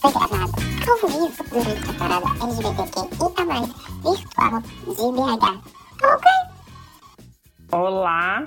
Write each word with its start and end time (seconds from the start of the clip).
foi 0.00 0.12
gravado 0.12 0.44
ao 0.44 1.08
vivo 1.08 1.44
durante 1.50 1.90
a 1.90 1.92
parada 1.92 2.26
LGBTQIA+, 2.42 3.60
virtual 4.02 4.60
de 4.60 4.94
BH. 5.12 5.44
Ok? 6.02 6.30
Olá! 7.70 8.46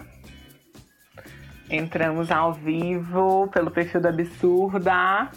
Entramos 1.70 2.32
ao 2.32 2.54
vivo 2.54 3.48
pelo 3.50 3.70
perfil 3.70 4.02
da 4.02 4.10
Absurda. 4.10 5.30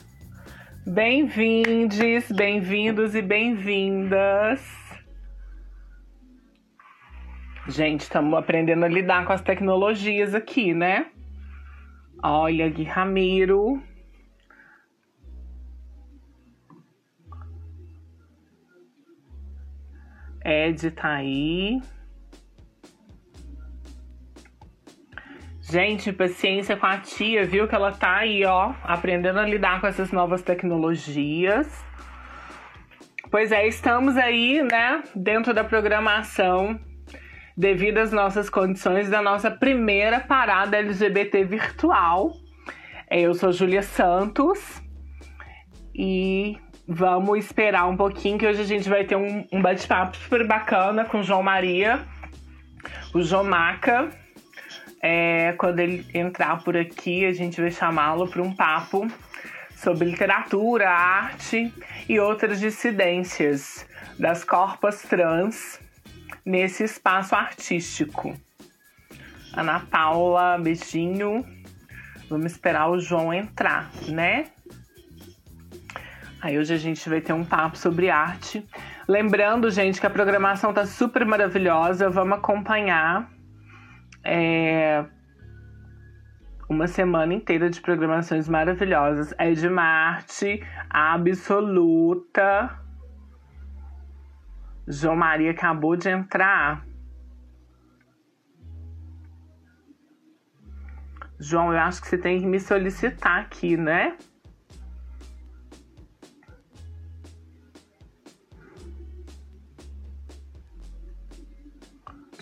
Bem-vindes, 0.87 2.33
bem-vindos 2.33 3.15
e 3.15 3.21
bem-vindas. 3.21 4.61
Gente, 7.69 8.03
estamos 8.03 8.39
aprendendo 8.39 8.85
a 8.85 8.89
lidar 8.89 9.27
com 9.27 9.33
as 9.33 9.43
tecnologias 9.43 10.35
aqui, 10.35 10.73
né? 10.73 11.09
Olha, 12.23 12.71
Gui 12.71 12.85
Ramiro. 12.85 13.83
Ed 20.47 20.93
tá 20.93 21.15
aí. 21.15 21.83
Gente, 25.61 26.13
paciência 26.13 26.77
com 26.77 26.87
a 26.87 26.99
tia, 26.99 27.45
viu? 27.45 27.67
Que 27.67 27.75
ela 27.75 27.91
tá 27.91 28.19
aí, 28.19 28.45
ó, 28.45 28.73
aprendendo 28.85 29.41
a 29.41 29.45
lidar 29.45 29.81
com 29.81 29.89
essas 29.89 30.13
novas 30.13 30.43
tecnologias. 30.43 31.85
Pois 33.29 33.51
é, 33.51 33.67
estamos 33.67 34.17
aí, 34.17 34.63
né, 34.63 35.03
dentro 35.13 35.53
da 35.53 35.65
programação, 35.65 36.79
devido 37.57 37.99
às 37.99 38.13
nossas 38.13 38.49
condições, 38.49 39.11
da 39.11 39.21
nossa 39.21 39.51
primeira 39.51 40.21
parada 40.21 40.77
LGBT 40.77 41.43
virtual. 41.43 42.31
É, 43.11 43.23
eu 43.23 43.35
sou 43.35 43.51
Júlia 43.51 43.83
Santos 43.83 44.81
e 45.93 46.57
vamos 46.87 47.39
esperar 47.39 47.87
um 47.87 47.97
pouquinho, 47.97 48.39
que 48.39 48.47
hoje 48.47 48.63
a 48.63 48.67
gente 48.67 48.89
vai 48.89 49.05
ter 49.05 49.17
um, 49.17 49.47
um 49.53 49.61
bate-papo 49.61 50.17
super 50.17 50.47
bacana 50.47 51.05
com 51.05 51.21
o 51.21 51.23
João 51.23 51.43
Maria, 51.43 52.01
o 53.15 53.23
João 53.23 53.45
Maca 53.45 54.11
é, 55.09 55.53
quando 55.53 55.79
ele 55.81 56.07
entrar 56.13 56.63
por 56.65 56.77
aqui, 56.77 57.25
a 57.25 57.33
gente 57.33 57.61
vai 57.61 57.71
chamá-lo 57.71 58.29
para 58.29 58.43
um 58.43 58.55
papo 58.55 59.07
sobre 59.77 60.09
literatura, 60.09 60.91
arte 60.91 61.73
e 62.09 62.19
outras 62.19 62.59
dissidências 62.59 63.87
das 64.19 64.43
corpas 64.43 65.03
trans 65.03 65.81
nesse 66.45 66.83
espaço 66.85 67.35
artístico. 67.35 68.35
Ana 69.53 69.81
Paula, 69.81 70.59
beijinho. 70.59 71.45
Vamos 72.29 72.53
esperar 72.53 72.91
o 72.91 72.99
João 72.99 73.33
entrar, 73.33 73.91
né? 74.09 74.47
Aí 76.47 76.57
hoje 76.57 76.73
a 76.73 76.77
gente 76.77 77.09
vai 77.09 77.21
ter 77.21 77.33
um 77.33 77.45
papo 77.45 77.77
sobre 77.77 78.09
arte. 78.09 78.65
Lembrando, 79.09 79.69
gente, 79.69 80.01
que 80.01 80.07
a 80.07 80.11
programação 80.11 80.73
tá 80.73 80.87
super 80.87 81.27
maravilhosa. 81.27 82.09
Vamos 82.09 82.39
acompanhar 82.39 83.29
é 84.23 85.05
uma 86.69 86.87
semana 86.87 87.35
inteira 87.35 87.69
de 87.69 87.81
programações 87.81 88.49
maravilhosas. 88.49 89.35
É 89.39 89.51
de 89.51 89.69
Marte, 89.69 90.65
absoluta. 90.89 92.79
João 94.87 95.17
Maria 95.17 95.51
acabou 95.51 95.97
de 95.97 96.09
entrar. 96.09 96.87
João, 101.41 101.73
eu 101.73 101.79
acho 101.81 102.01
que 102.01 102.07
você 102.07 102.17
tem 102.17 102.39
que 102.39 102.47
me 102.47 102.61
solicitar 102.61 103.41
aqui, 103.41 103.77
né? 103.77 104.17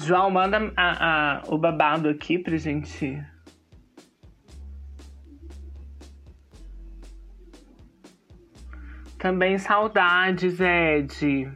João, 0.04 0.30
manda 0.30 0.70
a, 0.76 1.38
a, 1.38 1.42
o 1.48 1.56
babado 1.56 2.10
aqui 2.10 2.38
pra 2.38 2.58
gente. 2.58 3.24
Também 9.18 9.58
saudades, 9.58 10.60
Ed. 10.60 11.50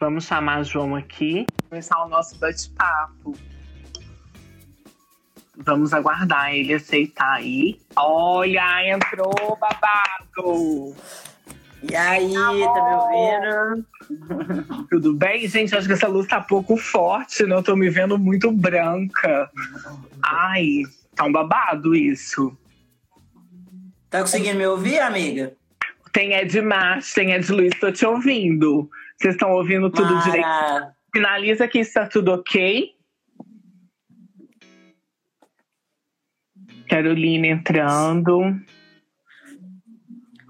Vamos 0.00 0.24
chamar 0.24 0.64
João 0.64 0.96
aqui. 0.96 1.44
Começar 1.68 2.02
o 2.02 2.08
nosso 2.08 2.38
bate-papo. 2.38 3.36
Vamos 5.58 5.92
aguardar 5.92 6.54
ele 6.54 6.72
aceitar 6.72 7.34
aí. 7.34 7.78
Olha, 7.94 8.88
entrou 8.88 9.58
babado. 9.60 10.96
E 11.82 11.96
aí, 11.96 12.32
tá 12.32 12.52
me 12.52 12.94
ouvindo? 12.94 13.86
Tudo 14.90 15.14
bem? 15.14 15.48
Gente, 15.48 15.74
acho 15.74 15.86
que 15.86 15.94
essa 15.94 16.08
luz 16.08 16.26
tá 16.26 16.40
pouco 16.40 16.76
forte, 16.76 17.44
né? 17.44 17.54
Eu 17.54 17.62
tô 17.62 17.74
me 17.74 17.88
vendo 17.88 18.18
muito 18.18 18.52
branca. 18.52 19.50
Ai, 20.22 20.82
tá 21.14 21.24
um 21.24 21.32
babado 21.32 21.94
isso. 21.94 22.56
Tá 24.10 24.20
conseguindo 24.20 24.58
me 24.58 24.66
ouvir, 24.66 24.98
amiga? 25.00 25.54
Tem 26.12 26.34
Ed 26.34 26.60
Márcio, 26.60 27.14
tem 27.14 27.32
Ed 27.32 27.50
Luiz, 27.50 27.72
tô 27.78 27.90
te 27.90 28.04
ouvindo. 28.04 28.90
Vocês 29.16 29.34
estão 29.34 29.52
ouvindo 29.52 29.90
tudo 29.90 30.12
Mara. 30.12 30.24
direito? 30.24 30.48
Finaliza 31.12 31.68
que 31.68 31.78
está 31.78 32.06
tudo 32.06 32.32
ok. 32.32 32.90
Carolina 36.88 37.46
entrando. 37.46 38.60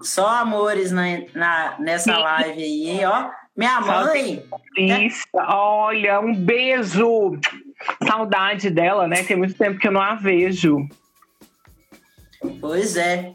Só 0.01 0.27
amores 0.27 0.91
na, 0.91 1.03
na- 1.33 1.75
nessa 1.79 2.17
live 2.17 2.61
aí, 2.63 3.05
ó. 3.05 3.29
Minha 3.55 3.81
mãe, 3.81 4.43
Isso, 4.77 5.25
olha, 5.35 6.19
um 6.21 6.33
beijo. 6.33 7.37
Saudade 8.07 8.69
dela, 8.69 9.07
né? 9.07 9.23
Tem 9.23 9.35
muito 9.35 9.53
tempo 9.55 9.77
que 9.79 9.87
eu 9.87 9.91
não 9.91 10.01
a 10.01 10.15
vejo. 10.15 10.87
pois 12.59 12.95
é. 12.95 13.33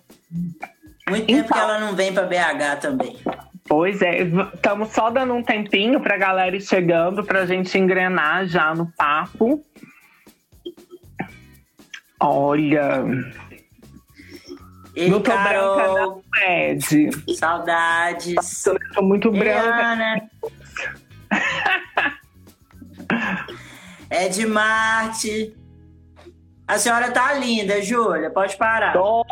Muito 1.08 1.26
tempo 1.26 1.40
Então. 1.40 1.44
que 1.56 1.58
ela 1.58 1.78
não 1.78 1.94
vem 1.94 2.12
pra 2.12 2.24
BH 2.24 2.80
também. 2.80 3.16
Pois 3.68 4.00
é, 4.00 4.22
estamos 4.22 4.88
só 4.90 5.10
dando 5.10 5.34
um 5.34 5.42
tempinho 5.42 6.00
pra 6.00 6.16
galera 6.16 6.56
ir 6.56 6.60
chegando, 6.62 7.22
pra 7.24 7.44
gente 7.46 7.76
engrenar 7.76 8.46
já 8.46 8.74
no 8.74 8.86
papo. 8.96 9.62
Olha, 12.18 13.04
Ei, 14.96 15.10
não 15.10 15.20
tô 15.20 15.30
branca 15.30 15.88
não, 15.88 16.22
Ed. 16.48 17.10
saudades. 17.36 18.62
Tô, 18.62 18.78
tô 18.94 19.02
muito 19.02 19.30
branca. 19.30 20.26
É 24.08 24.26
de 24.30 24.46
Marte. 24.46 25.54
A 26.66 26.78
senhora 26.78 27.10
tá 27.10 27.34
linda, 27.34 27.82
Júlia. 27.82 28.30
Pode 28.30 28.56
parar. 28.56 28.94
Tô, 28.94 29.22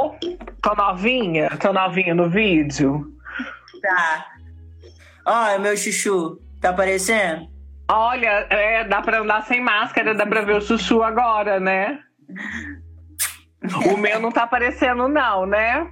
tô 0.62 0.74
novinha, 0.76 1.48
tô 1.58 1.72
novinha 1.72 2.14
no 2.14 2.28
vídeo. 2.28 3.10
Tá. 3.80 4.26
Olha, 5.24 5.58
meu 5.58 5.76
chuchu. 5.78 6.38
Tá 6.60 6.70
aparecendo? 6.70 7.48
Olha, 7.90 8.46
é, 8.50 8.84
dá 8.84 9.00
pra 9.00 9.20
andar 9.20 9.44
sem 9.46 9.62
máscara, 9.62 10.14
dá 10.14 10.26
pra 10.26 10.42
ver 10.42 10.56
o 10.56 10.60
chuchu 10.60 11.02
agora, 11.02 11.58
né? 11.58 12.00
O 13.92 13.96
meu 13.96 14.20
não 14.20 14.30
tá 14.30 14.42
aparecendo, 14.42 15.08
não, 15.08 15.46
né? 15.46 15.90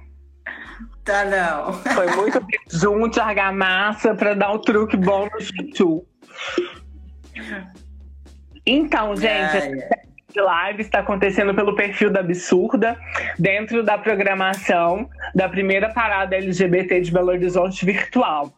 Tá 1.03 1.25
não. 1.25 1.73
Foi 1.73 2.07
muito 2.15 2.45
junto, 2.71 3.19
argamassa 3.19 4.13
pra 4.15 4.33
dar 4.33 4.51
o 4.51 4.59
truque 4.59 4.95
bom 4.95 5.27
no 5.31 5.41
chuchu. 5.41 6.05
Então, 8.65 9.15
gente, 9.15 9.57
Ai, 9.57 9.71
de 10.33 10.41
live 10.41 10.81
está 10.81 10.99
acontecendo 10.99 11.53
pelo 11.53 11.75
perfil 11.75 12.09
da 12.09 12.21
Absurda, 12.21 12.97
dentro 13.37 13.83
da 13.83 13.97
programação 13.97 15.09
da 15.35 15.49
primeira 15.49 15.89
parada 15.93 16.35
LGBT 16.35 17.01
de 17.01 17.11
Belo 17.11 17.29
Horizonte 17.29 17.85
virtual. 17.85 18.51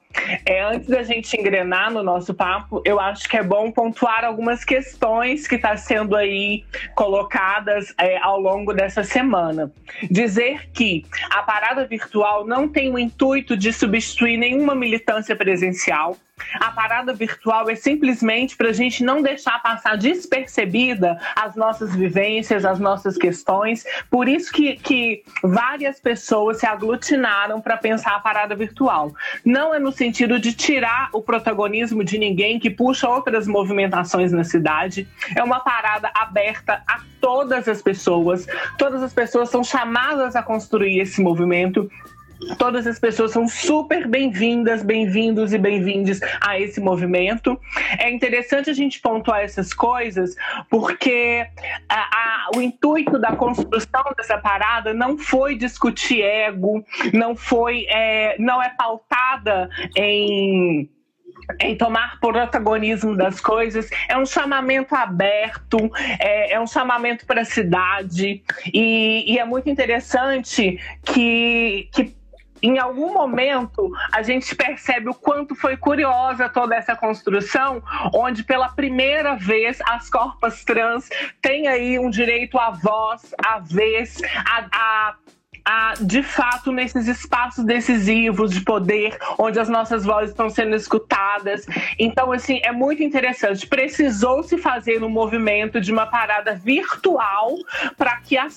É, 0.46 0.64
antes 0.64 0.88
da 0.88 1.04
gente 1.04 1.40
engrenar 1.40 1.92
no 1.92 2.04
nosso 2.04 2.34
papo, 2.34 2.82
eu 2.86 3.00
acho 3.00 3.28
que 3.28 3.38
é 3.38 3.44
bom 3.44 3.72
pontuar 3.72 4.24
algumas 4.24 4.64
questões 4.64 5.48
que 5.48 5.56
estão 5.56 5.72
tá 5.72 5.78
sendo 5.78 6.16
aí 6.16 6.64
colocadas 6.96 7.94
é, 8.00 8.18
ao 8.18 8.40
longo 8.40 8.74
dessa 8.74 9.04
semana. 9.04 9.72
Dizer 10.10 10.70
que 10.72 11.06
a 11.30 11.44
parada 11.44 11.86
virtual 11.86 12.46
não 12.46 12.68
tem 12.68 12.92
o 12.92 13.00
intuito 13.00 13.58
de 13.58 13.72
substituir 13.72 14.38
nenhuma 14.38 14.76
militância 14.76 15.36
presencial. 15.36 16.18
A 16.60 16.70
parada 16.72 17.14
virtual 17.14 17.70
é 17.70 17.76
simplesmente 17.76 18.58
para 18.58 18.70
a 18.70 18.74
gente 18.74 19.04
não 19.04 19.22
deixar 19.22 19.62
passar 19.62 19.98
despercebida 19.98 21.18
as 21.34 21.56
nossas 21.56 21.96
vivências, 21.96 22.66
as 22.66 22.78
nossas 22.78 23.18
questões. 23.18 23.86
Por 24.10 24.28
isso 24.28 24.52
que, 24.52 24.76
que 24.76 25.24
várias 25.42 26.00
pessoas 26.00 26.60
se 26.60 26.66
aglutinaram 26.66 27.62
para 27.62 27.78
pensar 27.78 28.16
a 28.16 28.20
parada 28.20 28.54
virtual. 28.54 29.14
Não 29.46 29.74
é 29.74 29.80
no 29.80 29.94
sentido 29.94 30.05
de 30.12 30.54
tirar 30.54 31.10
o 31.14 31.22
protagonismo 31.22 32.04
de 32.04 32.18
ninguém 32.18 32.60
que 32.60 32.70
puxa 32.70 33.08
outras 33.08 33.48
movimentações 33.48 34.32
na 34.32 34.44
cidade. 34.44 35.08
É 35.36 35.44
uma 35.44 35.60
parada 35.60 36.12
aberta 36.16 36.82
a 36.88 37.02
todas 37.20 37.68
as 37.68 37.82
pessoas. 37.82 38.46
Todas 38.78 39.02
as 39.02 39.14
pessoas 39.14 39.50
são 39.50 39.64
chamadas 39.64 40.36
a 40.36 40.44
construir 40.44 41.00
esse 41.00 41.22
movimento 41.22 41.90
Todas 42.58 42.86
as 42.86 43.00
pessoas 43.00 43.32
são 43.32 43.48
super 43.48 44.08
bem-vindas, 44.08 44.84
bem-vindos 44.84 45.54
e 45.54 45.58
bem-vindes 45.58 46.20
a 46.42 46.60
esse 46.60 46.80
movimento. 46.80 47.60
É 47.98 48.10
interessante 48.10 48.70
a 48.70 48.74
gente 48.74 49.02
pontuar 49.02 49.42
essas 49.42 49.74
coisas, 49.74 50.36
porque 50.70 51.46
a, 51.90 51.96
a, 51.96 52.50
o 52.56 52.62
intuito 52.62 53.18
da 53.18 53.36
construção 53.36 54.04
dessa 54.16 54.38
parada 54.38 54.94
não 54.94 55.18
foi 55.18 55.56
discutir 55.56 56.22
ego, 56.22 56.84
não 57.14 57.36
foi, 57.36 57.86
é, 57.90 58.36
não 58.40 58.62
é 58.62 58.70
pautada 58.70 59.70
em 59.96 60.90
em 61.62 61.76
tomar 61.76 62.20
protagonismo 62.20 63.16
das 63.16 63.40
coisas, 63.40 63.88
é 64.10 64.18
um 64.18 64.26
chamamento 64.26 64.96
aberto, 64.96 65.78
é, 66.20 66.54
é 66.54 66.60
um 66.60 66.66
chamamento 66.66 67.26
para 67.26 67.42
a 67.42 67.46
cidade, 67.46 68.42
e, 68.74 69.32
e, 69.32 69.38
é 69.38 69.46
muito 69.46 69.70
interessante 69.70 70.80
que, 71.04 71.88
que 71.94 72.16
em 72.66 72.80
algum 72.80 73.14
momento 73.14 73.92
a 74.12 74.24
gente 74.24 74.56
percebe 74.56 75.10
o 75.10 75.14
quanto 75.14 75.56
foi 75.56 75.78
curiosa 75.78 76.50
toda 76.50 76.76
essa 76.76 76.96
construção, 76.96 77.82
onde 78.14 78.44
pela 78.44 78.70
primeira 78.70 79.36
vez 79.36 79.80
as 79.88 80.10
corpas 80.10 80.64
trans 80.64 81.08
têm 81.42 81.68
aí 81.68 82.00
um 82.00 82.10
direito 82.10 82.58
à 82.58 82.72
voz, 82.72 83.36
à 83.46 83.60
vez, 83.60 84.20
a, 84.46 84.68
a 84.72 85.16
a, 85.66 85.96
de 86.00 86.22
fato, 86.22 86.72
nesses 86.72 87.08
espaços 87.08 87.66
decisivos 87.66 88.52
de 88.52 88.62
poder, 88.62 89.18
onde 89.40 89.60
as 89.60 89.68
nossas 89.68 90.06
vozes 90.06 90.30
estão 90.30 90.48
sendo 90.48 90.76
escutadas. 90.76 91.66
Então, 91.98 92.32
assim, 92.32 92.60
é 92.64 92.72
muito 92.72 93.02
interessante. 93.02 93.66
Precisou 93.66 94.44
se 94.44 94.60
fazer 94.60 95.04
um 95.04 95.10
movimento 95.10 95.82
de 95.82 95.92
uma 95.92 96.06
parada 96.06 96.54
virtual 96.54 97.56
para 97.98 98.18
que 98.18 98.38
a, 98.38 98.48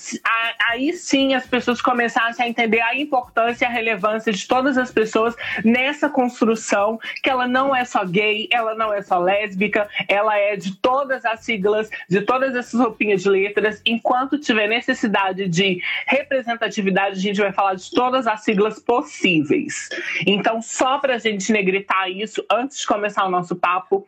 aí 0.68 0.92
sim 0.92 1.34
as 1.34 1.46
pessoas 1.46 1.80
começassem 1.80 2.44
a 2.44 2.48
entender 2.48 2.80
a 2.80 2.94
importância 2.94 3.64
e 3.64 3.68
a 3.68 3.70
relevância 3.70 4.30
de 4.30 4.46
todas 4.46 4.76
as 4.76 4.90
pessoas 4.90 5.34
nessa 5.64 6.10
construção, 6.10 6.98
que 7.22 7.30
ela 7.30 7.48
não 7.48 7.74
é 7.74 7.86
só 7.86 8.04
gay, 8.04 8.48
ela 8.52 8.74
não 8.74 8.92
é 8.92 9.00
só 9.00 9.18
lésbica, 9.18 9.88
ela 10.06 10.36
é 10.36 10.56
de 10.56 10.76
todas 10.76 11.24
as 11.24 11.40
siglas, 11.40 11.88
de 12.08 12.20
todas 12.20 12.54
essas 12.54 12.78
roupinhas 12.78 13.22
de 13.22 13.30
letras, 13.30 13.80
enquanto 13.86 14.38
tiver 14.38 14.68
necessidade 14.68 15.48
de 15.48 15.82
representatividade 16.06 16.97
a 17.06 17.14
gente 17.14 17.40
vai 17.40 17.52
falar 17.52 17.74
de 17.74 17.90
todas 17.90 18.26
as 18.26 18.42
siglas 18.42 18.78
possíveis. 18.78 19.88
Então, 20.26 20.60
só 20.60 20.98
para 20.98 21.14
a 21.14 21.18
gente 21.18 21.52
negritar 21.52 22.10
isso, 22.10 22.44
antes 22.50 22.78
de 22.78 22.86
começar 22.86 23.24
o 23.26 23.30
nosso 23.30 23.56
papo, 23.56 24.06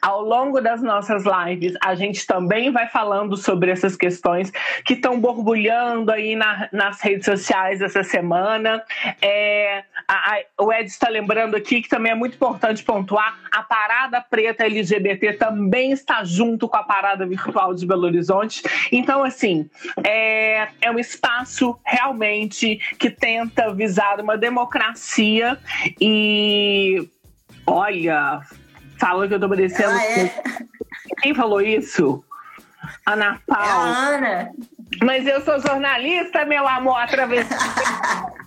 ao 0.00 0.22
longo 0.22 0.60
das 0.60 0.82
nossas 0.82 1.24
lives, 1.24 1.74
a 1.82 1.94
gente 1.94 2.26
também 2.26 2.70
vai 2.70 2.88
falando 2.88 3.36
sobre 3.36 3.70
essas 3.70 3.96
questões 3.96 4.50
que 4.84 4.94
estão 4.94 5.20
borbulhando 5.20 6.12
aí 6.12 6.36
na, 6.36 6.68
nas 6.72 7.00
redes 7.00 7.24
sociais 7.24 7.80
essa 7.80 8.02
semana. 8.02 8.82
É, 9.20 9.84
a, 10.06 10.34
a, 10.34 10.64
o 10.64 10.72
Ed 10.72 10.88
está 10.88 11.08
lembrando 11.08 11.56
aqui 11.56 11.82
que 11.82 11.88
também 11.88 12.12
é 12.12 12.14
muito 12.14 12.34
importante 12.34 12.82
pontuar: 12.82 13.38
a 13.50 13.62
parada 13.62 14.20
preta 14.20 14.64
LGBT 14.64 15.34
também 15.34 15.92
está 15.92 16.24
junto 16.24 16.68
com 16.68 16.76
a 16.76 16.82
parada 16.82 17.26
virtual 17.26 17.74
de 17.74 17.86
Belo 17.86 18.04
Horizonte. 18.04 18.62
Então, 18.92 19.22
assim, 19.24 19.68
é, 20.04 20.68
é 20.80 20.90
um 20.90 20.98
espaço 20.98 21.78
realmente 21.84 22.76
que 22.98 23.10
tenta 23.10 23.72
visar 23.72 24.20
uma 24.20 24.36
democracia 24.36 25.58
e. 26.00 27.08
Olha, 27.66 28.40
Falou 28.98 29.28
que 29.28 29.34
eu 29.34 29.40
tô 29.40 29.48
parecendo. 29.48 29.90
Ah, 29.90 30.04
é? 30.04 30.42
Quem 31.20 31.34
falou 31.34 31.60
isso? 31.60 32.24
Ana 33.06 33.40
Paula. 33.46 33.66
É 33.66 33.72
a 33.72 34.08
Ana. 34.08 34.50
Mas 35.02 35.26
eu 35.26 35.40
sou 35.42 35.60
jornalista, 35.60 36.44
meu 36.44 36.66
amor, 36.66 36.98
atravessista. 36.98 37.56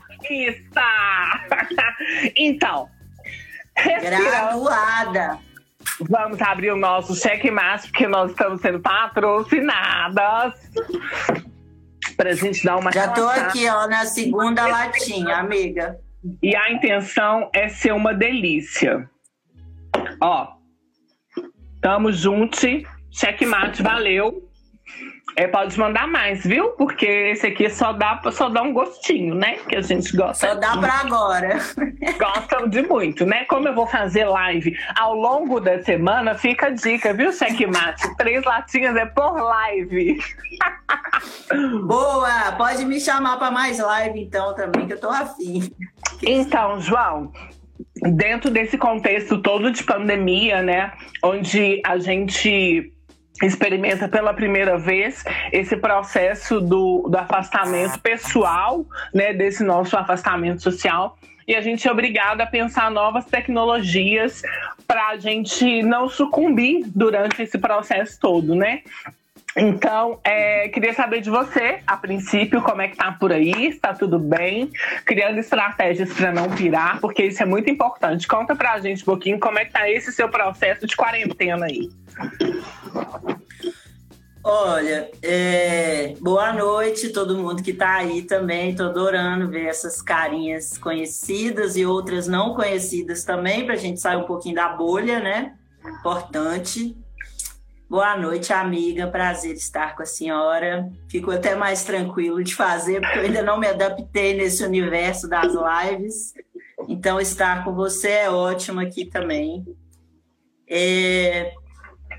então, 2.35 2.89
Graduada. 4.01 5.39
Vamos 6.09 6.41
abrir 6.41 6.71
o 6.71 6.77
nosso 6.77 7.15
cheque 7.15 7.49
mais 7.49 7.85
porque 7.85 8.07
nós 8.07 8.31
estamos 8.31 8.61
sendo 8.61 8.79
patrocinadas. 8.79 10.53
Pra 12.17 12.33
gente 12.33 12.63
dar 12.63 12.77
uma 12.77 12.91
Já 12.91 13.07
tô 13.09 13.27
aqui, 13.27 13.67
ó, 13.67 13.87
na 13.87 14.05
segunda 14.05 14.67
latinha, 14.67 15.37
amiga. 15.37 15.97
E 16.41 16.55
a 16.55 16.71
intenção 16.71 17.49
é 17.53 17.67
ser 17.67 17.93
uma 17.93 18.13
delícia. 18.13 19.09
Ó, 20.21 20.47
tamo 21.81 22.11
junto. 22.11 22.57
Checkmate, 23.11 23.83
valeu. 23.83 24.47
É, 25.35 25.47
pode 25.47 25.77
mandar 25.79 26.07
mais, 26.07 26.45
viu? 26.45 26.71
Porque 26.71 27.05
esse 27.05 27.47
aqui 27.47 27.69
só 27.69 27.93
dá, 27.93 28.21
só 28.31 28.49
dá 28.49 28.61
um 28.61 28.73
gostinho, 28.73 29.33
né? 29.33 29.57
Que 29.67 29.77
a 29.77 29.81
gente 29.81 30.15
gosta. 30.15 30.49
Só 30.49 30.55
dá 30.55 30.77
para 30.77 30.93
agora. 30.93 31.57
Gostam 32.19 32.67
de 32.67 32.81
muito, 32.81 33.25
né? 33.25 33.45
Como 33.45 33.67
eu 33.67 33.73
vou 33.73 33.87
fazer 33.87 34.25
live 34.25 34.77
ao 34.97 35.15
longo 35.15 35.59
da 35.59 35.81
semana, 35.83 36.35
fica 36.35 36.67
a 36.67 36.69
dica, 36.71 37.13
viu, 37.13 37.31
Checkmate? 37.31 38.15
Três 38.17 38.43
latinhas 38.43 38.95
é 38.95 39.05
por 39.05 39.41
live. 39.41 40.19
Boa! 41.87 42.51
Pode 42.57 42.85
me 42.85 42.99
chamar 42.99 43.37
para 43.37 43.51
mais 43.51 43.79
live 43.79 44.19
então 44.19 44.53
também, 44.53 44.85
que 44.85 44.93
eu 44.93 44.99
tô 44.99 45.09
afim. 45.09 45.71
Então, 46.21 46.79
João, 46.81 47.31
dentro 48.01 48.49
desse 48.49 48.77
contexto 48.77 49.37
todo 49.41 49.71
de 49.71 49.83
pandemia, 49.83 50.61
né, 50.61 50.91
onde 51.23 51.81
a 51.85 51.97
gente 51.97 52.91
experimenta 53.43 54.07
pela 54.07 54.33
primeira 54.33 54.77
vez 54.77 55.23
esse 55.51 55.75
processo 55.77 56.59
do, 56.59 57.07
do 57.09 57.17
afastamento 57.17 57.99
pessoal, 57.99 58.85
né, 59.13 59.33
desse 59.33 59.63
nosso 59.63 59.97
afastamento 59.97 60.61
social, 60.61 61.17
e 61.47 61.55
a 61.55 61.61
gente 61.61 61.87
é 61.87 61.91
obrigado 61.91 62.41
a 62.41 62.45
pensar 62.45 62.91
novas 62.91 63.25
tecnologias 63.25 64.41
para 64.87 65.09
a 65.09 65.17
gente 65.17 65.81
não 65.83 66.07
sucumbir 66.07 66.83
durante 66.87 67.41
esse 67.41 67.57
processo 67.57 68.19
todo, 68.19 68.53
né? 68.55 68.81
Então, 69.55 70.19
é, 70.23 70.69
queria 70.69 70.93
saber 70.93 71.21
de 71.21 71.29
você, 71.29 71.79
a 71.85 71.97
princípio, 71.97 72.61
como 72.61 72.81
é 72.81 72.87
que 72.87 72.95
tá 72.95 73.11
por 73.11 73.33
aí, 73.33 73.67
está 73.67 73.93
tudo 73.93 74.17
bem, 74.17 74.71
criando 75.05 75.39
estratégias 75.39 76.13
para 76.13 76.31
não 76.31 76.49
pirar, 76.49 76.99
porque 77.01 77.25
isso 77.25 77.43
é 77.43 77.45
muito 77.45 77.69
importante. 77.69 78.27
Conta 78.27 78.55
pra 78.55 78.79
gente 78.79 79.01
um 79.01 79.05
pouquinho 79.05 79.39
como 79.39 79.59
é 79.59 79.65
que 79.65 79.71
tá 79.71 79.89
esse 79.89 80.11
seu 80.13 80.29
processo 80.29 80.87
de 80.87 80.95
quarentena 80.95 81.65
aí. 81.65 81.89
Olha, 84.43 85.11
é, 85.21 86.15
boa 86.19 86.51
noite 86.51 87.09
todo 87.09 87.37
mundo 87.37 87.61
que 87.61 87.73
tá 87.73 87.97
aí 87.97 88.23
também. 88.23 88.73
Tô 88.73 88.85
adorando 88.85 89.49
ver 89.49 89.67
essas 89.67 90.01
carinhas 90.01 90.77
conhecidas 90.79 91.75
e 91.75 91.85
outras 91.85 92.27
não 92.27 92.55
conhecidas 92.55 93.23
também, 93.23 93.65
pra 93.65 93.75
gente 93.75 93.99
sair 93.99 94.17
um 94.17 94.23
pouquinho 94.23 94.55
da 94.55 94.69
bolha, 94.69 95.19
né? 95.19 95.53
Importante. 95.85 96.95
Boa 97.91 98.15
noite, 98.15 98.53
amiga. 98.53 99.05
Prazer 99.05 99.53
estar 99.53 99.97
com 99.97 100.03
a 100.03 100.05
senhora. 100.05 100.89
Fico 101.09 101.29
até 101.29 101.55
mais 101.55 101.83
tranquilo 101.83 102.41
de 102.41 102.55
fazer, 102.55 103.01
porque 103.01 103.19
eu 103.19 103.23
ainda 103.23 103.43
não 103.43 103.59
me 103.59 103.67
adaptei 103.67 104.33
nesse 104.33 104.63
universo 104.63 105.27
das 105.27 105.51
lives. 105.51 106.33
Então, 106.87 107.19
estar 107.19 107.65
com 107.65 107.75
você 107.75 108.07
é 108.11 108.29
ótimo 108.29 108.79
aqui 108.79 109.03
também. 109.03 109.65
É... 110.69 111.51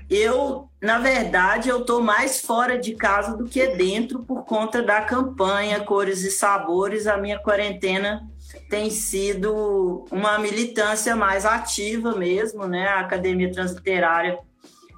Eu, 0.07 0.69
na 0.79 0.99
verdade, 0.99 1.69
eu 1.69 1.79
estou 1.79 2.03
mais 2.03 2.39
fora 2.39 2.77
de 2.77 2.93
casa 2.93 3.35
do 3.35 3.45
que 3.45 3.65
dentro 3.69 4.19
por 4.19 4.45
conta 4.45 4.79
da 4.79 5.01
campanha 5.01 5.79
Cores 5.79 6.21
e 6.21 6.29
Sabores. 6.29 7.07
A 7.07 7.17
minha 7.17 7.39
quarentena 7.39 8.21
tem 8.69 8.91
sido 8.91 10.05
uma 10.11 10.37
militância 10.37 11.15
mais 11.15 11.47
ativa 11.47 12.15
mesmo, 12.15 12.67
né? 12.67 12.89
A 12.89 12.99
Academia 12.99 13.51
Transliterária 13.51 14.37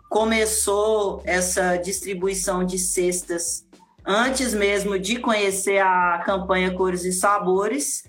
começou 0.09 1.21
essa 1.25 1.77
distribuição 1.77 2.63
de 2.63 2.77
cestas 2.77 3.65
antes 4.05 4.53
mesmo 4.53 4.99
de 4.99 5.17
conhecer 5.17 5.79
a 5.79 6.21
campanha 6.25 6.73
Cores 6.73 7.03
e 7.03 7.11
Sabores, 7.11 8.03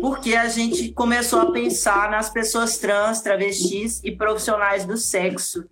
porque 0.00 0.34
a 0.34 0.48
gente 0.48 0.90
começou 0.92 1.40
a 1.40 1.52
pensar 1.52 2.10
nas 2.10 2.30
pessoas 2.30 2.78
trans, 2.78 3.20
travestis 3.20 4.00
e 4.02 4.10
profissionais 4.10 4.84
do 4.84 4.96
sexo 4.96 5.64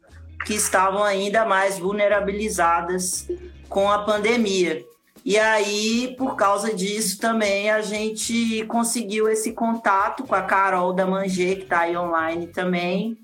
que 0.45 0.55
estavam 0.55 1.03
ainda 1.03 1.45
mais 1.45 1.79
vulnerabilizadas 1.79 3.27
com 3.69 3.91
a 3.91 4.01
pandemia. 4.01 4.85
E 5.25 5.39
aí, 5.39 6.15
por 6.19 6.35
causa 6.35 6.75
disso 6.75 7.19
também, 7.19 7.71
a 7.71 7.81
gente 7.81 8.65
conseguiu 8.67 9.29
esse 9.29 9.53
contato 9.53 10.25
com 10.25 10.35
a 10.35 10.43
Carol 10.43 10.93
da 10.93 11.07
Mangê, 11.07 11.55
que 11.57 11.63
está 11.63 11.81
aí 11.81 11.97
online 11.97 12.49
também. 12.49 13.17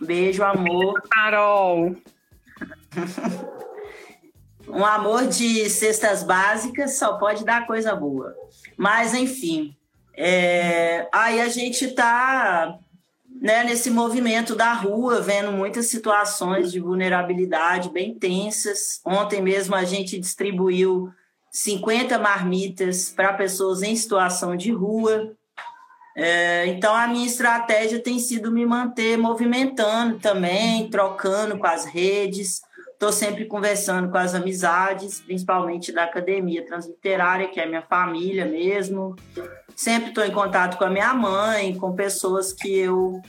Beijo, 0.00 0.42
amor. 0.42 1.02
Carol! 1.10 1.96
um 4.68 4.84
amor 4.84 5.26
de 5.26 5.68
cestas 5.68 6.22
básicas 6.22 6.98
só 6.98 7.18
pode 7.18 7.44
dar 7.44 7.66
coisa 7.66 7.94
boa. 7.94 8.34
Mas, 8.76 9.14
enfim, 9.14 9.76
é... 10.16 11.08
aí 11.12 11.40
a 11.40 11.48
gente 11.48 11.86
está 11.86 12.78
né, 13.40 13.62
nesse 13.64 13.90
movimento 13.90 14.54
da 14.54 14.72
rua, 14.72 15.20
vendo 15.20 15.52
muitas 15.52 15.86
situações 15.86 16.72
de 16.72 16.80
vulnerabilidade 16.80 17.90
bem 17.90 18.14
tensas. 18.14 19.00
Ontem 19.04 19.42
mesmo 19.42 19.74
a 19.74 19.84
gente 19.84 20.18
distribuiu 20.18 21.12
50 21.50 22.18
marmitas 22.18 23.10
para 23.10 23.32
pessoas 23.34 23.82
em 23.82 23.94
situação 23.94 24.56
de 24.56 24.72
rua. 24.72 25.32
É, 26.16 26.66
então, 26.66 26.94
a 26.94 27.08
minha 27.08 27.26
estratégia 27.26 28.00
tem 28.00 28.18
sido 28.18 28.50
me 28.50 28.64
manter 28.64 29.18
movimentando 29.18 30.18
também, 30.18 30.88
trocando 30.88 31.58
com 31.58 31.66
as 31.66 31.84
redes. 31.84 32.62
Estou 32.92 33.10
sempre 33.12 33.46
conversando 33.46 34.08
com 34.08 34.16
as 34.16 34.34
amizades, 34.34 35.20
principalmente 35.20 35.90
da 35.92 36.04
academia 36.04 36.64
transliterária, 36.64 37.48
que 37.48 37.60
é 37.60 37.66
minha 37.66 37.82
família 37.82 38.46
mesmo. 38.46 39.16
Sempre 39.74 40.10
estou 40.10 40.24
em 40.24 40.30
contato 40.30 40.78
com 40.78 40.84
a 40.84 40.90
minha 40.90 41.12
mãe, 41.12 41.74
com 41.76 41.92
pessoas 41.92 42.52
que 42.52 42.78
eu 42.78 43.20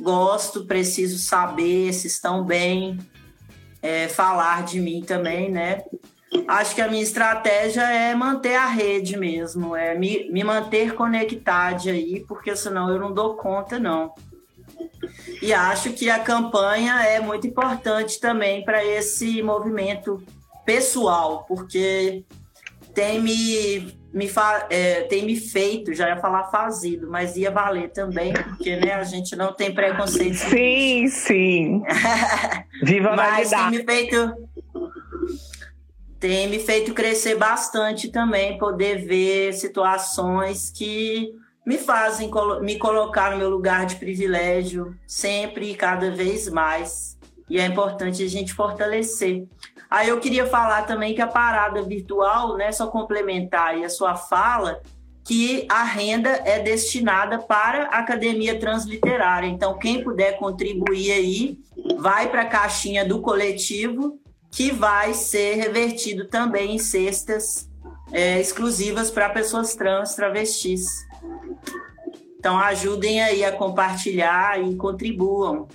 gosto, 0.00 0.64
preciso 0.64 1.18
saber 1.18 1.92
se 1.92 2.06
estão 2.06 2.42
bem, 2.42 2.98
é, 3.82 4.08
falar 4.08 4.64
de 4.64 4.80
mim 4.80 5.02
também, 5.02 5.50
né? 5.50 5.82
Acho 6.48 6.74
que 6.74 6.80
a 6.80 6.88
minha 6.88 7.02
estratégia 7.02 7.82
é 7.82 8.14
manter 8.14 8.56
a 8.56 8.66
rede 8.66 9.18
mesmo, 9.18 9.76
é 9.76 9.94
me, 9.94 10.30
me 10.30 10.42
manter 10.42 10.94
conectada 10.94 11.90
aí, 11.90 12.24
porque 12.26 12.54
senão 12.56 12.90
eu 12.90 12.98
não 12.98 13.12
dou 13.12 13.34
conta, 13.34 13.78
não. 13.78 14.14
E 15.40 15.52
acho 15.52 15.92
que 15.92 16.08
a 16.08 16.18
campanha 16.18 17.02
é 17.02 17.20
muito 17.20 17.46
importante 17.46 18.20
também 18.20 18.64
para 18.64 18.84
esse 18.84 19.42
movimento 19.42 20.22
pessoal, 20.64 21.44
porque 21.46 22.24
tem 22.94 23.20
me, 23.20 23.94
me, 24.12 24.28
fa, 24.28 24.66
é, 24.70 25.02
tem 25.02 25.24
me 25.24 25.36
feito, 25.36 25.94
já 25.94 26.08
ia 26.08 26.16
falar 26.16 26.44
fazido, 26.44 27.10
mas 27.10 27.36
ia 27.36 27.50
valer 27.50 27.90
também, 27.90 28.32
porque 28.32 28.76
né, 28.76 28.92
a 28.92 29.04
gente 29.04 29.34
não 29.34 29.52
tem 29.52 29.74
preconceito. 29.74 30.36
Sim, 30.36 31.08
sim. 31.08 31.82
Viva 32.82 33.10
a 33.10 33.16
Mas 33.16 33.50
tem 33.50 33.70
me 33.70 33.84
feito 33.84 34.34
tem 36.22 36.46
me 36.46 36.60
feito 36.60 36.94
crescer 36.94 37.34
bastante 37.34 38.08
também, 38.08 38.56
poder 38.56 39.04
ver 39.04 39.52
situações 39.54 40.70
que 40.70 41.32
me 41.66 41.76
fazem 41.76 42.30
me 42.60 42.78
colocar 42.78 43.32
no 43.32 43.38
meu 43.38 43.50
lugar 43.50 43.86
de 43.86 43.96
privilégio 43.96 44.96
sempre 45.04 45.72
e 45.72 45.74
cada 45.74 46.12
vez 46.12 46.48
mais. 46.48 47.18
E 47.50 47.58
é 47.58 47.66
importante 47.66 48.22
a 48.22 48.28
gente 48.28 48.54
fortalecer. 48.54 49.48
Aí 49.90 50.10
eu 50.10 50.20
queria 50.20 50.46
falar 50.46 50.82
também 50.82 51.12
que 51.12 51.20
a 51.20 51.26
parada 51.26 51.82
virtual, 51.82 52.56
né, 52.56 52.70
só 52.70 52.86
complementar 52.86 53.70
aí 53.70 53.84
a 53.84 53.90
sua 53.90 54.14
fala, 54.14 54.80
que 55.24 55.66
a 55.68 55.82
renda 55.82 56.30
é 56.44 56.60
destinada 56.60 57.40
para 57.40 57.86
a 57.86 57.98
Academia 57.98 58.60
Transliterária. 58.60 59.48
Então, 59.48 59.76
quem 59.76 60.04
puder 60.04 60.38
contribuir 60.38 61.10
aí, 61.10 61.58
vai 61.98 62.30
para 62.30 62.42
a 62.42 62.46
caixinha 62.46 63.04
do 63.04 63.20
coletivo 63.20 64.21
que 64.52 64.70
vai 64.70 65.14
ser 65.14 65.54
revertido 65.54 66.28
também 66.28 66.76
em 66.76 66.78
cestas 66.78 67.68
é, 68.12 68.38
exclusivas 68.38 69.10
para 69.10 69.30
pessoas 69.30 69.74
trans, 69.74 70.14
travestis. 70.14 70.86
Então 72.38 72.58
ajudem 72.58 73.22
aí 73.22 73.44
a 73.44 73.50
compartilhar 73.50 74.60
e 74.62 74.76
contribuam. 74.76 75.66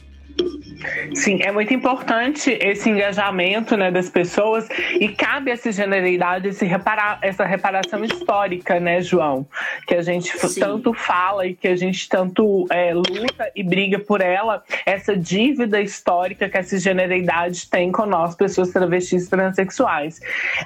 Sim, 1.16 1.42
é 1.42 1.52
muito 1.52 1.74
importante 1.74 2.52
esse 2.62 2.90
engajamento 2.90 3.76
né, 3.76 3.90
das 3.90 4.10
pessoas 4.10 4.68
e 5.00 5.10
cabe 5.10 5.50
essa 5.50 5.72
generalidade, 5.72 6.50
esse 6.50 6.66
reparar, 6.66 7.20
essa 7.22 7.44
reparação 7.46 8.04
histórica, 8.06 8.80
né, 8.80 9.02
João? 9.02 9.48
Que 9.88 9.96
a 9.96 10.02
gente 10.02 10.38
Sim. 10.38 10.60
tanto 10.60 10.94
fala 10.94 11.48
e 11.48 11.56
que 11.56 11.68
a 11.68 11.76
gente 11.76 12.08
tanto 12.08 12.68
é, 12.70 12.94
luta 12.94 13.52
e 13.56 13.64
briga 13.64 14.00
por 14.00 14.22
ela, 14.22 14.64
essa 14.86 15.18
dívida 15.18 15.82
histórica 15.82 16.48
que 16.48 16.58
essa 16.58 16.78
generalidade 16.78 17.68
tem 17.70 17.92
com 17.92 18.06
nós, 18.06 18.36
pessoas 18.36 18.70
travestis 18.70 19.28
transexuais. 19.28 20.20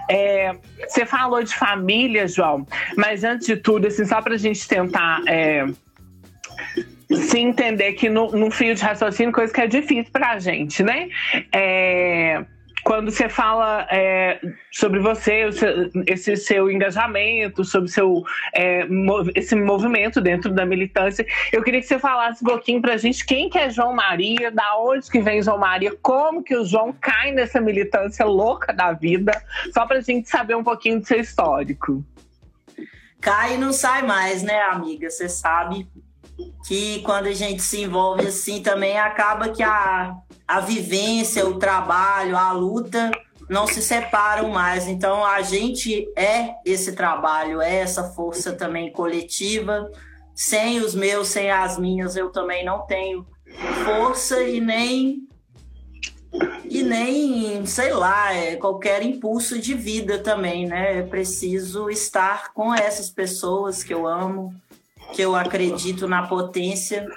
É, 0.09 0.53
você 0.87 1.05
falou 1.05 1.41
de 1.41 1.55
família, 1.55 2.27
João, 2.27 2.67
mas 2.97 3.23
antes 3.23 3.47
de 3.47 3.55
tudo, 3.55 3.87
assim, 3.87 4.05
só 4.05 4.21
para 4.21 4.35
a 4.35 4.37
gente 4.37 4.67
tentar. 4.67 5.21
É, 5.27 5.65
se 7.15 7.39
entender 7.39 7.93
que 7.93 8.09
no, 8.09 8.31
no 8.31 8.51
fio 8.51 8.75
de 8.75 8.81
raciocínio, 8.81 9.33
coisa 9.33 9.53
que 9.53 9.61
é 9.61 9.67
difícil 9.67 10.11
para 10.11 10.31
a 10.31 10.39
gente, 10.39 10.83
né? 10.83 11.09
É, 11.53 12.43
quando 12.83 13.11
você 13.11 13.29
fala 13.29 13.87
é, 13.91 14.39
sobre 14.71 14.99
você, 14.99 15.49
esse 16.07 16.35
seu 16.35 16.69
engajamento, 16.69 17.63
sobre 17.63 17.89
seu, 17.89 18.23
é, 18.55 18.87
esse 19.35 19.55
movimento 19.55 20.19
dentro 20.19 20.51
da 20.51 20.65
militância, 20.65 21.25
eu 21.51 21.63
queria 21.63 21.79
que 21.79 21.87
você 21.87 21.99
falasse 21.99 22.43
um 22.43 22.47
pouquinho 22.47 22.81
para 22.81 22.93
a 22.93 22.97
gente 22.97 23.25
quem 23.25 23.49
que 23.49 23.57
é 23.57 23.69
João 23.69 23.93
Maria, 23.93 24.51
da 24.51 24.77
onde 24.77 25.09
que 25.09 25.21
vem 25.21 25.41
João 25.41 25.57
Maria, 25.57 25.95
como 26.01 26.43
que 26.43 26.55
o 26.55 26.65
João 26.65 26.93
cai 26.93 27.31
nessa 27.31 27.61
militância 27.61 28.25
louca 28.25 28.73
da 28.73 28.91
vida, 28.93 29.31
só 29.73 29.85
para 29.85 29.99
a 29.99 30.01
gente 30.01 30.27
saber 30.27 30.55
um 30.55 30.63
pouquinho 30.63 30.99
do 30.99 31.05
seu 31.05 31.19
histórico. 31.19 32.03
Cai 33.19 33.53
e 33.53 33.57
não 33.57 33.71
sai 33.71 34.01
mais, 34.01 34.41
né, 34.41 34.59
amiga? 34.63 35.07
Você 35.09 35.29
sabe 35.29 35.87
que 36.67 37.01
quando 37.01 37.27
a 37.27 37.33
gente 37.33 37.61
se 37.61 37.81
envolve 37.81 38.27
assim 38.27 38.61
também 38.61 38.97
acaba 38.97 39.49
que 39.49 39.63
a, 39.63 40.15
a 40.47 40.59
vivência, 40.59 41.47
o 41.47 41.57
trabalho, 41.57 42.37
a 42.37 42.51
luta 42.51 43.11
não 43.49 43.67
se 43.67 43.81
separam 43.81 44.49
mais. 44.49 44.87
Então 44.87 45.25
a 45.25 45.41
gente 45.41 46.07
é 46.15 46.55
esse 46.65 46.93
trabalho, 46.93 47.61
é 47.61 47.75
essa 47.75 48.03
força 48.11 48.53
também 48.53 48.91
coletiva. 48.91 49.91
Sem 50.33 50.79
os 50.79 50.95
meus, 50.95 51.27
sem 51.27 51.51
as 51.51 51.77
minhas, 51.77 52.15
eu 52.15 52.29
também 52.29 52.63
não 52.63 52.85
tenho 52.87 53.27
força 53.83 54.41
e 54.43 54.61
nem 54.61 55.27
e 56.63 56.81
nem, 56.83 57.65
sei 57.65 57.91
lá, 57.91 58.33
é 58.33 58.55
qualquer 58.55 59.03
impulso 59.03 59.59
de 59.59 59.73
vida 59.73 60.19
também, 60.19 60.65
né? 60.65 60.99
É 60.99 61.01
preciso 61.01 61.89
estar 61.89 62.53
com 62.53 62.73
essas 62.73 63.09
pessoas 63.09 63.83
que 63.83 63.93
eu 63.93 64.07
amo, 64.07 64.55
que 65.13 65.21
eu 65.21 65.35
acredito 65.35 66.07
na 66.07 66.27
potência. 66.27 67.07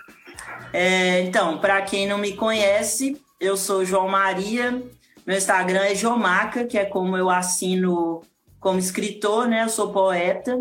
É, 0.72 1.20
então, 1.22 1.58
para 1.58 1.80
quem 1.82 2.06
não 2.06 2.18
me 2.18 2.32
conhece, 2.34 3.20
eu 3.40 3.56
sou 3.56 3.84
João 3.84 4.08
Maria, 4.08 4.82
meu 5.26 5.36
Instagram 5.36 5.80
é 5.80 5.94
Jomaca, 5.94 6.64
que 6.64 6.76
é 6.76 6.84
como 6.84 7.16
eu 7.16 7.30
assino 7.30 8.22
como 8.60 8.78
escritor, 8.78 9.46
né? 9.48 9.64
Eu 9.64 9.68
sou 9.68 9.92
poeta, 9.92 10.58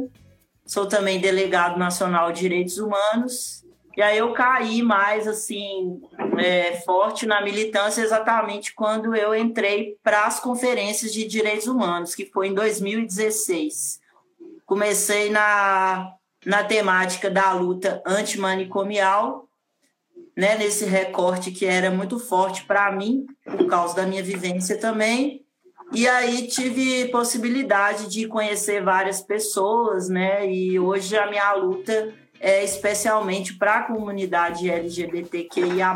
sou 0.66 0.86
também 0.86 1.20
delegado 1.20 1.78
nacional 1.78 2.32
de 2.32 2.42
direitos 2.42 2.78
humanos. 2.78 3.63
E 3.96 4.02
aí 4.02 4.18
eu 4.18 4.34
caí 4.34 4.82
mais 4.82 5.28
assim 5.28 6.02
é, 6.38 6.82
forte 6.82 7.25
na 7.25 7.42
militância 7.42 8.02
exatamente 8.02 8.74
quando 8.74 9.16
eu 9.16 9.36
entrei 9.36 9.98
para 10.02 10.25
as 10.25 10.40
conferências 10.40 11.13
de 11.13 11.25
direitos 11.25 11.68
humanos, 11.68 12.16
que 12.16 12.25
foi 12.25 12.48
em 12.48 12.54
2016. 12.54 14.00
Comecei 14.66 15.30
na 15.30 16.13
na 16.46 16.64
temática 16.64 17.30
da 17.30 17.52
luta 17.54 18.02
antimanicomial, 18.06 19.48
né, 20.36 20.58
nesse 20.58 20.86
recorte 20.86 21.52
que 21.52 21.66
era 21.66 21.92
muito 21.92 22.20
forte 22.20 22.64
para 22.66 22.92
mim, 22.92 23.26
por 23.46 23.68
causa 23.68 23.96
da 23.96 24.06
minha 24.06 24.24
vivência 24.24 24.78
também. 24.78 25.44
E 25.92 26.08
aí 26.08 26.48
tive 26.48 27.10
possibilidade 27.10 28.10
de 28.10 28.28
conhecer 28.28 28.84
várias 28.84 29.22
pessoas, 29.22 30.10
né? 30.10 30.50
E 30.52 30.80
hoje 30.80 31.16
a 31.16 31.30
minha 31.30 31.54
luta 31.54 32.12
é 32.40 32.64
especialmente 32.64 33.54
para 33.54 33.76
a 33.76 33.84
comunidade 33.84 34.70
LGBTQIA+, 34.70 35.94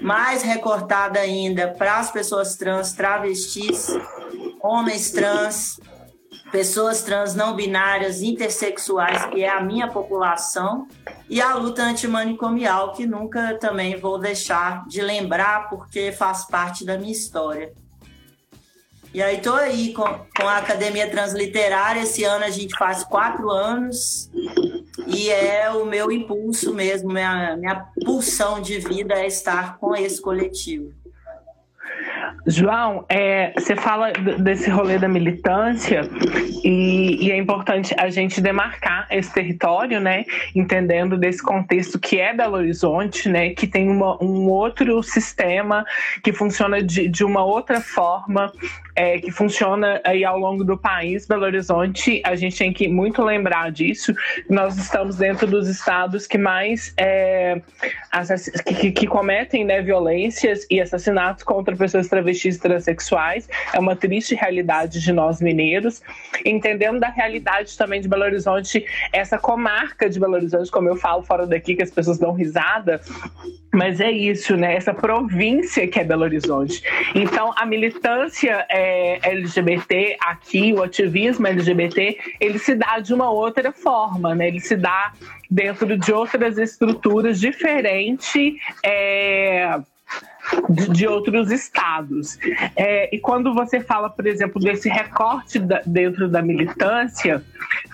mais 0.00 0.42
recortada 0.42 1.20
ainda 1.20 1.68
para 1.68 1.98
as 1.98 2.10
pessoas 2.10 2.56
trans, 2.56 2.92
travestis, 2.92 3.88
homens 4.62 5.10
trans, 5.10 5.78
pessoas 6.50 7.02
trans 7.02 7.34
não 7.34 7.54
binárias, 7.54 8.22
intersexuais, 8.22 9.26
que 9.26 9.42
é 9.42 9.48
a 9.48 9.60
minha 9.60 9.88
população, 9.88 10.88
e 11.28 11.40
a 11.40 11.54
luta 11.54 11.82
antimanicomial, 11.82 12.92
que 12.92 13.06
nunca 13.06 13.58
também 13.58 13.98
vou 13.98 14.18
deixar 14.18 14.86
de 14.86 15.00
lembrar, 15.02 15.68
porque 15.68 16.12
faz 16.12 16.46
parte 16.46 16.84
da 16.84 16.98
minha 16.98 17.12
história. 17.12 17.72
E 19.12 19.22
aí 19.22 19.38
estou 19.38 19.54
aí 19.54 19.92
com, 19.94 20.04
com 20.04 20.46
a 20.46 20.58
Academia 20.58 21.10
Transliterária, 21.10 22.02
esse 22.02 22.24
ano 22.24 22.44
a 22.44 22.50
gente 22.50 22.76
faz 22.76 23.04
quatro 23.04 23.50
anos, 23.50 24.30
e 25.06 25.30
é 25.30 25.70
o 25.70 25.86
meu 25.86 26.12
impulso 26.12 26.74
mesmo, 26.74 27.10
minha, 27.10 27.56
minha 27.56 27.86
pulsão 28.04 28.60
de 28.60 28.78
vida 28.78 29.14
é 29.14 29.26
estar 29.26 29.78
com 29.78 29.94
esse 29.96 30.20
coletivo. 30.20 30.92
João, 32.48 33.04
é, 33.10 33.52
você 33.52 33.76
fala 33.76 34.10
desse 34.38 34.70
rolê 34.70 34.98
da 34.98 35.06
militância 35.06 36.00
e, 36.64 37.26
e, 37.26 37.30
é 37.30 37.36
importante 37.36 37.94
a 37.98 38.08
gente 38.08 38.40
demarcar 38.40 39.06
esse 39.10 39.30
território, 39.30 40.00
né? 40.00 40.24
Entendendo 40.54 41.18
desse 41.18 41.42
contexto 41.42 41.98
que 41.98 42.18
é 42.18 42.32
Belo 42.32 42.56
Horizonte, 42.56 43.28
né? 43.28 43.50
Que 43.50 43.66
tem 43.66 43.90
uma, 43.90 44.16
um 44.22 44.48
outro 44.48 45.02
sistema 45.02 45.84
que 46.24 46.32
funciona 46.32 46.82
de, 46.82 47.06
de 47.06 47.22
uma 47.22 47.44
outra 47.44 47.82
forma, 47.82 48.50
é, 48.98 49.16
que 49.20 49.30
funciona 49.30 50.00
aí 50.02 50.24
ao 50.24 50.36
longo 50.36 50.64
do 50.64 50.76
país. 50.76 51.24
Belo 51.24 51.44
Horizonte, 51.44 52.20
a 52.24 52.34
gente 52.34 52.58
tem 52.58 52.72
que 52.72 52.88
muito 52.88 53.22
lembrar 53.22 53.70
disso. 53.70 54.12
Nós 54.50 54.76
estamos 54.76 55.14
dentro 55.14 55.46
dos 55.46 55.68
estados 55.68 56.26
que 56.26 56.36
mais 56.36 56.92
é, 56.96 57.62
que, 58.66 58.90
que, 58.90 59.06
cometem 59.06 59.64
né, 59.64 59.80
violências 59.80 60.66
e 60.68 60.80
assassinatos 60.80 61.44
contra 61.44 61.76
pessoas 61.76 62.08
travestis 62.08 62.56
e 62.56 62.60
transexuais. 62.60 63.48
É 63.72 63.78
uma 63.78 63.94
triste 63.94 64.34
realidade 64.34 65.00
de 65.00 65.12
nós 65.12 65.40
mineiros. 65.40 66.02
Entendendo 66.44 66.98
da 66.98 67.08
realidade 67.08 67.78
também 67.78 68.00
de 68.00 68.08
Belo 68.08 68.24
Horizonte, 68.24 68.84
essa 69.12 69.38
comarca 69.38 70.10
de 70.10 70.18
Belo 70.18 70.34
Horizonte, 70.34 70.72
como 70.72 70.88
eu 70.88 70.96
falo 70.96 71.22
fora 71.22 71.46
daqui, 71.46 71.76
que 71.76 71.84
as 71.84 71.90
pessoas 71.92 72.18
dão 72.18 72.32
risada, 72.32 73.00
mas 73.72 74.00
é 74.00 74.10
isso, 74.10 74.56
né? 74.56 74.74
Essa 74.74 74.94
província 74.94 75.86
que 75.86 76.00
é 76.00 76.04
Belo 76.04 76.22
Horizonte. 76.22 76.82
Então, 77.14 77.52
a 77.56 77.66
militância 77.66 78.66
é, 78.70 79.18
LGBT 79.30 80.16
aqui, 80.20 80.72
o 80.72 80.82
ativismo 80.82 81.46
LGBT, 81.46 82.18
ele 82.40 82.58
se 82.58 82.74
dá 82.74 82.98
de 82.98 83.12
uma 83.12 83.30
outra 83.30 83.72
forma, 83.72 84.34
né? 84.34 84.48
Ele 84.48 84.60
se 84.60 84.76
dá 84.76 85.12
dentro 85.50 85.96
de 85.96 86.12
outras 86.12 86.58
estruturas 86.58 87.38
diferentes. 87.38 88.54
É, 88.84 89.78
de, 90.68 90.88
de 90.90 91.06
outros 91.06 91.50
estados. 91.50 92.38
É, 92.76 93.14
e 93.14 93.18
quando 93.18 93.54
você 93.54 93.80
fala, 93.80 94.08
por 94.08 94.26
exemplo, 94.26 94.60
desse 94.60 94.88
recorte 94.88 95.58
da, 95.58 95.82
dentro 95.86 96.28
da 96.28 96.42
militância, 96.42 97.42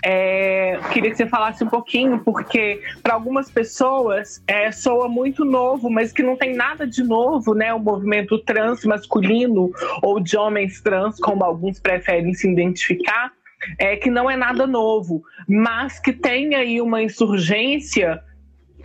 é, 0.05 0.79
queria 0.93 1.11
que 1.11 1.17
você 1.17 1.27
falasse 1.27 1.65
um 1.65 1.69
pouquinho, 1.69 2.19
porque 2.21 2.81
para 3.03 3.15
algumas 3.15 3.51
pessoas 3.51 4.43
é, 4.47 4.71
soa 4.71 5.09
muito 5.09 5.45
novo, 5.45 5.91
mas 5.91 6.13
que 6.13 6.23
não 6.23 6.37
tem 6.37 6.55
nada 6.55 6.87
de 6.87 7.03
novo, 7.03 7.55
né? 7.55 7.73
O 7.73 7.81
movimento 7.81 8.39
trans 8.39 8.85
masculino 8.85 9.73
ou 10.03 10.21
de 10.21 10.37
homens 10.37 10.81
trans, 10.81 11.19
como 11.19 11.45
alguns 11.45 11.81
preferem 11.81 12.35
se 12.35 12.51
identificar, 12.51 13.33
é, 13.79 13.97
que 13.97 14.11
não 14.11 14.31
é 14.31 14.37
nada 14.37 14.67
novo, 14.67 15.23
mas 15.49 15.99
que 15.99 16.13
tem 16.13 16.55
aí 16.55 16.81
uma 16.81 17.03
insurgência 17.03 18.23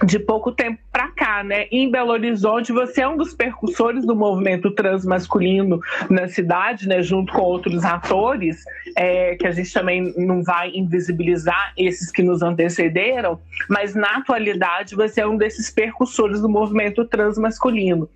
de 0.05 0.19
pouco 0.19 0.51
tempo 0.51 0.79
para 0.91 1.09
cá, 1.09 1.43
né? 1.43 1.67
Em 1.71 1.89
Belo 1.89 2.11
Horizonte, 2.11 2.71
você 2.71 3.01
é 3.01 3.07
um 3.07 3.17
dos 3.17 3.33
percussores 3.33 4.05
do 4.05 4.15
movimento 4.15 4.71
transmasculino 4.71 5.79
na 6.09 6.27
cidade, 6.27 6.87
né? 6.87 7.01
Junto 7.01 7.33
com 7.33 7.41
outros 7.41 7.83
atores, 7.83 8.63
é, 8.95 9.35
que 9.35 9.45
a 9.45 9.51
gente 9.51 9.73
também 9.73 10.13
não 10.17 10.43
vai 10.43 10.71
invisibilizar 10.73 11.73
esses 11.77 12.11
que 12.11 12.23
nos 12.23 12.41
antecederam, 12.41 13.39
mas 13.69 13.93
na 13.93 14.17
atualidade 14.17 14.95
você 14.95 15.21
é 15.21 15.27
um 15.27 15.37
desses 15.37 15.69
percussores 15.69 16.41
do 16.41 16.49
movimento 16.49 17.05
transmasculino. 17.05 18.09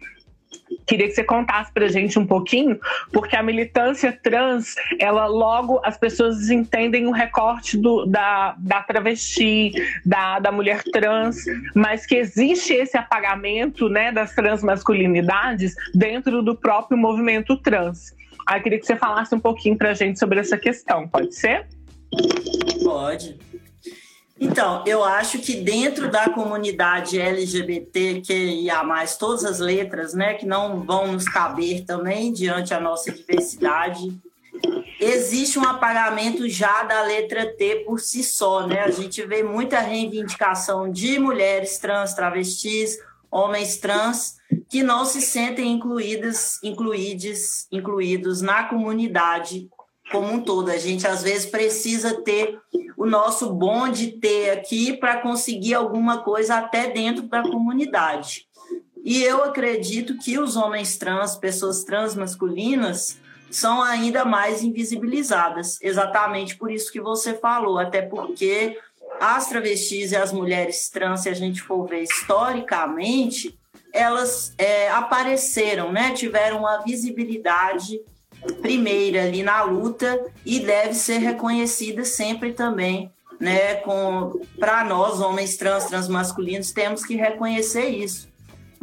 Queria 0.86 1.08
que 1.08 1.14
você 1.14 1.24
contasse 1.24 1.72
pra 1.72 1.88
gente 1.88 2.20
um 2.20 2.26
pouquinho, 2.26 2.80
porque 3.12 3.36
a 3.36 3.44
militância 3.44 4.12
trans, 4.12 4.76
ela 5.00 5.26
logo 5.26 5.80
as 5.84 5.98
pessoas 5.98 6.50
entendem 6.50 7.08
o 7.08 7.12
recorte 7.12 7.78
do, 7.78 8.06
da, 8.06 8.56
da 8.58 8.82
travesti, 8.82 9.74
da, 10.06 10.40
da 10.40 10.52
mulher 10.52 10.84
trans, 10.92 11.38
mas 11.76 12.06
que 12.06 12.16
existe 12.16 12.74
esse 12.74 12.98
apagamento 12.98 13.90
né, 13.90 14.12
das 14.12 14.34
transmasculinidades 14.34 15.76
dentro 15.94 16.42
do 16.42 16.56
próprio 16.56 16.98
movimento 16.98 17.58
trans. 17.58 18.14
Aí 18.46 18.62
queria 18.62 18.80
que 18.80 18.86
você 18.86 18.96
falasse 18.96 19.34
um 19.34 19.40
pouquinho 19.40 19.78
pra 19.78 19.94
gente 19.94 20.20
sobre 20.20 20.40
essa 20.40 20.58
questão, 20.58 21.08
pode 21.08 21.34
ser? 21.34 21.66
Pode. 22.84 23.38
Então, 24.40 24.84
eu 24.86 25.04
acho 25.04 25.40
que 25.40 25.56
dentro 25.56 26.10
da 26.10 26.30
comunidade 26.30 27.20
LGBTQIA, 27.20 28.82
todas 29.20 29.46
as 29.46 29.60
letras, 29.60 30.14
né, 30.14 30.34
que 30.34 30.46
não 30.46 30.84
vão 30.84 31.12
nos 31.12 31.26
caber 31.26 31.86
também 31.86 32.34
diante 32.34 32.74
a 32.74 32.80
nossa 32.80 33.12
diversidade, 33.12 34.12
existe 35.00 35.60
um 35.60 35.66
apagamento 35.66 36.48
já 36.50 36.84
da 36.84 37.04
letra 37.04 37.46
T 37.56 37.84
por 37.86 38.00
si 38.00 38.24
só, 38.24 38.66
né? 38.66 38.80
A 38.82 38.92
gente 38.92 39.24
vê 39.26 39.44
muita 39.44 39.80
reivindicação 39.80 40.90
de 40.90 41.20
mulheres 41.20 41.78
trans, 41.78 42.14
travestis, 42.14 42.98
homens 43.30 43.78
trans 43.78 44.38
que 44.70 44.82
não 44.84 45.06
se 45.06 45.22
sentem 45.22 45.72
incluídas, 45.72 46.60
incluídos, 46.64 47.68
incluídos 47.72 48.42
na 48.42 48.64
comunidade 48.64 49.70
como 50.12 50.32
um 50.32 50.40
todo. 50.40 50.70
A 50.70 50.78
gente 50.78 51.08
às 51.08 51.24
vezes 51.24 51.46
precisa 51.46 52.22
ter 52.22 52.60
o 52.98 53.06
nosso 53.06 53.52
bonde 53.52 54.14
ter 54.14 54.52
aqui 54.52 54.96
para 54.96 55.18
conseguir 55.18 55.74
alguma 55.74 56.20
coisa 56.20 56.56
até 56.56 56.90
dentro 56.90 57.24
da 57.24 57.42
comunidade. 57.42 58.48
E 59.04 59.22
eu 59.22 59.44
acredito 59.44 60.18
que 60.18 60.40
os 60.40 60.56
homens 60.56 60.98
trans, 60.98 61.36
pessoas 61.36 61.84
trans 61.84 62.16
masculinas, 62.16 63.18
são 63.52 63.82
ainda 63.82 64.24
mais 64.26 64.64
invisibilizadas, 64.64 65.78
exatamente 65.82 66.56
por 66.56 66.72
isso 66.72 66.92
que 66.92 67.02
você 67.02 67.34
falou, 67.34 67.78
até 67.78 68.02
porque 68.02 68.80
as 69.20 69.48
travestis 69.48 70.12
e 70.12 70.16
as 70.16 70.32
mulheres 70.32 70.90
trans, 70.90 71.22
se 71.22 71.30
a 71.30 71.34
gente 71.34 71.62
for 71.62 71.86
ver 71.86 72.02
historicamente, 72.02 73.58
elas 73.94 74.54
é, 74.58 74.90
apareceram, 74.90 75.92
né? 75.92 76.14
tiveram 76.14 76.60
uma 76.60 76.80
visibilidade 76.80 78.02
primeira 78.62 79.24
ali 79.24 79.44
na 79.44 79.64
luta 79.64 80.20
e 80.46 80.60
deve 80.60 80.94
ser 80.94 81.20
reconhecida 81.20 82.04
sempre 82.06 82.54
também, 82.54 83.12
né? 83.40 83.76
Com 83.76 84.42
para 84.60 84.84
nós 84.84 85.20
homens 85.20 85.58
trans, 85.58 85.86
transmasculinos 85.86 86.72
temos 86.72 87.04
que 87.04 87.16
reconhecer 87.16 87.90
isso. 87.90 88.32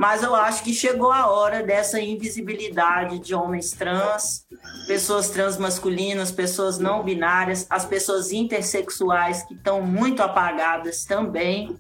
Mas 0.00 0.22
eu 0.22 0.34
acho 0.34 0.64
que 0.64 0.72
chegou 0.72 1.12
a 1.12 1.30
hora 1.30 1.62
dessa 1.62 2.00
invisibilidade 2.00 3.18
de 3.18 3.34
homens 3.34 3.72
trans, 3.72 4.46
pessoas 4.86 5.28
transmasculinas, 5.28 6.32
pessoas 6.32 6.78
não 6.78 7.02
binárias, 7.02 7.66
as 7.68 7.84
pessoas 7.84 8.32
intersexuais 8.32 9.42
que 9.42 9.52
estão 9.52 9.82
muito 9.82 10.22
apagadas 10.22 11.04
também, 11.04 11.76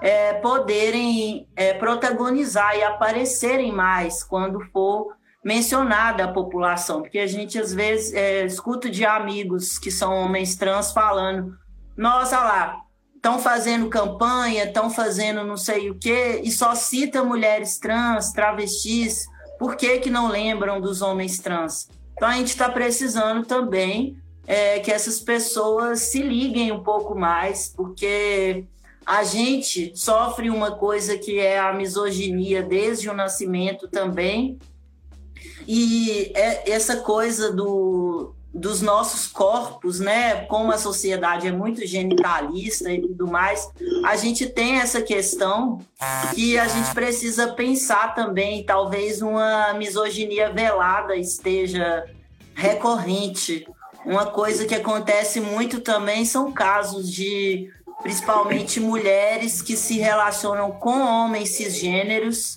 é, 0.00 0.34
poderem 0.34 1.48
é, 1.56 1.74
protagonizar 1.74 2.76
e 2.76 2.84
aparecerem 2.84 3.72
mais 3.72 4.22
quando 4.22 4.60
for 4.72 5.16
mencionada 5.46 6.24
a 6.24 6.32
população, 6.32 7.02
porque 7.02 7.20
a 7.20 7.26
gente 7.28 7.56
às 7.56 7.72
vezes 7.72 8.12
é, 8.12 8.44
escuta 8.44 8.90
de 8.90 9.04
amigos 9.04 9.78
que 9.78 9.92
são 9.92 10.12
homens 10.12 10.56
trans 10.56 10.90
falando: 10.90 11.56
nossa 11.96 12.40
lá, 12.40 12.80
estão 13.14 13.38
fazendo 13.38 13.88
campanha, 13.88 14.64
estão 14.64 14.90
fazendo 14.90 15.44
não 15.44 15.56
sei 15.56 15.88
o 15.88 15.94
quê, 15.94 16.40
e 16.42 16.50
só 16.50 16.74
cita 16.74 17.22
mulheres 17.22 17.78
trans, 17.78 18.32
travestis, 18.32 19.26
por 19.56 19.76
que, 19.76 20.00
que 20.00 20.10
não 20.10 20.26
lembram 20.26 20.80
dos 20.80 21.00
homens 21.00 21.38
trans? 21.38 21.88
Então 22.16 22.28
a 22.28 22.32
gente 22.32 22.48
está 22.48 22.68
precisando 22.68 23.46
também 23.46 24.16
é, 24.48 24.80
que 24.80 24.90
essas 24.90 25.20
pessoas 25.20 26.00
se 26.00 26.22
liguem 26.22 26.72
um 26.72 26.82
pouco 26.82 27.14
mais, 27.14 27.68
porque 27.68 28.64
a 29.06 29.22
gente 29.22 29.92
sofre 29.94 30.50
uma 30.50 30.72
coisa 30.72 31.16
que 31.16 31.38
é 31.38 31.56
a 31.56 31.72
misoginia 31.72 32.64
desde 32.64 33.08
o 33.08 33.14
nascimento 33.14 33.86
também, 33.86 34.58
e 35.66 36.32
é 36.34 36.70
essa 36.70 36.96
coisa 36.96 37.52
do, 37.52 38.34
dos 38.56 38.80
nossos 38.80 39.26
corpos, 39.26 40.00
né? 40.00 40.46
Como 40.46 40.72
a 40.72 40.78
sociedade 40.78 41.46
é 41.46 41.52
muito 41.52 41.86
genitalista 41.86 42.90
e 42.90 43.02
tudo 43.02 43.26
mais, 43.26 43.68
a 44.04 44.16
gente 44.16 44.46
tem 44.46 44.76
essa 44.76 45.02
questão 45.02 45.80
que 46.34 46.58
a 46.58 46.66
gente 46.66 46.92
precisa 46.94 47.48
pensar 47.48 48.14
também. 48.14 48.64
Talvez 48.64 49.20
uma 49.20 49.74
misoginia 49.74 50.52
velada 50.52 51.16
esteja 51.16 52.04
recorrente. 52.54 53.66
Uma 54.04 54.26
coisa 54.26 54.64
que 54.64 54.74
acontece 54.74 55.40
muito 55.40 55.80
também 55.80 56.24
são 56.24 56.52
casos 56.52 57.12
de, 57.12 57.68
principalmente, 58.02 58.80
mulheres 58.80 59.60
que 59.60 59.76
se 59.76 59.98
relacionam 59.98 60.70
com 60.70 61.00
homens 61.00 61.50
cisgêneros 61.50 62.56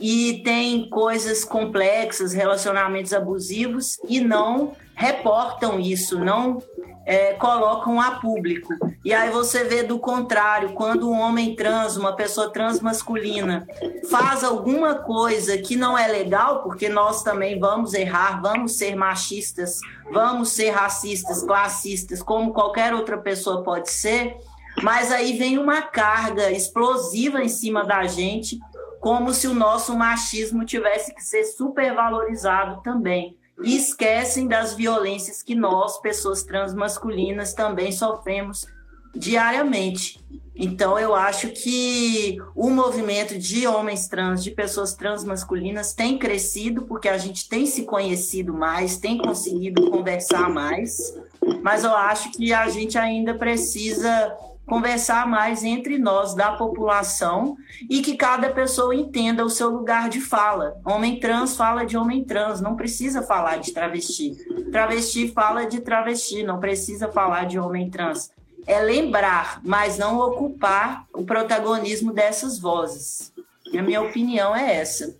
e 0.00 0.42
tem 0.44 0.88
coisas 0.90 1.44
complexas, 1.44 2.32
relacionamentos 2.32 3.12
abusivos 3.12 3.98
e 4.08 4.20
não 4.20 4.72
reportam 4.94 5.78
isso, 5.78 6.18
não 6.18 6.62
é, 7.06 7.34
colocam 7.34 8.00
a 8.00 8.12
público. 8.12 8.74
E 9.04 9.14
aí 9.14 9.30
você 9.30 9.62
vê 9.62 9.84
do 9.84 9.98
contrário, 9.98 10.72
quando 10.72 11.08
um 11.08 11.18
homem 11.18 11.54
trans, 11.54 11.96
uma 11.96 12.14
pessoa 12.14 12.50
trans 12.50 12.80
masculina, 12.80 13.66
faz 14.10 14.42
alguma 14.42 14.96
coisa 14.96 15.56
que 15.56 15.76
não 15.76 15.96
é 15.96 16.08
legal, 16.08 16.62
porque 16.62 16.88
nós 16.88 17.22
também 17.22 17.60
vamos 17.60 17.94
errar, 17.94 18.42
vamos 18.42 18.72
ser 18.72 18.96
machistas, 18.96 19.78
vamos 20.12 20.50
ser 20.50 20.70
racistas, 20.70 21.44
classistas, 21.44 22.20
como 22.20 22.52
qualquer 22.52 22.92
outra 22.92 23.16
pessoa 23.16 23.62
pode 23.62 23.90
ser, 23.90 24.36
mas 24.82 25.12
aí 25.12 25.38
vem 25.38 25.58
uma 25.58 25.82
carga 25.82 26.50
explosiva 26.50 27.42
em 27.42 27.48
cima 27.48 27.84
da 27.84 28.04
gente 28.06 28.58
como 29.06 29.32
se 29.32 29.46
o 29.46 29.54
nosso 29.54 29.96
machismo 29.96 30.64
tivesse 30.64 31.14
que 31.14 31.22
ser 31.22 31.44
supervalorizado 31.44 32.82
também. 32.82 33.36
E 33.62 33.76
esquecem 33.76 34.48
das 34.48 34.74
violências 34.74 35.44
que 35.44 35.54
nós, 35.54 36.00
pessoas 36.00 36.42
transmasculinas, 36.42 37.54
também 37.54 37.92
sofremos 37.92 38.66
diariamente. 39.14 40.18
Então, 40.56 40.98
eu 40.98 41.14
acho 41.14 41.50
que 41.50 42.36
o 42.52 42.68
movimento 42.68 43.38
de 43.38 43.64
homens 43.64 44.08
trans, 44.08 44.42
de 44.42 44.50
pessoas 44.50 44.92
transmasculinas, 44.94 45.94
tem 45.94 46.18
crescido 46.18 46.82
porque 46.82 47.08
a 47.08 47.16
gente 47.16 47.48
tem 47.48 47.64
se 47.64 47.84
conhecido 47.84 48.52
mais, 48.52 48.98
tem 48.98 49.18
conseguido 49.18 49.88
conversar 49.88 50.50
mais, 50.50 51.16
mas 51.62 51.84
eu 51.84 51.94
acho 51.94 52.32
que 52.32 52.52
a 52.52 52.68
gente 52.68 52.98
ainda 52.98 53.34
precisa 53.34 54.36
conversar 54.66 55.26
mais 55.26 55.62
entre 55.62 55.96
nós 55.96 56.34
da 56.34 56.52
população 56.52 57.56
e 57.88 58.02
que 58.02 58.16
cada 58.16 58.50
pessoa 58.50 58.94
entenda 58.94 59.44
o 59.44 59.50
seu 59.50 59.70
lugar 59.70 60.08
de 60.08 60.20
fala. 60.20 60.76
Homem 60.84 61.20
trans 61.20 61.56
fala 61.56 61.84
de 61.84 61.96
homem 61.96 62.24
trans, 62.24 62.60
não 62.60 62.76
precisa 62.76 63.22
falar 63.22 63.58
de 63.58 63.72
travesti. 63.72 64.36
Travesti 64.70 65.32
fala 65.32 65.64
de 65.64 65.80
travesti, 65.80 66.42
não 66.42 66.58
precisa 66.58 67.08
falar 67.08 67.46
de 67.46 67.58
homem 67.58 67.88
trans 67.88 68.30
é 68.66 68.80
lembrar, 68.80 69.60
mas 69.62 69.96
não 69.96 70.18
ocupar 70.18 71.06
o 71.14 71.24
protagonismo 71.24 72.12
dessas 72.12 72.58
vozes. 72.58 73.32
A 73.74 73.82
minha 73.82 74.00
opinião 74.00 74.54
é 74.54 74.76
essa. 74.76 75.14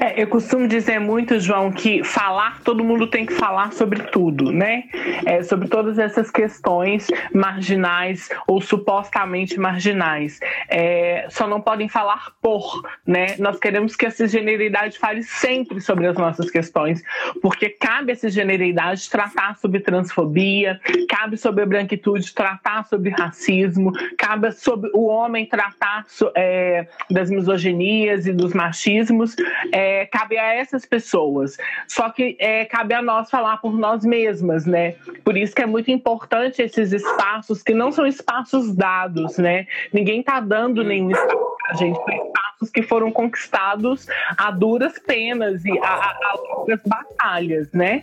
É, 0.00 0.20
eu 0.20 0.26
costumo 0.28 0.68
dizer 0.68 0.98
muito, 0.98 1.38
João, 1.40 1.70
que 1.70 2.02
falar, 2.04 2.60
todo 2.62 2.84
mundo 2.84 3.06
tem 3.08 3.26
que 3.26 3.32
falar 3.32 3.72
sobre 3.72 4.02
tudo, 4.04 4.52
né? 4.52 4.84
É, 5.24 5.42
sobre 5.42 5.68
todas 5.68 5.98
essas 5.98 6.30
questões 6.30 7.06
marginais 7.32 8.28
ou 8.46 8.60
supostamente 8.60 9.58
marginais. 9.58 10.38
É, 10.68 11.26
só 11.28 11.46
não 11.46 11.60
podem 11.60 11.88
falar 11.88 12.32
por, 12.40 12.82
né? 13.06 13.36
Nós 13.38 13.58
queremos 13.58 13.96
que 13.96 14.06
a 14.06 14.10
cisgeneridade 14.10 14.98
fale 14.98 15.22
sempre 15.22 15.80
sobre 15.80 16.06
as 16.06 16.16
nossas 16.16 16.50
questões, 16.50 17.02
porque 17.42 17.68
cabe 17.68 18.12
a 18.12 18.16
cisgeneridade 18.16 19.08
tratar 19.10 19.56
sobre 19.58 19.80
transfobia, 19.80 20.80
cabe 21.08 21.36
sobre 21.36 21.62
a 21.62 21.66
branquitude 21.66 22.32
tratar 22.32 22.84
sobre 22.86 23.10
racismo, 23.10 23.92
cabe 24.16 24.52
sobre 24.52 24.90
o 24.94 25.06
homem 25.06 25.46
tratar 25.46 26.06
é, 26.36 26.86
das 27.10 27.30
misoginias 27.30 27.87
e 28.26 28.32
dos 28.32 28.52
machismos 28.52 29.34
é, 29.72 30.06
cabe 30.06 30.38
a 30.38 30.54
essas 30.54 30.84
pessoas. 30.84 31.56
Só 31.86 32.10
que 32.10 32.36
é, 32.38 32.64
cabe 32.64 32.94
a 32.94 33.02
nós 33.02 33.30
falar 33.30 33.58
por 33.58 33.76
nós 33.78 34.04
mesmas, 34.04 34.66
né? 34.66 34.92
Por 35.24 35.36
isso 35.36 35.54
que 35.54 35.62
é 35.62 35.66
muito 35.66 35.90
importante 35.90 36.62
esses 36.62 36.92
espaços 36.92 37.62
que 37.62 37.74
não 37.74 37.90
são 37.90 38.06
espaços 38.06 38.74
dados, 38.74 39.38
né? 39.38 39.66
Ninguém 39.92 40.20
está 40.20 40.40
dando 40.40 40.84
nenhum 40.84 41.10
espaço 41.10 41.56
pra 41.58 41.74
gente, 41.74 41.96
são 41.96 42.26
espaços 42.26 42.70
que 42.70 42.82
foram 42.82 43.10
conquistados 43.10 44.06
a 44.36 44.50
duras 44.50 44.98
penas 44.98 45.64
e 45.64 45.78
a, 45.78 45.84
a, 45.84 46.10
a 46.72 46.88
batalhas, 46.88 47.70
né? 47.72 48.02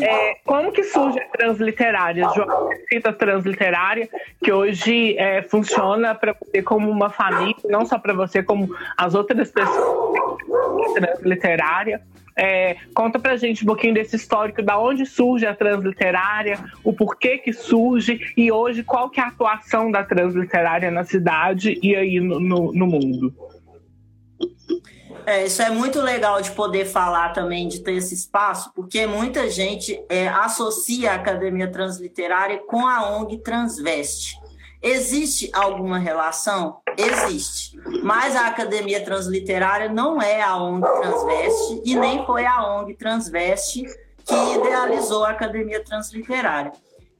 É, 0.00 0.36
como 0.44 0.70
que 0.70 0.84
surge 0.84 1.18
a 1.18 1.28
transliterária? 1.28 2.28
João 2.34 2.70
cita 2.88 3.12
transliterária, 3.12 4.08
que 4.42 4.52
hoje 4.52 5.16
é, 5.18 5.42
funciona 5.42 6.14
para 6.14 6.34
você 6.34 6.62
como 6.62 6.88
uma 6.88 7.10
família, 7.10 7.56
não 7.64 7.84
só 7.84 7.98
para 7.98 8.14
você, 8.14 8.42
como 8.42 8.74
as 8.96 9.14
outras 9.14 9.50
pessoas 9.50 10.38
transliterária. 10.94 12.00
É, 12.36 12.76
conta 12.94 13.18
pra 13.18 13.36
gente 13.36 13.62
um 13.62 13.66
pouquinho 13.66 13.94
desse 13.94 14.16
histórico, 14.16 14.62
da 14.62 14.78
onde 14.78 15.06
surge 15.06 15.46
a 15.46 15.54
transliterária, 15.54 16.58
o 16.82 16.92
porquê 16.92 17.38
que 17.38 17.52
surge 17.52 18.20
e 18.36 18.50
hoje 18.50 18.82
qual 18.82 19.08
que 19.08 19.20
é 19.20 19.22
a 19.22 19.28
atuação 19.28 19.90
da 19.90 20.02
transliterária 20.02 20.90
na 20.90 21.04
cidade 21.04 21.78
e 21.80 21.94
aí 21.94 22.20
no, 22.20 22.40
no, 22.40 22.72
no 22.72 22.86
mundo. 22.86 23.32
É, 25.26 25.46
isso 25.46 25.62
é 25.62 25.70
muito 25.70 26.00
legal 26.00 26.40
de 26.42 26.50
poder 26.50 26.84
falar 26.84 27.32
também, 27.32 27.68
de 27.68 27.80
ter 27.80 27.94
esse 27.94 28.14
espaço, 28.14 28.72
porque 28.74 29.06
muita 29.06 29.48
gente 29.48 30.02
é, 30.08 30.28
associa 30.28 31.12
a 31.12 31.14
Academia 31.14 31.70
Transliterária 31.70 32.58
com 32.66 32.86
a 32.86 33.16
ONG 33.16 33.38
Transveste. 33.38 34.38
Existe 34.82 35.50
alguma 35.54 35.98
relação? 35.98 36.76
Existe. 36.96 37.78
Mas 38.02 38.36
a 38.36 38.48
Academia 38.48 39.02
Transliterária 39.02 39.88
não 39.88 40.20
é 40.20 40.42
a 40.42 40.56
ONG 40.58 40.86
Transveste 41.00 41.82
e 41.86 41.96
nem 41.96 42.24
foi 42.26 42.44
a 42.44 42.62
ONG 42.62 42.94
Transveste 42.94 43.84
que 44.26 44.34
idealizou 44.34 45.24
a 45.24 45.30
Academia 45.30 45.82
Transliterária. 45.82 46.72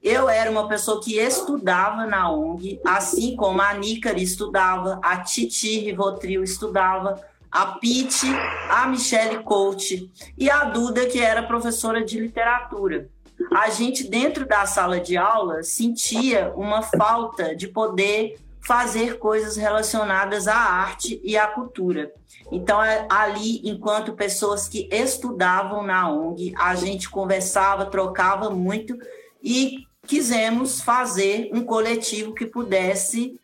Eu 0.02 0.28
era 0.28 0.50
uma 0.50 0.68
pessoa 0.68 1.00
que 1.00 1.16
estudava 1.16 2.04
na 2.04 2.30
ONG, 2.30 2.78
assim 2.84 3.34
como 3.34 3.62
a 3.62 3.72
Nícari 3.72 4.22
estudava, 4.22 5.00
a 5.02 5.16
Titi 5.22 5.78
Rivotril 5.78 6.44
estudava, 6.44 7.18
a 7.54 7.66
Pete, 7.66 8.26
a 8.68 8.84
Michelle 8.88 9.44
Coach 9.44 10.10
e 10.36 10.50
a 10.50 10.64
Duda, 10.64 11.06
que 11.06 11.20
era 11.20 11.40
professora 11.40 12.04
de 12.04 12.18
literatura. 12.18 13.08
A 13.54 13.70
gente, 13.70 14.08
dentro 14.08 14.44
da 14.44 14.66
sala 14.66 14.98
de 14.98 15.16
aula, 15.16 15.62
sentia 15.62 16.52
uma 16.56 16.82
falta 16.82 17.54
de 17.54 17.68
poder 17.68 18.36
fazer 18.60 19.18
coisas 19.18 19.56
relacionadas 19.56 20.48
à 20.48 20.56
arte 20.56 21.20
e 21.22 21.36
à 21.36 21.46
cultura. 21.46 22.12
Então, 22.50 22.80
ali, 23.08 23.60
enquanto 23.62 24.14
pessoas 24.14 24.66
que 24.66 24.88
estudavam 24.90 25.84
na 25.84 26.10
ONG, 26.10 26.52
a 26.58 26.74
gente 26.74 27.08
conversava, 27.08 27.86
trocava 27.86 28.50
muito 28.50 28.98
e 29.40 29.86
quisemos 30.08 30.80
fazer 30.80 31.50
um 31.52 31.62
coletivo 31.62 32.34
que 32.34 32.46
pudesse 32.46 33.38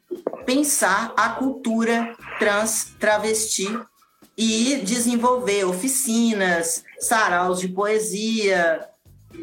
pensar 0.44 1.12
a 1.16 1.28
cultura 1.28 2.16
trans 2.38 2.92
travesti 2.98 3.68
e 4.42 4.76
desenvolver 4.76 5.66
oficinas, 5.66 6.82
saraus 6.98 7.60
de 7.60 7.68
poesia, 7.68 8.88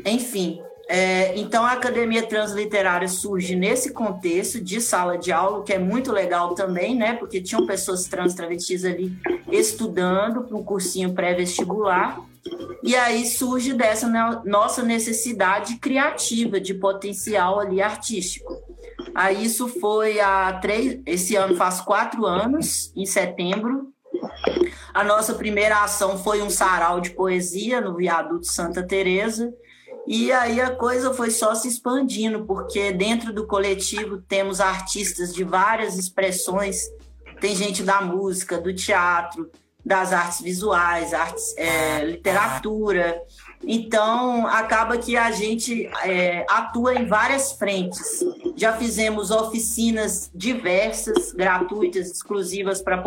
enfim. 0.03 0.59
É, 0.89 1.37
então, 1.37 1.63
a 1.63 1.73
Academia 1.73 2.25
Transliterária 2.25 3.07
surge 3.07 3.55
nesse 3.55 3.93
contexto 3.93 4.59
de 4.59 4.81
sala 4.81 5.15
de 5.15 5.31
aula, 5.31 5.63
que 5.63 5.71
é 5.71 5.77
muito 5.77 6.11
legal 6.11 6.55
também, 6.55 6.95
né? 6.95 7.13
Porque 7.13 7.39
tinham 7.39 7.67
pessoas 7.67 8.05
trans 8.05 8.33
travestis 8.33 8.83
ali 8.83 9.15
estudando 9.51 10.41
para 10.45 10.57
um 10.57 10.63
cursinho 10.63 11.13
pré-vestibular. 11.13 12.19
E 12.81 12.95
aí 12.95 13.27
surge 13.27 13.73
dessa 13.73 14.07
nossa 14.45 14.81
necessidade 14.81 15.75
criativa, 15.75 16.59
de 16.59 16.73
potencial 16.73 17.59
ali 17.59 17.83
artístico. 17.83 18.51
Aí 19.13 19.45
isso 19.45 19.67
foi 19.67 20.19
há 20.19 20.53
três. 20.53 20.99
Esse 21.05 21.35
ano 21.35 21.55
faz 21.55 21.81
quatro 21.81 22.25
anos, 22.25 22.91
em 22.95 23.05
setembro, 23.05 23.93
a 24.97 25.03
nossa 25.03 25.35
primeira 25.35 25.83
ação 25.83 26.17
foi 26.17 26.41
um 26.41 26.49
sarau 26.49 26.99
de 26.99 27.11
poesia 27.11 27.79
no 27.79 27.95
viaduto 27.95 28.47
Santa 28.47 28.81
Teresa. 28.81 29.53
E 30.07 30.31
aí 30.31 30.59
a 30.59 30.71
coisa 30.71 31.13
foi 31.13 31.29
só 31.29 31.53
se 31.53 31.67
expandindo, 31.67 32.45
porque 32.45 32.91
dentro 32.91 33.31
do 33.31 33.45
coletivo 33.45 34.17
temos 34.17 34.59
artistas 34.59 35.35
de 35.35 35.43
várias 35.43 35.99
expressões, 35.99 36.89
tem 37.39 37.55
gente 37.55 37.83
da 37.83 38.01
música, 38.01 38.59
do 38.59 38.73
teatro, 38.73 39.51
das 39.85 40.11
artes 40.11 40.41
visuais, 40.41 41.13
artes, 41.13 41.55
é, 41.57 42.03
literatura. 42.03 43.21
Então, 43.63 44.47
acaba 44.47 44.97
que 44.97 45.15
a 45.15 45.29
gente 45.29 45.85
é, 46.05 46.43
atua 46.49 46.95
em 46.95 47.05
várias 47.05 47.51
frentes. 47.51 48.25
Já 48.55 48.73
fizemos 48.73 49.29
oficinas 49.29 50.31
diversas, 50.33 51.33
gratuitas, 51.33 52.09
exclusivas 52.09 52.81
para 52.81 52.97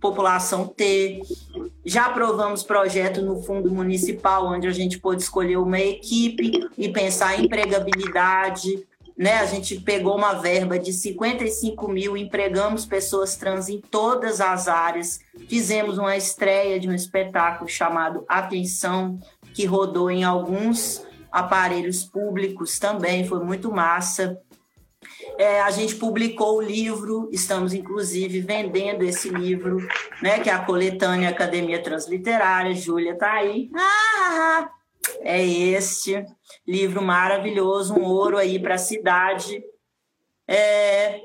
população 0.00 0.66
ter. 0.66 1.20
Já 1.84 2.06
aprovamos 2.06 2.62
projeto 2.62 3.20
no 3.22 3.42
fundo 3.42 3.70
municipal, 3.70 4.46
onde 4.46 4.66
a 4.66 4.72
gente 4.72 4.98
pôde 4.98 5.22
escolher 5.22 5.58
uma 5.58 5.78
equipe 5.78 6.52
e 6.76 6.88
pensar 6.88 7.38
em 7.38 7.44
empregabilidade. 7.44 8.86
Né? 9.16 9.34
A 9.34 9.44
gente 9.44 9.78
pegou 9.78 10.16
uma 10.16 10.32
verba 10.32 10.78
de 10.78 10.92
55 10.92 11.86
mil, 11.88 12.16
empregamos 12.16 12.86
pessoas 12.86 13.36
trans 13.36 13.68
em 13.68 13.78
todas 13.78 14.40
as 14.40 14.66
áreas, 14.66 15.20
fizemos 15.46 15.98
uma 15.98 16.16
estreia 16.16 16.80
de 16.80 16.88
um 16.88 16.94
espetáculo 16.94 17.68
chamado 17.68 18.24
Atenção, 18.26 19.18
que 19.52 19.66
rodou 19.66 20.10
em 20.10 20.24
alguns 20.24 21.04
aparelhos 21.30 22.02
públicos 22.02 22.78
também, 22.78 23.26
foi 23.26 23.44
muito 23.44 23.70
massa. 23.70 24.40
É, 25.40 25.58
a 25.62 25.70
gente 25.70 25.94
publicou 25.94 26.58
o 26.58 26.60
livro, 26.60 27.30
estamos 27.32 27.72
inclusive 27.72 28.42
vendendo 28.42 29.02
esse 29.02 29.30
livro, 29.30 29.78
né, 30.20 30.38
que 30.38 30.50
é 30.50 30.52
a 30.52 30.62
coletânea 30.62 31.30
Academia 31.30 31.82
Transliterária. 31.82 32.74
Júlia 32.74 33.14
está 33.14 33.32
aí. 33.32 33.70
Ah, 33.74 34.70
é 35.22 35.42
este 35.42 36.22
livro 36.68 37.00
maravilhoso, 37.00 37.94
um 37.94 38.04
ouro 38.04 38.36
aí 38.36 38.58
para 38.58 38.74
a 38.74 38.78
cidade. 38.78 39.64
É, 40.46 41.22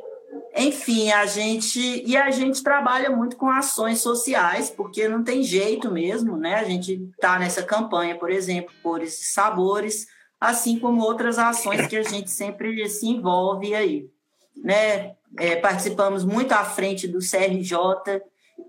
enfim, 0.56 1.12
a 1.12 1.26
gente 1.26 1.78
e 2.08 2.16
a 2.16 2.32
gente 2.32 2.64
trabalha 2.64 3.10
muito 3.10 3.36
com 3.36 3.50
ações 3.50 4.00
sociais, 4.00 4.70
porque 4.70 5.10
não 5.10 5.26
tem 5.26 5.44
jeito 5.44 5.92
mesmo, 5.92 6.38
né? 6.38 6.56
A 6.56 6.64
gente 6.64 7.04
está 7.12 7.38
nessa 7.38 7.64
campanha, 7.64 8.18
por 8.18 8.32
exemplo, 8.32 8.74
Cores 8.82 9.20
e 9.20 9.26
Sabores, 9.26 10.08
assim 10.50 10.80
como 10.80 11.02
outras 11.02 11.38
ações 11.38 11.88
que 11.88 11.98
a 11.98 12.04
gente 12.04 12.30
sempre 12.32 12.88
se 12.90 13.08
envolve 13.08 13.74
aí. 13.74 14.10
Né? 14.56 15.16
É, 15.38 15.56
participamos 15.56 16.24
muito 16.24 16.54
à 16.54 16.64
frente 16.64 17.08
do 17.08 17.20
CRJ 17.20 18.22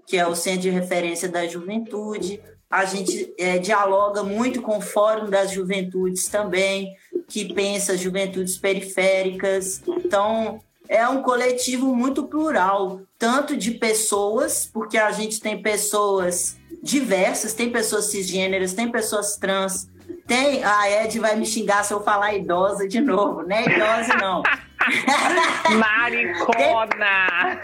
que 0.06 0.16
é 0.16 0.26
o 0.26 0.34
Centro 0.34 0.62
de 0.62 0.70
Referência 0.70 1.28
da 1.28 1.46
Juventude. 1.46 2.40
A 2.70 2.84
gente 2.84 3.32
é, 3.38 3.58
dialoga 3.58 4.22
muito 4.22 4.62
com 4.62 4.78
o 4.78 4.80
Fórum 4.80 5.28
das 5.28 5.50
Juventudes 5.50 6.28
também, 6.28 6.94
que 7.28 7.52
pensa 7.52 7.96
juventudes 7.96 8.56
periféricas. 8.56 9.82
Então, 9.86 10.60
é 10.88 11.06
um 11.08 11.22
coletivo 11.22 11.94
muito 11.94 12.24
plural, 12.24 13.00
tanto 13.18 13.56
de 13.56 13.72
pessoas, 13.72 14.68
porque 14.72 14.96
a 14.96 15.10
gente 15.10 15.40
tem 15.40 15.60
pessoas 15.60 16.56
diversas, 16.82 17.54
tem 17.54 17.70
pessoas 17.70 18.06
cisgêneras, 18.06 18.72
tem 18.72 18.90
pessoas 18.90 19.36
trans, 19.36 19.88
tem. 20.26 20.64
A 20.64 21.04
Ed 21.04 21.18
vai 21.18 21.36
me 21.36 21.46
xingar 21.46 21.84
se 21.84 21.92
eu 21.94 22.02
falar 22.02 22.34
idosa 22.34 22.86
de 22.88 23.00
novo, 23.00 23.42
né? 23.42 23.64
Idosa 23.64 24.14
não. 24.16 24.42
Maricona! 25.78 27.60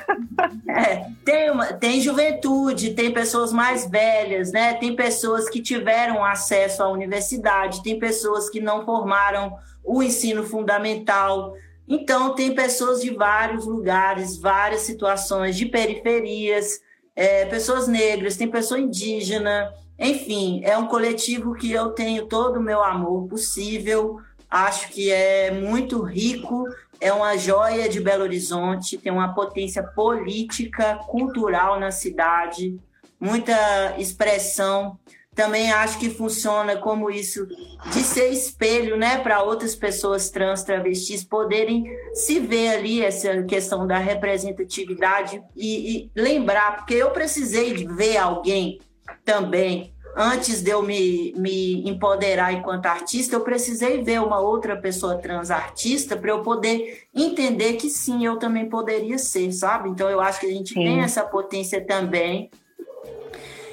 Tem, 0.64 0.74
é, 0.74 1.06
tem, 1.24 1.50
uma, 1.50 1.66
tem 1.66 2.00
juventude, 2.00 2.94
tem 2.94 3.12
pessoas 3.12 3.52
mais 3.52 3.88
velhas, 3.88 4.52
né? 4.52 4.74
Tem 4.74 4.94
pessoas 4.96 5.48
que 5.48 5.60
tiveram 5.60 6.24
acesso 6.24 6.82
à 6.82 6.88
universidade, 6.88 7.82
tem 7.82 7.98
pessoas 7.98 8.48
que 8.48 8.60
não 8.60 8.84
formaram 8.84 9.56
o 9.84 10.02
ensino 10.02 10.44
fundamental. 10.44 11.54
Então, 11.86 12.34
tem 12.34 12.54
pessoas 12.54 13.00
de 13.02 13.10
vários 13.10 13.66
lugares, 13.66 14.38
várias 14.38 14.82
situações, 14.82 15.56
de 15.56 15.66
periferias, 15.66 16.80
é, 17.14 17.44
pessoas 17.46 17.86
negras, 17.86 18.36
tem 18.36 18.48
pessoa 18.48 18.80
indígena, 18.80 19.72
enfim, 20.02 20.60
é 20.64 20.76
um 20.76 20.88
coletivo 20.88 21.54
que 21.54 21.70
eu 21.70 21.90
tenho 21.90 22.26
todo 22.26 22.58
o 22.58 22.62
meu 22.62 22.82
amor 22.82 23.28
possível, 23.28 24.18
acho 24.50 24.88
que 24.88 25.10
é 25.12 25.52
muito 25.52 26.02
rico, 26.02 26.66
é 27.00 27.12
uma 27.12 27.36
joia 27.36 27.88
de 27.88 28.00
Belo 28.00 28.24
Horizonte, 28.24 28.98
tem 28.98 29.12
uma 29.12 29.32
potência 29.32 29.82
política, 29.82 30.96
cultural 31.06 31.78
na 31.78 31.90
cidade, 31.90 32.76
muita 33.20 33.94
expressão. 33.96 34.98
Também 35.34 35.72
acho 35.72 35.98
que 35.98 36.10
funciona 36.10 36.76
como 36.76 37.08
isso 37.08 37.46
de 37.90 38.02
ser 38.02 38.28
espelho, 38.28 38.98
né, 38.98 39.18
para 39.18 39.42
outras 39.42 39.74
pessoas 39.74 40.30
trans, 40.30 40.62
travestis 40.62 41.24
poderem 41.24 41.84
se 42.12 42.38
ver 42.38 42.76
ali 42.76 43.02
essa 43.02 43.42
questão 43.44 43.86
da 43.86 43.98
representatividade 43.98 45.42
e, 45.56 45.96
e 45.96 46.10
lembrar, 46.14 46.76
porque 46.76 46.94
eu 46.94 47.10
precisei 47.12 47.72
de 47.72 47.86
ver 47.86 48.18
alguém 48.18 48.78
também 49.24 49.91
antes 50.16 50.62
de 50.62 50.70
eu 50.70 50.82
me, 50.82 51.32
me 51.36 51.88
empoderar 51.88 52.52
enquanto 52.52 52.86
artista, 52.86 53.34
eu 53.34 53.40
precisei 53.40 54.02
ver 54.02 54.20
uma 54.20 54.40
outra 54.40 54.76
pessoa 54.76 55.16
trans 55.16 55.50
artista 55.50 56.16
para 56.16 56.30
eu 56.30 56.42
poder 56.42 57.04
entender 57.14 57.74
que 57.74 57.88
sim, 57.88 58.24
eu 58.24 58.36
também 58.36 58.68
poderia 58.68 59.18
ser, 59.18 59.52
sabe? 59.52 59.88
Então 59.88 60.08
eu 60.08 60.20
acho 60.20 60.40
que 60.40 60.46
a 60.46 60.52
gente 60.52 60.74
sim. 60.74 60.84
tem 60.84 61.00
essa 61.00 61.22
potência 61.22 61.84
também. 61.84 62.50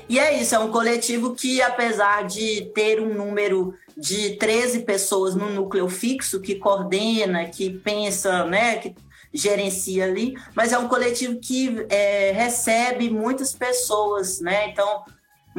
E 0.07 0.17
é 0.17 0.41
isso, 0.41 0.55
é 0.55 0.59
um 0.59 0.71
coletivo 0.71 1.35
que, 1.35 1.61
apesar 1.61 2.25
de 2.25 2.71
ter 2.73 2.99
um 2.99 3.13
número 3.13 3.75
de 3.95 4.37
13 4.37 4.79
pessoas 4.79 5.35
no 5.35 5.51
núcleo 5.51 5.87
fixo, 5.87 6.41
que 6.41 6.55
coordena, 6.55 7.45
que 7.45 7.69
pensa, 7.69 8.43
né, 8.45 8.77
que 8.77 8.95
gerencia 9.31 10.05
ali, 10.05 10.33
mas 10.55 10.73
é 10.73 10.79
um 10.79 10.87
coletivo 10.87 11.39
que 11.39 11.85
é, 11.89 12.31
recebe 12.31 13.09
muitas 13.11 13.53
pessoas, 13.53 14.39
né? 14.39 14.69
Então, 14.69 15.03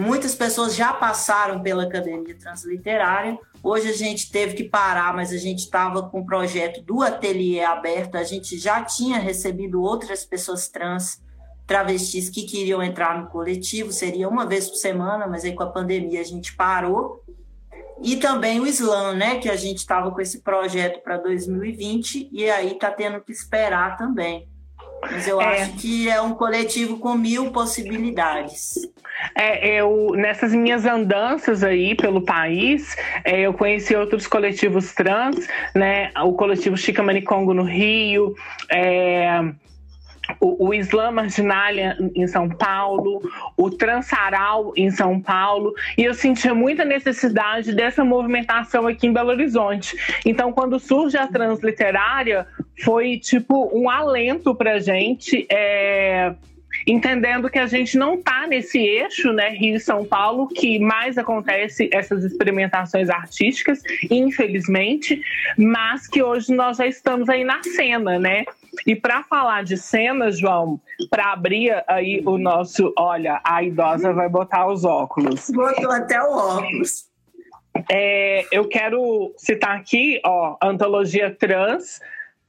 Muitas 0.01 0.35
pessoas 0.35 0.75
já 0.75 0.95
passaram 0.95 1.61
pela 1.61 1.83
Academia 1.83 2.35
Transliterária. 2.35 3.39
Hoje 3.63 3.91
a 3.91 3.93
gente 3.93 4.33
teve 4.33 4.55
que 4.55 4.65
parar, 4.65 5.15
mas 5.15 5.31
a 5.31 5.37
gente 5.37 5.59
estava 5.59 6.09
com 6.09 6.21
o 6.21 6.25
projeto 6.27 6.81
do 6.81 7.03
ateliê 7.03 7.63
aberto. 7.63 8.15
A 8.15 8.25
gente 8.25 8.57
já 8.59 8.83
tinha 8.83 9.19
recebido 9.19 9.83
outras 9.83 10.25
pessoas 10.25 10.69
trans, 10.69 11.23
travestis 11.67 12.31
que 12.31 12.45
queriam 12.45 12.83
entrar 12.83 13.21
no 13.21 13.29
coletivo. 13.29 13.93
Seria 13.93 14.27
uma 14.27 14.47
vez 14.47 14.71
por 14.71 14.77
semana, 14.77 15.27
mas 15.27 15.45
aí 15.45 15.55
com 15.55 15.65
a 15.65 15.71
pandemia 15.71 16.23
a 16.23 16.25
gente 16.25 16.57
parou. 16.57 17.23
E 18.03 18.17
também 18.17 18.59
o 18.59 18.67
Slam, 18.67 19.17
né? 19.17 19.39
Que 19.39 19.51
a 19.51 19.57
gente 19.57 19.81
estava 19.81 20.11
com 20.11 20.21
esse 20.23 20.41
projeto 20.41 21.03
para 21.03 21.19
2020 21.19 22.31
e 22.33 22.49
aí 22.49 22.73
está 22.73 22.91
tendo 22.91 23.21
que 23.21 23.33
esperar 23.33 23.99
também. 23.99 24.49
Mas 25.03 25.27
eu 25.27 25.41
é. 25.41 25.63
acho 25.63 25.73
que 25.75 26.09
é 26.09 26.21
um 26.21 26.35
coletivo 26.35 26.99
com 26.99 27.15
mil 27.15 27.51
possibilidades. 27.51 28.75
É, 29.35 29.81
eu, 29.81 30.13
nessas 30.15 30.55
minhas 30.55 30.87
andanças 30.87 31.63
aí 31.63 31.95
pelo 31.95 32.23
país, 32.23 32.97
é, 33.25 33.41
eu 33.41 33.53
conheci 33.53 33.95
outros 33.95 34.27
coletivos 34.27 34.93
trans, 34.95 35.47
né? 35.75 36.11
O 36.23 36.33
coletivo 36.33 36.77
Chica 36.77 37.03
Manicongo 37.03 37.53
no 37.53 37.63
Rio, 37.63 38.35
é, 38.71 39.41
o, 40.39 40.69
o 40.69 40.75
Islã 40.75 41.11
Marginalia 41.11 41.97
em 42.15 42.27
São 42.27 42.49
Paulo, 42.49 43.23
o 43.57 43.71
Transaral 43.71 44.73
em 44.77 44.91
São 44.91 45.21
Paulo, 45.21 45.75
e 45.97 46.05
eu 46.05 46.15
sentia 46.15 46.55
muita 46.55 46.85
necessidade 46.85 47.75
dessa 47.75 48.05
movimentação 48.05 48.87
aqui 48.87 49.07
em 49.07 49.13
Belo 49.13 49.31
Horizonte. 49.31 49.97
Então, 50.25 50.53
quando 50.53 50.79
surge 50.79 51.17
a 51.17 51.27
Transliterária, 51.27 52.47
foi 52.83 53.19
tipo 53.19 53.71
um 53.77 53.88
alento 53.88 54.55
para 54.55 54.79
gente. 54.79 55.47
É, 55.51 56.35
entendendo 56.87 57.51
que 57.51 57.59
a 57.59 57.66
gente 57.66 57.99
não 57.99 58.14
está 58.14 58.47
nesse 58.47 58.79
eixo, 58.79 59.33
né, 59.33 59.51
Rio 59.51 59.77
e 59.77 59.81
São 59.81 60.05
Paulo, 60.05 60.49
que 60.49 60.79
mais 60.79 61.19
acontece 61.19 61.90
essas 61.93 62.25
experimentações 62.25 63.11
artísticas, 63.11 63.81
infelizmente, 64.11 65.21
mas 65.57 66.07
que 66.07 66.23
hoje 66.23 66.55
nós 66.55 66.79
já 66.79 66.87
estamos 66.87 67.29
aí 67.29 67.45
na 67.45 67.62
cena, 67.62 68.19
né? 68.19 68.45
E 68.87 68.95
para 68.95 69.23
falar 69.25 69.64
de 69.64 69.77
cena, 69.77 70.31
João, 70.31 70.81
para 71.11 71.33
abrir 71.33 71.83
aí 71.88 72.23
o 72.25 72.38
nosso, 72.38 72.93
olha, 72.97 73.40
a 73.45 73.62
idosa 73.62 74.12
vai 74.12 74.29
botar 74.29 74.66
os 74.69 74.85
óculos. 74.85 75.51
Botou 75.51 75.90
até 75.90 76.23
o 76.23 76.33
óculos. 76.33 77.11
É, 77.90 78.47
eu 78.53 78.69
quero 78.69 79.33
citar 79.37 79.77
aqui, 79.77 80.21
ó, 80.25 80.57
Antologia 80.62 81.35
Trans, 81.35 82.01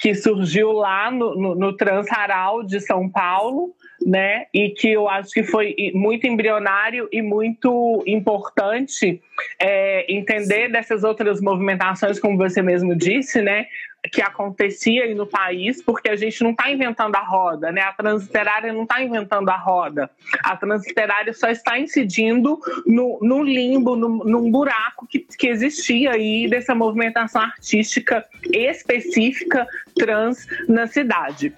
que 0.01 0.15
surgiu 0.15 0.71
lá 0.71 1.11
no, 1.11 1.35
no, 1.35 1.55
no 1.55 1.77
Transharal 1.77 2.63
de 2.63 2.79
São 2.79 3.07
Paulo, 3.07 3.75
né? 4.03 4.47
E 4.51 4.69
que 4.71 4.89
eu 4.89 5.07
acho 5.07 5.29
que 5.29 5.43
foi 5.43 5.75
muito 5.93 6.25
embrionário 6.25 7.07
e 7.11 7.21
muito 7.21 8.03
importante 8.07 9.21
é, 9.59 10.11
entender 10.11 10.69
dessas 10.69 11.03
outras 11.03 11.39
movimentações, 11.39 12.19
como 12.19 12.35
você 12.35 12.63
mesmo 12.63 12.95
disse, 12.95 13.43
né? 13.43 13.67
Que 14.11 14.21
acontecia 14.21 15.03
aí 15.03 15.13
no 15.13 15.27
país, 15.27 15.81
porque 15.81 16.09
a 16.09 16.15
gente 16.15 16.43
não 16.43 16.51
está 16.51 16.71
inventando 16.71 17.15
a 17.15 17.23
roda, 17.23 17.71
né? 17.71 17.81
A 17.81 17.93
transliterária 17.93 18.73
não 18.73 18.83
está 18.83 19.01
inventando 19.01 19.49
a 19.49 19.57
roda. 19.57 20.09
A 20.43 20.55
transliterária 20.57 21.33
só 21.33 21.49
está 21.49 21.77
incidindo 21.77 22.59
no, 22.85 23.19
no 23.21 23.43
limbo, 23.43 23.95
no, 23.95 24.23
num 24.23 24.49
buraco 24.49 25.05
que, 25.07 25.19
que 25.19 25.47
existia 25.47 26.13
aí 26.13 26.47
dessa 26.49 26.73
movimentação 26.73 27.41
artística 27.41 28.25
específica 28.51 29.67
trans 29.95 30.47
na 30.67 30.87
cidade. 30.87 31.53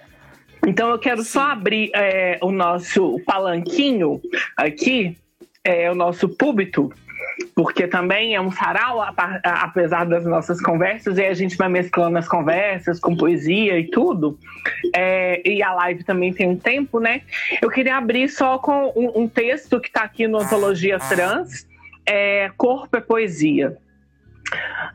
Então 0.66 0.90
eu 0.90 1.00
quero 1.00 1.24
só 1.24 1.52
abrir 1.52 1.92
é, 1.94 2.40
o 2.42 2.52
nosso 2.52 3.20
palanquinho 3.26 4.22
aqui, 4.56 5.18
é, 5.64 5.92
o 5.92 5.96
nosso 5.96 6.30
púlpito, 6.30 6.92
porque 7.56 7.88
também 7.88 8.36
é 8.36 8.42
um 8.42 8.52
sarau, 8.52 9.02
apesar 9.44 10.06
das 10.06 10.26
nossas 10.26 10.62
conversas, 10.62 11.18
e 11.18 11.26
a 11.26 11.34
gente 11.34 11.56
vai 11.58 11.70
mesclando 11.70 12.18
as 12.18 12.28
conversas 12.28 13.00
com 13.00 13.16
poesia 13.16 13.80
e 13.80 13.90
tudo. 13.90 14.38
É, 14.96 15.42
e 15.48 15.62
a 15.62 15.74
live 15.74 16.04
também 16.04 16.34
tem 16.34 16.48
um 16.48 16.58
tempo, 16.58 17.00
né? 17.00 17.22
Eu 17.62 17.70
queria 17.70 17.98
abrir 17.98 18.30
só 18.30 18.58
com 18.58 18.92
um, 18.96 19.24
um 19.24 19.28
texto 19.28 19.80
que 19.80 19.88
está 19.88 20.04
aqui 20.04 20.28
no 20.28 20.40
Antologia 20.40 21.00
Trans, 21.00 21.68
é, 22.06 22.50
Corpo 22.58 22.98
é 22.98 23.02
Poesia. 23.02 23.78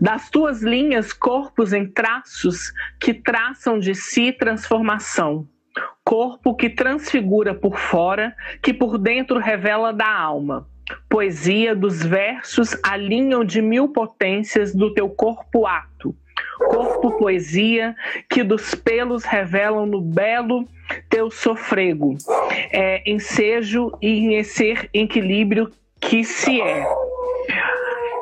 Das 0.01 0.31
tuas 0.31 0.63
linhas, 0.63 1.13
corpos 1.13 1.73
em 1.73 1.87
traços 1.87 2.73
que 3.01 3.13
traçam 3.13 3.79
de 3.79 3.95
si 3.95 4.33
transformação 4.33 5.49
corpo 6.05 6.57
que 6.57 6.71
transfigura 6.71 7.55
por 7.55 7.79
fora, 7.79 8.35
que 8.63 8.73
por 8.73 8.97
dentro 8.97 9.39
revela 9.39 9.93
da 9.93 10.11
alma. 10.11 10.67
Poesia 11.09 11.75
dos 11.75 12.05
versos 12.05 12.77
alinham 12.83 13.45
de 13.45 13.61
mil 13.61 13.89
potências 13.89 14.75
do 14.75 14.93
teu 14.93 15.09
corpo 15.09 15.67
ato. 15.67 16.15
Corpo 16.59 17.13
poesia 17.19 17.95
que 18.29 18.43
dos 18.43 18.75
pelos 18.75 19.25
revelam 19.25 19.87
no 19.87 20.01
belo 20.01 20.69
teu 21.09 21.31
sofrego. 21.31 22.17
É 22.73 23.09
ensejo 23.11 23.93
e 24.03 24.35
em 24.35 24.43
ser 24.43 24.89
equilíbrio 24.93 25.71
que 26.01 26.25
se 26.25 26.61
é 26.61 26.85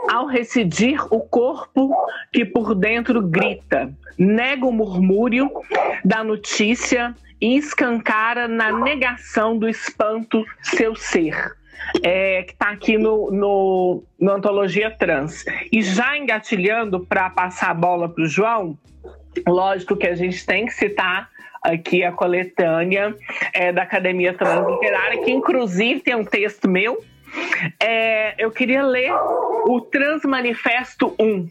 ao 0.09 0.27
residir 0.27 1.05
o 1.11 1.21
corpo 1.21 1.95
que 2.33 2.45
por 2.45 2.75
dentro 2.75 3.21
grita, 3.23 3.93
nega 4.17 4.65
o 4.65 4.73
murmúrio 4.73 5.51
da 6.05 6.23
notícia 6.23 7.15
e 7.41 7.57
escancara 7.57 8.49
na 8.49 8.73
negação 8.73 9.59
do 9.59 9.69
espanto 9.69 10.45
seu 10.63 10.95
ser. 10.95 11.55
É, 12.03 12.43
que 12.43 12.53
está 12.53 12.71
aqui 12.71 12.99
no, 12.99 13.31
no, 13.31 14.05
no, 14.19 14.33
Antologia 14.33 14.91
Trans. 14.91 15.45
E 15.73 15.83
já 15.83 16.17
engatilhando 16.17 17.07
para 17.07 17.31
passar 17.31 17.71
a 17.71 17.75
bola 17.75 18.09
para 18.09 18.25
o 18.25 18.27
João, 18.27 18.79
lógico 19.47 19.97
que 19.97 20.07
a 20.07 20.15
gente 20.15 20.45
tem 20.45 20.67
que 20.67 20.73
citar 20.73 21.31
aqui 21.63 22.05
a 22.05 22.13
coletânea 22.13 23.15
é, 23.53 23.73
da 23.73 23.83
Academia 23.83 24.35
Transliterária, 24.35 25.23
que 25.23 25.31
inclusive 25.31 26.01
tem 26.01 26.15
um 26.15 26.25
texto 26.25 26.69
meu. 26.69 27.03
É, 27.81 28.35
eu 28.39 28.51
queria 28.51 28.83
ler 28.83 29.13
o 29.13 29.81
Transmanifesto 29.81 31.15
1. 31.19 31.49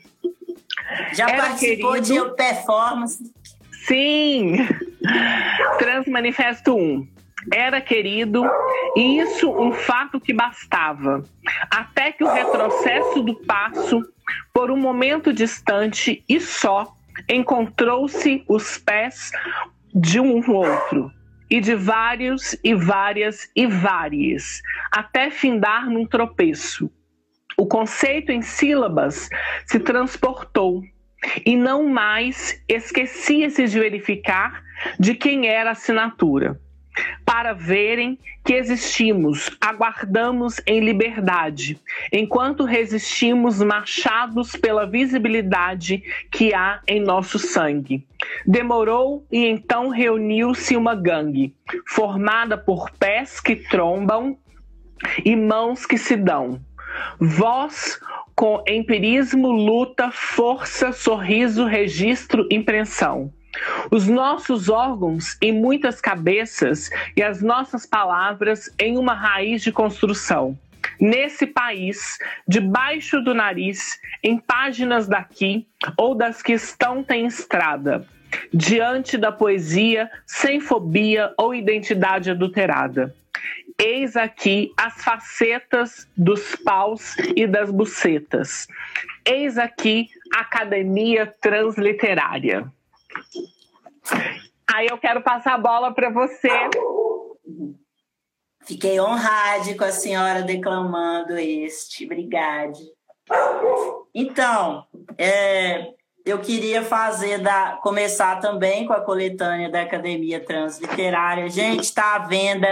Já 1.13 1.29
Era 1.29 1.43
participou 1.43 1.93
querido... 1.93 2.29
de 2.29 2.35
performance? 2.35 3.33
Sim! 3.85 4.57
Transmanifesto 5.77 6.75
1 6.75 7.14
era 7.51 7.81
querido, 7.81 8.43
e 8.95 9.19
isso 9.19 9.49
um 9.51 9.71
fato 9.71 10.19
que 10.19 10.33
bastava, 10.33 11.23
até 11.69 12.11
que 12.11 12.23
o 12.23 12.31
retrocesso 12.31 13.21
do 13.21 13.35
passo, 13.35 14.01
por 14.53 14.71
um 14.71 14.77
momento 14.77 15.33
distante 15.33 16.23
e 16.27 16.39
só, 16.39 16.93
encontrou-se 17.29 18.43
os 18.47 18.77
pés 18.77 19.31
de 19.93 20.19
um 20.19 20.43
outro, 20.51 21.11
e 21.49 21.61
de 21.61 21.75
vários 21.75 22.57
e 22.63 22.73
várias 22.73 23.49
e 23.55 23.67
várias, 23.67 24.61
até 24.91 25.29
findar 25.29 25.89
num 25.89 26.05
tropeço. 26.05 26.89
O 27.57 27.65
conceito 27.65 28.31
em 28.31 28.41
sílabas 28.41 29.29
se 29.65 29.79
transportou 29.79 30.81
e 31.45 31.55
não 31.55 31.87
mais 31.87 32.61
esquecia-se 32.67 33.65
de 33.67 33.79
verificar 33.79 34.61
de 34.99 35.15
quem 35.15 35.47
era 35.47 35.69
a 35.69 35.71
assinatura 35.71 36.59
para 37.35 37.51
verem 37.51 38.17
que 38.45 38.53
existimos, 38.53 39.51
aguardamos 39.59 40.61
em 40.65 40.79
liberdade, 40.79 41.77
enquanto 42.09 42.63
resistimos 42.63 43.61
machados 43.61 44.55
pela 44.55 44.85
visibilidade 44.85 46.01
que 46.31 46.53
há 46.53 46.79
em 46.87 47.01
nosso 47.01 47.37
sangue. 47.37 48.07
Demorou 48.47 49.27
e 49.29 49.47
então 49.47 49.89
reuniu-se 49.89 50.77
uma 50.77 50.95
gangue, 50.95 51.53
formada 51.85 52.57
por 52.57 52.89
pés 52.91 53.41
que 53.41 53.57
trombam 53.57 54.37
e 55.25 55.35
mãos 55.35 55.85
que 55.85 55.97
se 55.97 56.15
dão. 56.15 56.61
Voz 57.19 57.99
com 58.33 58.63
empirismo, 58.65 59.51
luta, 59.51 60.09
força, 60.09 60.93
sorriso, 60.93 61.65
registro, 61.65 62.47
impressão 62.49 63.33
os 63.91 64.07
nossos 64.07 64.69
órgãos 64.69 65.37
em 65.41 65.51
muitas 65.51 66.01
cabeças 66.01 66.89
e 67.15 67.23
as 67.23 67.41
nossas 67.41 67.85
palavras 67.85 68.73
em 68.79 68.97
uma 68.97 69.13
raiz 69.13 69.61
de 69.61 69.71
construção. 69.71 70.57
Nesse 70.99 71.45
país, 71.45 72.17
debaixo 72.47 73.21
do 73.21 73.33
nariz, 73.33 73.99
em 74.23 74.37
páginas 74.37 75.07
daqui 75.07 75.67
ou 75.97 76.15
das 76.15 76.41
que 76.41 76.53
estão 76.53 77.03
tem 77.03 77.25
estrada, 77.25 78.07
diante 78.53 79.17
da 79.17 79.31
poesia, 79.31 80.09
sem 80.25 80.59
fobia 80.59 81.33
ou 81.37 81.53
identidade 81.53 82.31
adulterada. 82.31 83.13
Eis 83.77 84.15
aqui 84.15 84.71
as 84.77 85.03
facetas 85.03 86.07
dos 86.15 86.55
paus 86.55 87.17
e 87.35 87.45
das 87.45 87.69
bucetas. 87.69 88.67
Eis 89.25 89.57
aqui 89.57 90.07
a 90.33 90.41
Academia 90.41 91.27
Transliterária. 91.41 92.71
Aí 94.73 94.87
eu 94.87 94.97
quero 94.97 95.21
passar 95.21 95.53
a 95.53 95.57
bola 95.57 95.93
para 95.93 96.09
você. 96.09 96.49
Fiquei 98.65 98.99
honrada 98.99 99.75
com 99.77 99.83
a 99.83 99.91
senhora 99.91 100.41
declamando 100.41 101.37
este. 101.37 102.05
Obrigada. 102.05 102.73
Então, 104.13 104.85
é, 105.17 105.93
eu 106.25 106.39
queria 106.39 106.83
fazer 106.83 107.39
da, 107.39 107.77
começar 107.81 108.39
também 108.39 108.87
com 108.87 108.93
a 108.93 109.01
coletânea 109.01 109.69
da 109.69 109.81
Academia 109.81 110.39
Transliterária. 110.39 111.47
Gente, 111.49 111.83
está 111.83 112.15
à 112.15 112.19
venda 112.19 112.67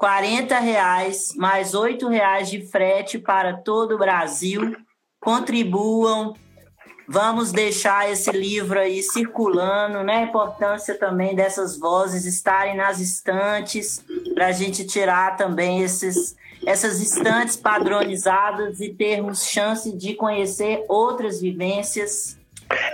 R$ 0.00 0.60
reais 0.60 1.34
mais 1.36 1.72
R$ 1.74 1.96
reais 2.08 2.50
de 2.50 2.66
frete 2.66 3.18
para 3.18 3.56
todo 3.56 3.94
o 3.94 3.98
Brasil. 3.98 4.76
Contribuam, 5.20 6.34
Vamos 7.08 7.52
deixar 7.52 8.10
esse 8.10 8.30
livro 8.32 8.78
aí 8.78 9.02
circulando, 9.02 10.02
né? 10.02 10.16
A 10.18 10.22
importância 10.22 10.94
também 10.94 11.34
dessas 11.34 11.78
vozes 11.78 12.24
estarem 12.24 12.76
nas 12.76 13.00
estantes, 13.00 14.04
para 14.34 14.48
a 14.48 14.52
gente 14.52 14.84
tirar 14.84 15.36
também 15.36 15.82
esses, 15.82 16.36
essas 16.66 17.00
estantes 17.00 17.56
padronizadas 17.56 18.80
e 18.80 18.88
termos 18.88 19.46
chance 19.46 19.96
de 19.96 20.14
conhecer 20.14 20.84
outras 20.88 21.40
vivências. 21.40 22.36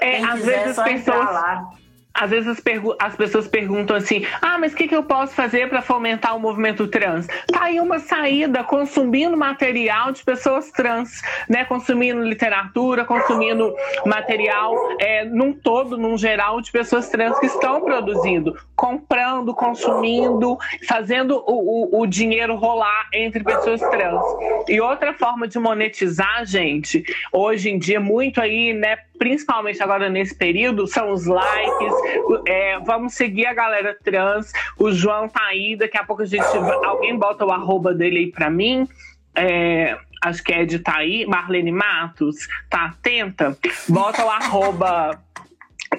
É, 0.00 0.22
às 0.22 0.44
vezes 0.44 0.78
as 0.78 0.84
pessoas. 0.84 1.24
Lá 1.24 1.81
às 2.14 2.30
vezes 2.30 2.48
as, 2.48 2.62
as, 2.98 3.16
pessoas 3.16 3.48
perguntam 3.48 3.96
assim: 3.96 4.24
ah, 4.40 4.58
mas 4.58 4.72
o 4.72 4.76
que, 4.76 4.88
que 4.88 4.94
eu 4.94 5.02
posso 5.02 5.34
fazer 5.34 5.68
para 5.68 5.82
fomentar 5.82 6.36
o 6.36 6.40
movimento 6.40 6.86
trans? 6.86 7.26
Tá 7.50 7.64
aí 7.64 7.80
uma 7.80 7.98
saída 7.98 8.62
consumindo 8.64 9.36
material 9.36 10.12
de 10.12 10.22
pessoas 10.22 10.70
trans, 10.70 11.22
né? 11.48 11.64
Consumindo 11.64 12.22
literatura, 12.22 13.04
consumindo 13.04 13.74
material 14.06 14.74
é, 15.00 15.24
num 15.24 15.52
todo, 15.52 15.96
num 15.96 16.16
geral, 16.16 16.60
de 16.60 16.70
pessoas 16.70 17.08
trans 17.08 17.38
que 17.38 17.46
estão 17.46 17.80
produzindo, 17.80 18.56
comprando, 18.76 19.54
consumindo, 19.54 20.58
fazendo 20.86 21.42
o, 21.46 21.98
o, 21.98 22.00
o 22.02 22.06
dinheiro 22.06 22.56
rolar 22.56 23.08
entre 23.12 23.42
pessoas 23.42 23.80
trans. 23.80 24.22
E 24.68 24.80
outra 24.80 25.12
forma 25.12 25.48
de 25.48 25.58
monetizar, 25.58 26.44
gente, 26.44 27.04
hoje 27.32 27.70
em 27.70 27.78
dia, 27.78 28.00
muito 28.00 28.40
aí, 28.40 28.72
né? 28.72 28.98
Principalmente 29.22 29.80
agora 29.80 30.08
nesse 30.08 30.34
período, 30.34 30.84
são 30.88 31.12
os 31.12 31.26
likes. 31.26 31.94
É, 32.44 32.80
vamos 32.80 33.14
seguir 33.14 33.46
a 33.46 33.54
galera 33.54 33.96
trans. 34.02 34.52
O 34.76 34.90
João 34.90 35.28
tá 35.28 35.44
aí, 35.44 35.76
daqui 35.76 35.96
a 35.96 36.02
pouco 36.02 36.22
a 36.22 36.26
gente. 36.26 36.44
Alguém 36.84 37.16
bota 37.16 37.46
o 37.46 37.52
arroba 37.52 37.94
dele 37.94 38.18
aí 38.18 38.32
pra 38.32 38.50
mim. 38.50 38.84
É, 39.36 39.96
acho 40.24 40.42
que 40.42 40.52
é 40.52 40.64
de 40.64 40.80
tá 40.80 40.96
aí, 40.96 41.24
Marlene 41.24 41.70
Matos, 41.70 42.48
tá 42.68 42.86
atenta? 42.86 43.56
Bota 43.88 44.24
o 44.24 44.28
arroba 44.28 45.16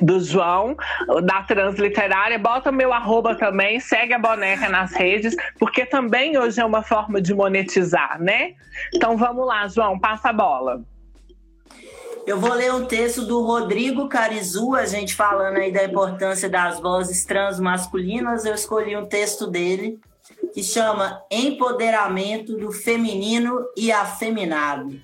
do 0.01 0.19
João, 0.19 0.75
da 1.23 1.43
Transliterária. 1.43 2.37
Bota 2.37 2.73
meu 2.73 2.91
arroba 2.91 3.35
também, 3.35 3.79
segue 3.79 4.13
a 4.13 4.19
boneca 4.19 4.67
nas 4.67 4.93
redes, 4.93 5.33
porque 5.57 5.85
também 5.85 6.37
hoje 6.37 6.59
é 6.59 6.65
uma 6.65 6.83
forma 6.83 7.21
de 7.21 7.33
monetizar, 7.33 8.21
né? 8.21 8.55
Então 8.93 9.15
vamos 9.15 9.47
lá, 9.47 9.65
João, 9.69 9.97
passa 9.97 10.31
a 10.31 10.33
bola. 10.33 10.83
Eu 12.25 12.39
vou 12.39 12.53
ler 12.53 12.73
um 12.73 12.85
texto 12.85 13.25
do 13.25 13.41
Rodrigo 13.41 14.07
Carizu, 14.07 14.75
a 14.75 14.85
gente 14.85 15.13
falando 15.13 15.57
aí 15.57 15.73
da 15.73 15.83
importância 15.83 16.49
das 16.49 16.79
vozes 16.79 17.25
transmasculinas. 17.25 18.45
Eu 18.45 18.55
escolhi 18.55 18.95
um 18.95 19.05
texto 19.05 19.45
dele 19.45 19.99
que 20.53 20.63
chama 20.63 21.21
Empoderamento 21.29 22.55
do 22.55 22.71
Feminino 22.71 23.65
e 23.75 23.91
Afeminado. 23.91 25.01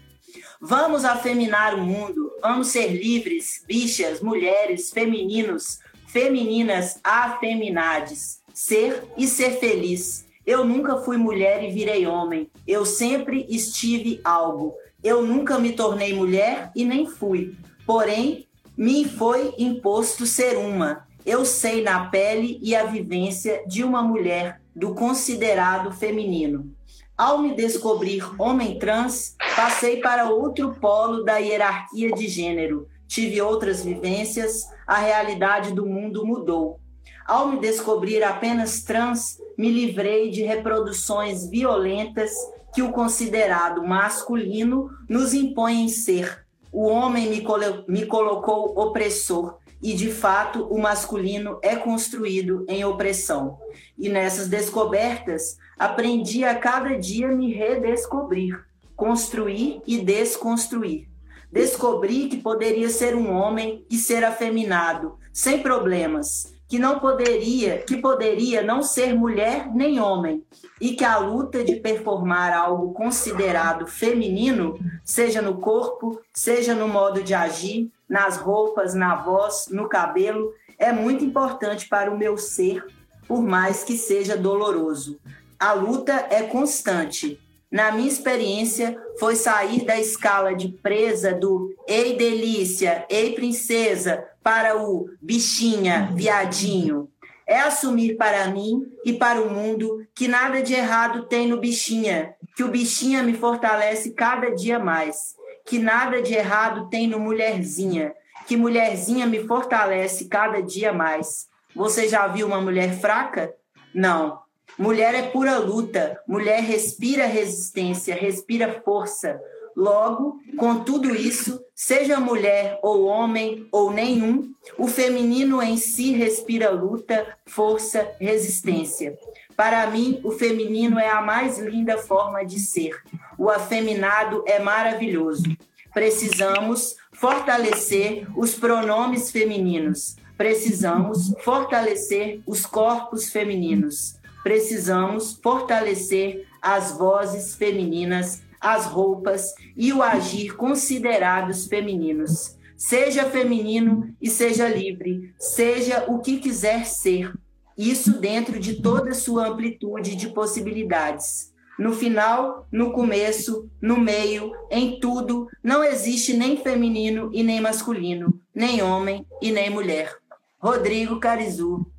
Vamos 0.62 1.04
afeminar 1.04 1.76
o 1.76 1.82
mundo, 1.82 2.32
vamos 2.42 2.68
ser 2.68 2.88
livres, 2.88 3.64
bichas, 3.68 4.22
mulheres, 4.22 4.90
femininos, 4.90 5.80
femininas, 6.08 7.02
afeminades, 7.04 8.42
ser 8.54 9.04
e 9.18 9.28
ser 9.28 9.60
feliz. 9.60 10.26
Eu 10.46 10.64
nunca 10.64 10.98
fui 10.98 11.18
mulher 11.18 11.64
e 11.64 11.72
virei 11.72 12.08
homem, 12.08 12.50
eu 12.66 12.86
sempre 12.86 13.46
estive 13.50 14.22
algo. 14.24 14.74
Eu 15.04 15.26
nunca 15.26 15.58
me 15.58 15.72
tornei 15.72 16.14
mulher 16.14 16.72
e 16.76 16.84
nem 16.84 17.06
fui. 17.06 17.56
Porém, 17.86 18.48
me 18.78 19.06
foi 19.06 19.54
imposto 19.58 20.26
ser 20.26 20.58
uma. 20.58 21.08
Eu 21.26 21.46
sei 21.46 21.82
na 21.82 22.06
pele 22.08 22.60
e 22.62 22.76
a 22.76 22.86
vivência 22.86 23.64
de 23.66 23.84
uma 23.84 24.02
mulher 24.02 24.62
do 24.76 24.94
considerado 24.94 25.92
feminino. 25.92 26.74
Ao 27.18 27.38
me 27.38 27.54
descobrir 27.54 28.24
homem 28.42 28.80
trans, 28.80 29.36
passei 29.56 29.98
para 29.98 30.30
outro 30.30 30.76
polo 30.80 31.24
da 31.24 31.38
hierarquia 31.38 32.12
de 32.12 32.28
gênero. 32.28 32.88
Tive 33.08 33.42
outras 33.42 33.84
vivências, 33.84 34.70
a 34.88 34.98
realidade 34.98 35.74
do 35.74 35.86
mundo 35.86 36.26
mudou. 36.26 36.80
Ao 37.26 37.48
me 37.48 37.60
descobrir 37.60 38.24
apenas 38.24 38.84
trans, 38.84 39.38
me 39.58 39.70
livrei 39.70 40.30
de 40.30 40.44
reproduções 40.44 41.50
violentas 41.50 42.32
que 42.74 42.82
o 42.82 42.92
considerado 42.92 43.84
masculino 43.86 44.90
nos 45.08 45.34
impõe 45.34 45.82
em 45.82 45.90
ser. 45.90 46.46
O 46.72 46.88
homem 46.88 47.30
me, 47.30 47.42
colo 47.42 47.84
me 47.88 48.06
colocou 48.06 48.80
opressor 48.80 49.58
e, 49.82 49.94
de 49.94 50.12
fato, 50.12 50.66
o 50.66 50.78
masculino 50.78 51.58
é 51.62 51.76
construído 51.76 52.66
em 52.68 52.84
opressão. 52.84 53.58
E 53.98 54.10
nessas 54.10 54.48
descobertas, 54.48 55.58
aprendi 55.78 56.44
a 56.44 56.56
cada 56.56 56.98
dia 56.98 57.30
me 57.30 57.54
redescobrir, 57.54 58.64
construir 58.96 59.82
e 59.88 60.00
desconstruir. 60.00 61.08
Descobri 61.52 62.28
que 62.28 62.38
poderia 62.38 62.90
ser 62.90 63.16
um 63.16 63.32
homem 63.32 63.84
e 63.90 63.98
ser 63.98 64.24
afeminado, 64.24 65.18
sem 65.34 65.64
problemas, 65.64 66.54
que 66.70 66.78
não 66.78 67.00
poderia, 67.00 67.80
que 67.80 67.98
poderia 67.98 68.62
não 68.62 68.84
ser 68.84 69.16
mulher 69.16 69.74
nem 69.74 70.00
homem, 70.00 70.46
e 70.80 70.94
que 70.94 71.04
a 71.04 71.18
luta 71.18 71.64
de 71.64 71.78
performar 71.78 72.54
algo 72.54 72.94
considerado 72.94 73.88
feminino, 73.88 74.80
seja 75.04 75.42
no 75.42 75.60
corpo, 75.60 76.22
seja 76.32 76.76
no 76.76 76.88
modo 76.88 77.24
de 77.24 77.34
agir, 77.34 77.92
nas 78.08 78.38
roupas, 78.38 78.94
na 78.94 79.16
voz, 79.16 79.68
no 79.72 79.90
cabelo, 79.90 80.54
é 80.78 80.94
muito 80.94 81.26
importante 81.26 81.90
para 81.90 82.12
o 82.12 82.18
meu 82.18 82.38
ser, 82.38 82.86
por 83.28 83.42
mais 83.42 83.84
que 83.84 83.98
seja 83.98 84.38
doloroso. 84.38 85.20
A 85.60 85.74
luta 85.74 86.28
é 86.30 86.44
constante. 86.44 87.40
Na 87.72 87.92
minha 87.92 88.08
experiência, 88.08 88.96
foi 89.20 89.36
sair 89.36 89.86
da 89.86 90.00
escala 90.00 90.56
de 90.56 90.70
presa 90.70 91.34
do 91.34 91.76
ei 91.88 92.16
delícia, 92.16 93.06
ei 93.10 93.34
princesa, 93.34 94.24
para 94.44 94.78
o 94.78 95.10
bichinha, 95.22 96.12
viadinho. 96.14 97.10
É 97.48 97.60
assumir 97.60 98.16
para 98.16 98.48
mim 98.48 98.84
e 99.04 99.14
para 99.14 99.42
o 99.42 99.50
mundo 99.50 100.06
que 100.14 100.28
nada 100.28 100.62
de 100.62 100.74
errado 100.74 101.24
tem 101.24 101.48
no 101.48 101.58
bichinha, 101.58 102.36
que 102.56 102.64
o 102.64 102.68
bichinha 102.68 103.24
me 103.24 103.34
fortalece 103.34 104.12
cada 104.12 104.52
dia 104.52 104.78
mais, 104.78 105.36
que 105.66 105.80
nada 105.80 106.22
de 106.22 106.34
errado 106.34 106.90
tem 106.90 107.08
no 107.08 107.20
mulherzinha, 107.20 108.14
que 108.48 108.56
mulherzinha 108.56 109.26
me 109.26 109.48
fortalece 109.48 110.26
cada 110.28 110.62
dia 110.62 110.94
mais. 110.94 111.48
Você 111.76 112.08
já 112.08 112.28
viu 112.28 112.48
uma 112.48 112.62
mulher 112.62 113.00
fraca? 113.00 113.54
Não. 113.94 114.40
Mulher 114.78 115.14
é 115.16 115.24
pura 115.24 115.58
luta, 115.58 116.20
mulher 116.28 116.62
respira 116.62 117.26
resistência, 117.26 118.16
respira 118.16 118.82
força. 118.84 119.40
Logo, 119.80 120.42
com 120.58 120.84
tudo 120.84 121.16
isso, 121.16 121.64
seja 121.74 122.20
mulher 122.20 122.78
ou 122.84 123.06
homem 123.06 123.66
ou 123.72 123.94
nenhum, 123.94 124.52
o 124.78 124.90
feminino 124.90 125.62
em 125.62 125.78
si 125.78 126.12
respira 126.12 126.70
luta, 126.70 127.26
força, 127.46 128.06
resistência. 128.20 129.18
Para 129.56 129.88
mim, 129.88 130.20
o 130.22 130.32
feminino 130.32 131.00
é 131.00 131.08
a 131.08 131.22
mais 131.22 131.60
linda 131.60 131.98
forma 131.98 132.44
de 132.44 132.60
ser. 132.60 133.02
O 133.38 133.50
afeminado 133.50 134.44
é 134.46 134.60
maravilhoso. 134.60 135.46
Precisamos 135.94 136.98
fortalecer 137.14 138.28
os 138.36 138.54
pronomes 138.56 139.32
femininos. 139.32 140.18
Precisamos 140.38 141.34
fortalecer 141.40 142.42
os 142.46 142.66
corpos 142.66 143.32
femininos. 143.32 144.18
Precisamos 144.44 145.40
fortalecer 145.42 146.46
as 146.62 146.92
vozes 146.92 147.56
femininas, 147.56 148.42
as 148.60 148.86
roupas 148.86 149.54
e 149.76 149.92
o 149.94 150.02
agir 150.02 150.56
considerados 150.56 151.68
femininos. 151.68 152.58
Seja 152.76 153.30
feminino 153.30 154.16
e 154.22 154.30
seja 154.30 154.68
livre, 154.68 155.34
seja 155.38 156.06
o 156.08 156.20
que 156.20 156.38
quiser 156.38 156.86
ser. 156.86 157.34
Isso 157.78 158.20
dentro 158.20 158.60
de 158.60 158.82
toda 158.82 159.12
a 159.12 159.16
sua 159.16 159.48
amplitude 159.48 160.16
de 160.16 160.30
possibilidades 160.30 161.50
no 161.80 161.94
final, 161.94 162.68
no 162.70 162.92
começo, 162.92 163.72
no 163.82 163.98
meio, 163.98 164.52
em 164.70 165.00
tudo, 165.00 165.48
não 165.64 165.82
existe 165.82 166.34
nem 166.34 166.58
feminino 166.58 167.30
e 167.34 167.42
nem 167.42 167.62
masculino, 167.62 168.38
nem 168.54 168.84
homem 168.84 169.26
e 169.42 169.50
nem 169.50 169.70
mulher. 169.70 170.14
Rodrigo 170.60 171.22
Carizu. 171.22 171.90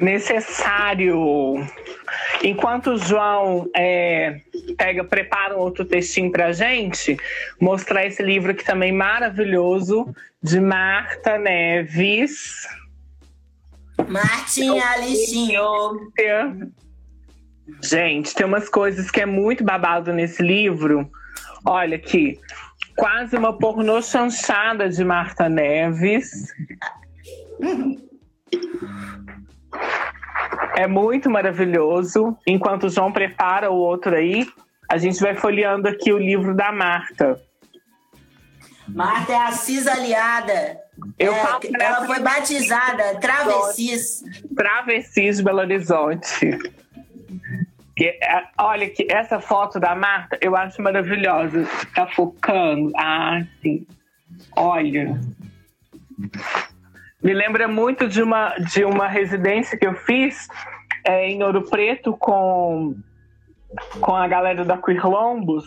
Necessário. 0.00 1.14
Enquanto 2.44 2.90
o 2.90 2.98
João 2.98 3.70
é, 3.74 4.38
pega, 4.76 5.02
prepara 5.02 5.56
um 5.56 5.60
outro 5.60 5.82
textinho 5.82 6.30
para 6.30 6.52
gente, 6.52 7.16
mostrar 7.58 8.04
esse 8.04 8.22
livro 8.22 8.50
aqui 8.50 8.62
também 8.62 8.92
maravilhoso 8.92 10.14
de 10.42 10.60
Marta 10.60 11.38
Neves. 11.38 12.68
Martinha 14.06 14.84
Alixinho. 14.90 16.12
Gente, 17.82 18.34
tem 18.34 18.44
umas 18.44 18.68
coisas 18.68 19.10
que 19.10 19.22
é 19.22 19.26
muito 19.26 19.64
babado 19.64 20.12
nesse 20.12 20.42
livro. 20.42 21.10
Olha 21.64 21.96
aqui, 21.96 22.38
quase 22.94 23.36
uma 23.38 23.56
pornô 23.56 24.02
chanchada 24.02 24.86
de 24.90 25.02
Marta 25.02 25.48
Neves. 25.48 26.52
É 30.76 30.86
muito 30.86 31.30
maravilhoso. 31.30 32.36
Enquanto 32.46 32.84
o 32.84 32.90
João 32.90 33.12
prepara 33.12 33.70
o 33.70 33.76
outro 33.76 34.14
aí, 34.14 34.46
a 34.88 34.98
gente 34.98 35.20
vai 35.20 35.34
folheando 35.34 35.88
aqui 35.88 36.12
o 36.12 36.18
livro 36.18 36.54
da 36.54 36.72
Marta. 36.72 37.40
Marta 38.88 39.32
é 39.32 39.36
a 39.36 39.52
cis 39.52 39.86
aliada. 39.86 40.78
Eu 41.18 41.32
é, 41.32 41.58
ela 41.80 42.06
foi 42.06 42.20
batizada 42.20 43.18
Travessis. 43.18 44.22
Travessis 44.54 45.40
Belo 45.40 45.60
Horizonte. 45.60 46.58
Que, 47.96 48.06
é, 48.06 48.44
olha, 48.58 48.90
que 48.90 49.06
essa 49.10 49.40
foto 49.40 49.78
da 49.80 49.94
Marta 49.94 50.38
eu 50.40 50.54
acho 50.56 50.82
maravilhosa. 50.82 51.66
Tá 51.94 52.06
focando. 52.08 52.92
Ah, 52.96 53.42
sim. 53.62 53.86
Olha. 54.56 55.20
Me 57.24 57.32
lembra 57.32 57.66
muito 57.66 58.06
de 58.06 58.22
uma, 58.22 58.50
de 58.58 58.84
uma 58.84 59.08
residência 59.08 59.78
que 59.78 59.86
eu 59.86 59.94
fiz 59.94 60.46
é, 61.02 61.26
em 61.30 61.42
Ouro 61.42 61.62
Preto 61.62 62.14
com, 62.18 62.94
com 63.98 64.14
a 64.14 64.28
galera 64.28 64.62
da 64.62 64.76
Quirlombos, 64.76 65.64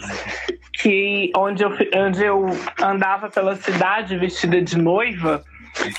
que, 0.74 1.32
onde, 1.36 1.64
eu, 1.64 1.72
onde 1.96 2.24
eu 2.24 2.46
andava 2.80 3.28
pela 3.28 3.56
cidade 3.56 4.16
vestida 4.20 4.62
de 4.62 4.78
noiva 4.78 5.44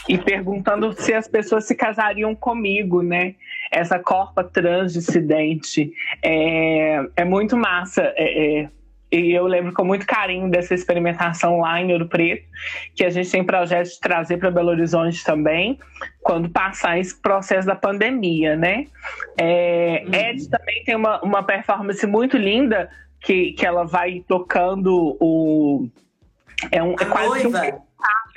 e 0.08 0.16
perguntando 0.16 0.92
se 0.92 1.12
as 1.12 1.26
pessoas 1.26 1.64
se 1.64 1.74
casariam 1.74 2.36
comigo, 2.36 3.02
né? 3.02 3.34
Essa 3.72 3.98
corpa 3.98 4.44
transdissidente. 4.44 5.92
É, 6.22 7.04
é 7.16 7.24
muito 7.24 7.56
massa. 7.56 8.02
É, 8.16 8.60
é, 8.60 8.68
e 9.10 9.32
eu 9.32 9.46
lembro 9.46 9.72
com 9.72 9.84
muito 9.84 10.06
carinho 10.06 10.50
dessa 10.50 10.74
experimentação 10.74 11.60
lá 11.60 11.80
em 11.80 11.92
Ouro 11.92 12.08
Preto, 12.08 12.46
que 12.94 13.04
a 13.04 13.10
gente 13.10 13.30
tem 13.30 13.42
projeto 13.42 13.88
de 13.88 14.00
trazer 14.00 14.36
para 14.36 14.50
Belo 14.50 14.68
Horizonte 14.68 15.24
também, 15.24 15.78
quando 16.20 16.50
passar 16.50 16.98
esse 16.98 17.18
processo 17.20 17.66
da 17.66 17.74
pandemia, 17.74 18.54
né? 18.54 18.86
É, 19.36 20.04
uhum. 20.06 20.14
Ed 20.14 20.48
também 20.50 20.84
tem 20.84 20.94
uma, 20.94 21.20
uma 21.22 21.42
performance 21.42 22.06
muito 22.06 22.36
linda 22.36 22.90
que, 23.20 23.52
que 23.52 23.66
ela 23.66 23.84
vai 23.84 24.22
tocando 24.28 25.16
o. 25.18 25.88
É, 26.70 26.82
um, 26.82 26.92
é 26.92 27.04
quase 27.04 27.44
noiva. 27.44 27.76
um 27.76 27.87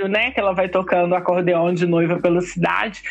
né? 0.07 0.31
Que 0.31 0.39
ela 0.39 0.53
vai 0.53 0.69
tocando 0.69 1.15
acordeão 1.15 1.73
de 1.73 1.85
noiva 1.85 2.19
pela 2.19 2.41
cidade 2.41 3.01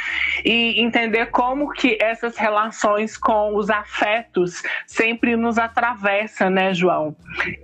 e 0.44 0.80
entender 0.80 1.26
como 1.26 1.70
que 1.72 1.98
essas 2.00 2.36
relações 2.36 3.16
com 3.16 3.54
os 3.54 3.70
afetos 3.70 4.62
sempre 4.86 5.36
nos 5.36 5.58
atravessa, 5.58 6.48
né, 6.48 6.74
João? 6.74 7.16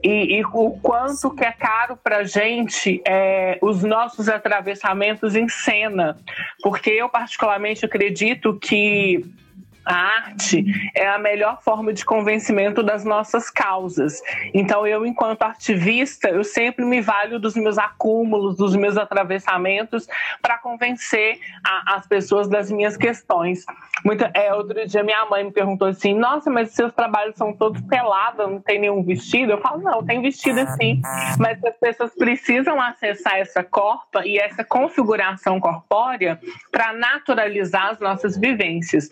E, 0.03 0.39
e 0.39 0.45
o 0.45 0.79
quanto 0.81 1.31
que 1.35 1.45
é 1.45 1.53
caro 1.53 1.97
para 1.97 2.25
gente 2.25 3.01
é, 3.07 3.59
os 3.61 3.83
nossos 3.83 4.29
atravessamentos 4.29 5.35
em 5.35 5.49
cena, 5.49 6.17
porque 6.63 6.91
eu 6.91 7.09
particularmente 7.09 7.85
acredito 7.85 8.59
que 8.61 9.25
a 9.87 9.95
arte 9.95 10.65
é 10.95 11.07
a 11.07 11.19
melhor 11.19 11.63
forma 11.63 11.93
de 11.93 12.05
convencimento 12.05 12.83
das 12.83 13.05
nossas 13.05 13.49
causas. 13.49 14.21
Então, 14.53 14.85
eu, 14.85 15.07
enquanto 15.07 15.43
ativista, 15.43 16.29
eu 16.29 16.43
sempre 16.43 16.85
me 16.85 17.01
valho 17.01 17.39
dos 17.39 17.55
meus 17.55 17.79
acúmulos, 17.79 18.57
dos 18.57 18.75
meus 18.75 18.97
atravessamentos, 18.97 20.09
para 20.43 20.59
convencer 20.59 21.39
a, 21.65 21.97
as 21.97 22.07
pessoas 22.07 22.49
das 22.49 22.71
minhas 22.71 22.97
questões. 22.97 23.65
Muito, 24.05 24.25
é, 24.35 24.53
outro 24.53 24.87
dia, 24.87 25.05
minha 25.05 25.25
mãe 25.27 25.45
me 25.45 25.53
perguntou 25.53 25.87
assim: 25.89 26.15
Nossa, 26.15 26.51
mas 26.51 26.73
seus 26.73 26.93
trabalhos 26.93 27.37
são 27.37 27.53
todos 27.53 27.81
pelados, 27.83 28.51
não 28.51 28.61
tem 28.61 28.81
nenhum 28.81 29.05
vestido? 29.05 29.53
Eu 29.53 29.61
falo: 29.61 29.81
Não, 29.83 30.05
tem 30.05 30.21
vestido 30.21 30.67
sim, 30.81 31.01
mas 31.39 31.63
as 31.65 31.77
pessoas 31.79 32.15
precisam 32.15 32.81
acessar 32.81 33.37
essa 33.39 33.63
corpa 33.63 34.27
e 34.27 34.39
essa 34.39 34.65
configuração 34.65 35.61
corpórea 35.61 36.41
para 36.73 36.93
naturalizar 36.93 37.91
as 37.91 38.01
nossas 38.01 38.37
vivências 38.37 39.09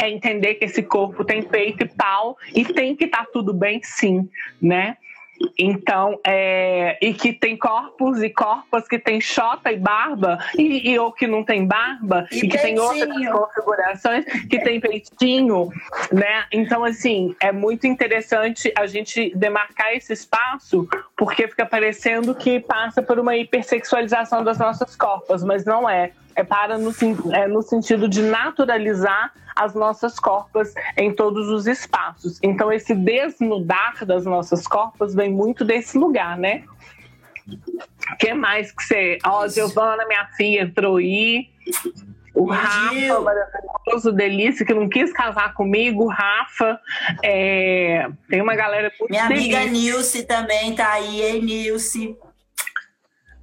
é 0.00 0.10
entender 0.10 0.54
que 0.54 0.64
esse 0.64 0.82
corpo 0.82 1.24
tem 1.24 1.42
peito 1.42 1.84
e 1.84 1.88
pau 1.88 2.36
e 2.54 2.64
tem 2.64 2.94
que 2.94 3.04
estar 3.04 3.24
tá 3.24 3.30
tudo 3.32 3.52
bem 3.52 3.80
sim, 3.82 4.28
né? 4.60 4.96
Então, 5.58 6.18
é, 6.26 6.98
e 7.00 7.14
que 7.14 7.32
tem 7.32 7.56
corpos 7.56 8.22
e 8.22 8.28
corpos 8.28 8.86
que 8.86 8.98
tem 8.98 9.20
chota 9.20 9.72
e 9.72 9.76
barba, 9.78 10.38
e, 10.56 10.90
e 10.90 10.98
ou 10.98 11.12
que 11.12 11.26
não 11.26 11.42
tem 11.42 11.66
barba, 11.66 12.26
e, 12.30 12.40
e 12.40 12.48
que 12.48 12.58
tem 12.58 12.78
outras 12.78 13.08
configurações, 13.28 14.24
que 14.48 14.58
tem 14.58 14.80
peitinho, 14.80 15.70
né? 16.12 16.44
Então, 16.52 16.84
assim, 16.84 17.34
é 17.40 17.52
muito 17.52 17.86
interessante 17.86 18.72
a 18.76 18.86
gente 18.86 19.32
demarcar 19.34 19.94
esse 19.94 20.12
espaço, 20.12 20.86
porque 21.16 21.48
fica 21.48 21.64
parecendo 21.64 22.34
que 22.34 22.60
passa 22.60 23.02
por 23.02 23.18
uma 23.18 23.36
hipersexualização 23.36 24.44
das 24.44 24.58
nossas 24.58 24.94
corpos, 24.94 25.42
mas 25.42 25.64
não 25.64 25.88
é 25.88 26.12
é 26.34 26.44
para 26.44 26.78
no, 26.78 26.92
é 27.32 27.46
no 27.46 27.62
sentido 27.62 28.08
de 28.08 28.22
naturalizar 28.22 29.32
as 29.54 29.74
nossas 29.74 30.18
corpas 30.18 30.72
em 30.96 31.12
todos 31.12 31.48
os 31.48 31.66
espaços. 31.66 32.38
Então, 32.42 32.72
esse 32.72 32.94
desnudar 32.94 34.04
das 34.04 34.24
nossas 34.24 34.66
corpas 34.66 35.14
vem 35.14 35.30
muito 35.30 35.64
desse 35.64 35.98
lugar, 35.98 36.38
né? 36.38 36.64
O 38.12 38.16
que 38.16 38.32
mais 38.32 38.72
que 38.72 38.82
você. 38.82 39.18
Ó, 39.24 39.44
oh, 39.44 39.48
Giovana, 39.48 40.06
minha 40.06 40.26
filha, 40.36 40.62
entrou 40.62 40.96
aí. 40.96 41.48
O 42.34 42.44
Rafa, 42.44 43.20
maravilhoso, 43.20 44.12
delícia, 44.12 44.64
que 44.64 44.72
não 44.72 44.88
quis 44.88 45.12
casar 45.12 45.52
comigo. 45.54 46.06
Rafa, 46.06 46.80
é... 47.22 48.08
tem 48.28 48.40
uma 48.40 48.54
galera 48.54 48.90
Minha 49.08 49.26
amiga 49.26 49.64
Nilce 49.64 50.24
também 50.24 50.74
tá 50.74 50.92
aí, 50.92 51.22
hein, 51.22 51.42
Nilce? 51.42 52.16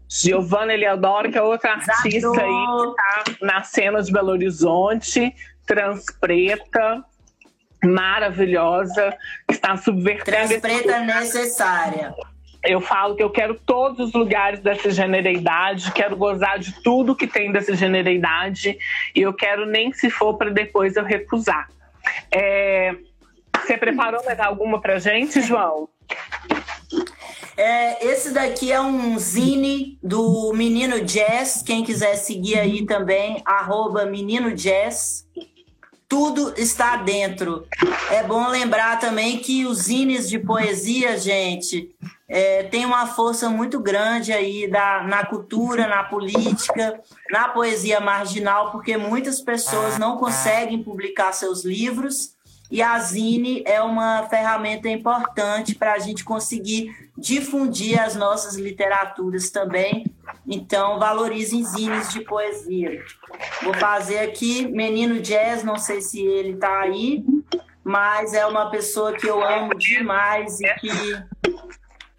Giovanna 0.09 0.73
Eliadoro, 0.73 1.31
que 1.31 1.37
é 1.37 1.41
outra 1.41 1.73
artista 1.73 2.01
aí 2.01 2.11
que 2.13 2.95
tá 2.95 3.23
na 3.41 3.63
cena 3.63 4.01
de 4.01 4.11
Belo 4.11 4.29
Horizonte, 4.29 5.35
trans 5.65 6.05
preta, 6.19 7.03
maravilhosa, 7.83 9.15
que 9.47 9.53
está 9.53 9.75
subvertendo. 9.75 10.47
Trans 10.47 10.61
preta 10.61 10.99
necessária. 10.99 12.15
Eu 12.63 12.81
falo 12.81 13.15
que 13.15 13.23
eu 13.23 13.29
quero 13.29 13.55
todos 13.55 14.07
os 14.07 14.13
lugares 14.13 14.59
dessa 14.61 14.89
genereidade, 14.89 15.91
quero 15.91 16.15
gozar 16.15 16.57
de 16.57 16.81
tudo 16.81 17.15
que 17.15 17.27
tem 17.27 17.51
dessa 17.51 17.75
genereidade 17.75 18.77
e 19.15 19.21
eu 19.21 19.33
quero 19.33 19.65
nem 19.65 19.93
se 19.93 20.09
for 20.09 20.37
para 20.37 20.49
depois 20.49 20.95
eu 20.95 21.03
recusar. 21.03 21.69
É... 22.31 22.95
Você 23.61 23.77
preparou 23.77 24.23
mais 24.23 24.39
alguma 24.39 24.79
pra 24.79 24.97
gente, 24.97 25.41
João? 25.41 25.89
É, 27.57 28.05
esse 28.05 28.29
daqui 28.29 28.71
é 28.71 28.79
um 28.79 29.17
zine 29.17 29.97
do 30.03 30.53
Menino 30.53 31.01
Jazz. 31.01 31.63
Quem 31.63 31.83
quiser 31.83 32.15
seguir 32.15 32.59
aí 32.59 32.85
também, 32.85 33.41
arroba 33.43 34.05
Menino 34.05 34.53
Jazz. 34.53 35.27
Tudo 36.07 36.53
está 36.55 36.97
dentro. 36.97 37.67
É 38.11 38.21
bom 38.23 38.47
lembrar 38.47 38.99
também 38.99 39.39
que 39.39 39.65
os 39.65 39.79
zines 39.79 40.29
de 40.29 40.37
poesia, 40.37 41.17
gente, 41.17 41.89
é, 42.29 42.61
tem 42.63 42.85
uma 42.85 43.07
força 43.07 43.49
muito 43.49 43.79
grande 43.79 44.31
aí 44.31 44.69
da, 44.69 45.03
na 45.03 45.25
cultura, 45.25 45.87
na 45.87 46.03
política, 46.03 47.01
na 47.31 47.49
poesia 47.49 47.99
marginal, 47.99 48.71
porque 48.71 48.95
muitas 48.97 49.41
pessoas 49.41 49.97
não 49.97 50.17
conseguem 50.17 50.83
publicar 50.83 51.33
seus 51.33 51.65
livros 51.65 52.36
e 52.69 52.81
a 52.81 52.99
Zine 52.99 53.63
é 53.65 53.81
uma 53.81 54.23
ferramenta 54.23 54.89
importante 54.89 55.73
para 55.73 55.93
a 55.93 55.99
gente 55.99 56.23
conseguir 56.23 56.93
difundir 57.17 57.99
as 57.99 58.15
nossas 58.15 58.55
literaturas 58.55 59.49
também. 59.49 60.05
Então, 60.45 60.99
valorizem 60.99 61.63
zines 61.63 62.11
de 62.11 62.21
poesia. 62.21 63.01
Vou 63.63 63.73
fazer 63.73 64.19
aqui 64.19 64.67
Menino 64.67 65.19
Jazz, 65.21 65.63
não 65.63 65.77
sei 65.77 66.01
se 66.01 66.21
ele 66.21 66.53
está 66.53 66.81
aí, 66.81 67.23
mas 67.83 68.33
é 68.33 68.45
uma 68.45 68.69
pessoa 68.69 69.13
que 69.13 69.27
eu 69.27 69.41
amo 69.41 69.73
demais 69.75 70.59
e 70.59 70.73
que 70.75 70.89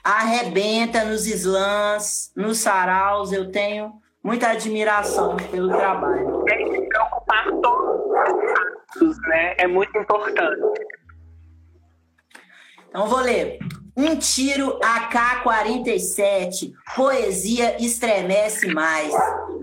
arrebenta 0.02 1.04
nos 1.04 1.26
slams, 1.26 2.32
nos 2.34 2.58
saraus. 2.58 3.32
Eu 3.32 3.50
tenho 3.52 3.92
muita 4.24 4.48
admiração 4.48 5.36
pelo 5.50 5.68
trabalho. 5.68 6.44
É 6.48 6.56
se 6.56 6.88
preocupar 6.88 7.50
todos 7.62 8.77
né? 9.26 9.54
É 9.58 9.66
muito 9.66 9.96
importante. 9.96 10.60
Então 12.88 13.06
vou 13.06 13.20
ler. 13.20 13.58
Um 13.96 14.16
tiro 14.16 14.78
AK-47, 14.80 16.72
poesia 16.94 17.82
estremece 17.82 18.72
mais. 18.72 19.12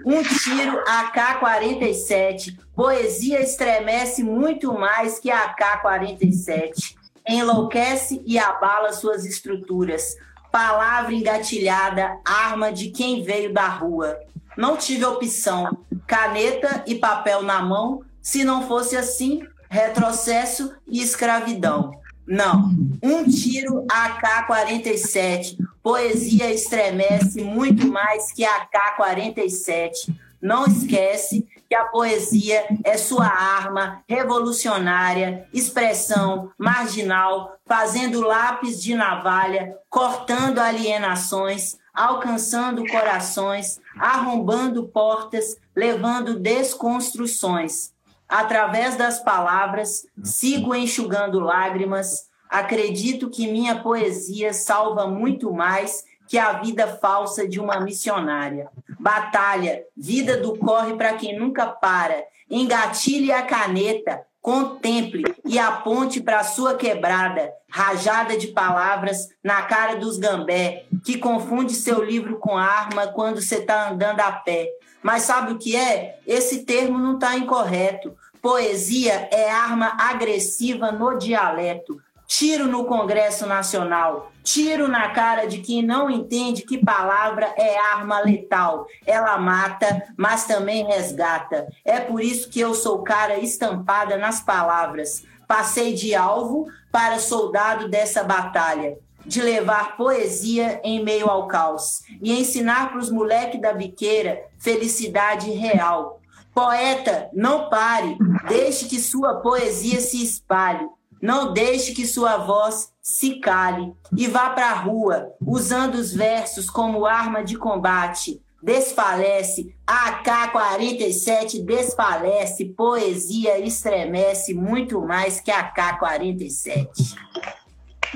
Um 0.05 0.21
tiro 0.21 0.83
AK-47, 0.85 2.57
poesia 2.75 3.41
estremece 3.41 4.23
muito 4.23 4.73
mais 4.73 5.19
que 5.19 5.31
AK-47. 5.31 6.97
Enlouquece 7.27 8.21
e 8.25 8.37
abala 8.37 8.91
suas 8.91 9.25
estruturas. 9.25 10.17
Palavra 10.51 11.13
engatilhada, 11.13 12.19
arma 12.25 12.73
de 12.73 12.91
quem 12.91 13.23
veio 13.23 13.53
da 13.53 13.67
rua. 13.67 14.19
Não 14.57 14.75
tive 14.77 15.05
opção. 15.05 15.77
Caneta 16.05 16.83
e 16.85 16.95
papel 16.95 17.41
na 17.41 17.61
mão. 17.61 18.03
Se 18.25 18.43
não 18.43 18.67
fosse 18.67 18.97
assim, 18.97 19.43
retrocesso 19.69 20.75
e 20.87 20.99
escravidão. 20.99 21.91
Não. 22.25 22.71
Um 23.03 23.23
tiro 23.23 23.85
AK-47. 23.87 25.55
Poesia 25.83 26.51
estremece 26.51 27.43
muito 27.43 27.85
mais 27.87 28.31
que 28.31 28.43
AK-47. 28.43 30.11
Não 30.41 30.65
esquece 30.65 31.47
que 31.69 31.75
a 31.75 31.85
poesia 31.85 32.65
é 32.83 32.97
sua 32.97 33.27
arma 33.27 34.03
revolucionária, 34.09 35.47
expressão 35.53 36.51
marginal, 36.57 37.59
fazendo 37.63 38.21
lápis 38.21 38.81
de 38.81 38.95
navalha, 38.95 39.77
cortando 39.87 40.57
alienações, 40.57 41.77
alcançando 41.93 42.87
corações, 42.87 43.79
arrombando 43.99 44.87
portas, 44.87 45.57
levando 45.75 46.39
desconstruções. 46.39 47.93
Através 48.27 48.95
das 48.95 49.19
palavras, 49.19 50.07
sigo 50.23 50.73
enxugando 50.73 51.39
lágrimas. 51.39 52.29
Acredito 52.49 53.29
que 53.29 53.51
minha 53.51 53.81
poesia 53.81 54.53
salva 54.53 55.07
muito 55.07 55.53
mais 55.53 56.03
que 56.27 56.37
a 56.37 56.53
vida 56.53 56.87
falsa 56.87 57.47
de 57.47 57.59
uma 57.59 57.79
missionária. 57.79 58.69
Batalha, 58.99 59.83
vida 59.95 60.37
do 60.37 60.57
corre 60.57 60.95
para 60.95 61.13
quem 61.13 61.37
nunca 61.37 61.67
para. 61.67 62.23
Engatilhe 62.49 63.31
a 63.31 63.43
caneta, 63.43 64.25
contemple 64.41 65.23
e 65.43 65.57
aponte 65.57 66.21
para 66.21 66.43
sua 66.43 66.75
quebrada, 66.75 67.51
rajada 67.69 68.37
de 68.37 68.47
palavras 68.47 69.29
na 69.43 69.63
cara 69.63 69.95
dos 69.95 70.17
gambé, 70.17 70.85
que 71.03 71.17
confunde 71.17 71.73
seu 71.73 72.03
livro 72.03 72.37
com 72.37 72.57
arma 72.57 73.07
quando 73.07 73.41
você 73.41 73.57
está 73.57 73.89
andando 73.89 74.19
a 74.19 74.31
pé. 74.31 74.69
Mas 75.05 75.21
sabe 75.21 75.51
o 75.51 75.59
que 75.59 75.75
é? 75.75 76.17
Esse 76.25 76.65
termo 76.65 76.97
não 76.97 77.13
está 77.13 77.37
incorreto. 77.37 78.17
Poesia 78.41 79.29
é 79.31 79.51
arma 79.51 79.95
agressiva 79.99 80.91
no 80.91 81.15
dialeto. 81.15 82.01
Tiro 82.25 82.65
no 82.65 82.85
Congresso 82.85 83.45
Nacional, 83.45 84.31
tiro 84.43 84.87
na 84.87 85.09
cara 85.09 85.45
de 85.45 85.59
quem 85.59 85.83
não 85.83 86.09
entende 86.09 86.63
que 86.63 86.83
palavra 86.83 87.53
é 87.55 87.77
arma 87.77 88.19
letal. 88.19 88.87
Ela 89.05 89.37
mata, 89.37 90.01
mas 90.17 90.47
também 90.47 90.87
resgata. 90.87 91.67
É 91.85 91.99
por 91.99 92.19
isso 92.19 92.49
que 92.49 92.59
eu 92.59 92.73
sou 92.73 93.03
cara 93.03 93.37
estampada 93.37 94.17
nas 94.17 94.41
palavras. 94.41 95.23
Passei 95.47 95.93
de 95.93 96.15
alvo 96.15 96.65
para 96.91 97.19
soldado 97.19 97.87
dessa 97.87 98.23
batalha, 98.23 98.97
de 99.25 99.41
levar 99.41 99.97
poesia 99.97 100.79
em 100.83 101.03
meio 101.03 101.29
ao 101.29 101.47
caos 101.47 102.03
e 102.21 102.31
ensinar 102.39 102.89
para 102.89 102.99
os 102.99 103.09
moleques 103.09 103.59
da 103.59 103.73
biqueira 103.73 104.43
felicidade 104.59 105.51
real. 105.51 106.21
Poeta, 106.53 107.29
não 107.33 107.69
pare, 107.69 108.17
deixe 108.47 108.85
que 108.85 108.99
sua 108.99 109.41
poesia 109.41 109.99
se 109.99 110.23
espalhe. 110.23 110.87
Não 111.21 111.53
deixe 111.53 111.93
que 111.93 112.05
sua 112.05 112.37
voz 112.37 112.93
se 113.01 113.39
cale 113.39 113.93
e 114.15 114.27
vá 114.27 114.51
para 114.51 114.69
a 114.69 114.73
rua, 114.73 115.33
usando 115.41 115.95
os 115.95 116.13
versos 116.13 116.69
como 116.69 117.05
arma 117.05 117.43
de 117.43 117.57
combate. 117.57 118.41
Desfalece, 118.61 119.75
AK-47 119.85 121.63
desfalece, 121.63 122.65
poesia 122.65 123.59
estremece 123.59 124.53
muito 124.53 125.01
mais 125.01 125.39
que 125.39 125.51
AK-47. 125.51 127.15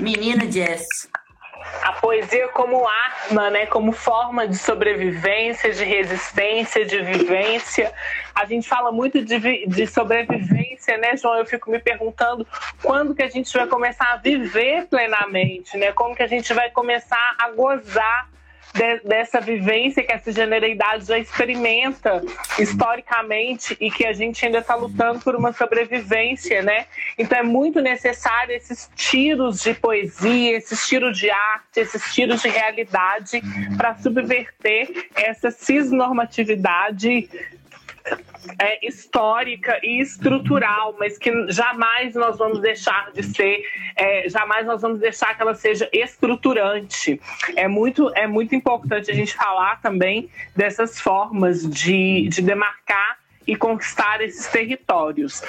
Menino 0.00 0.50
Jess 0.50 1.08
a 1.82 1.92
poesia 1.92 2.48
como 2.48 2.86
arma, 2.86 3.50
né, 3.50 3.66
como 3.66 3.92
forma 3.92 4.46
de 4.46 4.56
sobrevivência, 4.56 5.72
de 5.72 5.84
resistência, 5.84 6.84
de 6.84 7.00
vivência. 7.00 7.92
A 8.34 8.44
gente 8.44 8.68
fala 8.68 8.92
muito 8.92 9.22
de, 9.24 9.66
de 9.66 9.86
sobrevivência, 9.86 10.96
né, 10.98 11.16
João? 11.16 11.36
Eu 11.36 11.46
fico 11.46 11.70
me 11.70 11.78
perguntando 11.78 12.46
quando 12.82 13.14
que 13.14 13.22
a 13.22 13.28
gente 13.28 13.52
vai 13.52 13.66
começar 13.66 14.12
a 14.12 14.16
viver 14.16 14.86
plenamente, 14.86 15.76
né? 15.76 15.92
Como 15.92 16.14
que 16.14 16.22
a 16.22 16.26
gente 16.26 16.52
vai 16.52 16.70
começar 16.70 17.36
a 17.38 17.50
gozar 17.50 18.28
de, 18.72 19.00
dessa 19.00 19.40
vivência 19.40 20.02
que 20.02 20.12
essa 20.12 20.32
generalidade 20.32 21.04
já 21.04 21.18
experimenta 21.18 22.22
historicamente 22.58 23.76
e 23.80 23.90
que 23.90 24.06
a 24.06 24.12
gente 24.12 24.44
ainda 24.44 24.58
está 24.58 24.74
lutando 24.74 25.20
por 25.20 25.34
uma 25.34 25.52
sobrevivência, 25.52 26.62
né? 26.62 26.86
Então 27.18 27.38
é 27.38 27.42
muito 27.42 27.80
necessário 27.80 28.54
esses 28.54 28.90
tiros 28.94 29.62
de 29.62 29.74
poesia, 29.74 30.56
esses 30.56 30.86
tiros 30.86 31.18
de 31.18 31.30
arte, 31.30 31.80
esses 31.80 32.14
tiros 32.14 32.42
de 32.42 32.48
realidade 32.48 33.42
para 33.76 33.96
subverter 33.96 35.08
essa 35.14 35.50
cisnormatividade 35.50 37.28
é, 38.58 38.86
histórica 38.86 39.78
e 39.82 40.00
estrutural, 40.00 40.96
mas 40.98 41.18
que 41.18 41.30
jamais 41.50 42.14
nós 42.14 42.38
vamos 42.38 42.60
deixar 42.60 43.12
de 43.12 43.22
ser, 43.22 43.62
é, 43.96 44.28
jamais 44.28 44.66
nós 44.66 44.82
vamos 44.82 45.00
deixar 45.00 45.34
que 45.34 45.42
ela 45.42 45.54
seja 45.54 45.88
estruturante. 45.92 47.20
É 47.56 47.68
muito, 47.68 48.10
é 48.14 48.26
muito 48.26 48.54
importante 48.54 49.10
a 49.10 49.14
gente 49.14 49.34
falar 49.34 49.80
também 49.80 50.28
dessas 50.56 51.00
formas 51.00 51.68
de, 51.68 52.28
de 52.28 52.42
demarcar 52.42 53.18
e 53.46 53.56
conquistar 53.56 54.20
esses 54.20 54.46
territórios. 54.46 55.42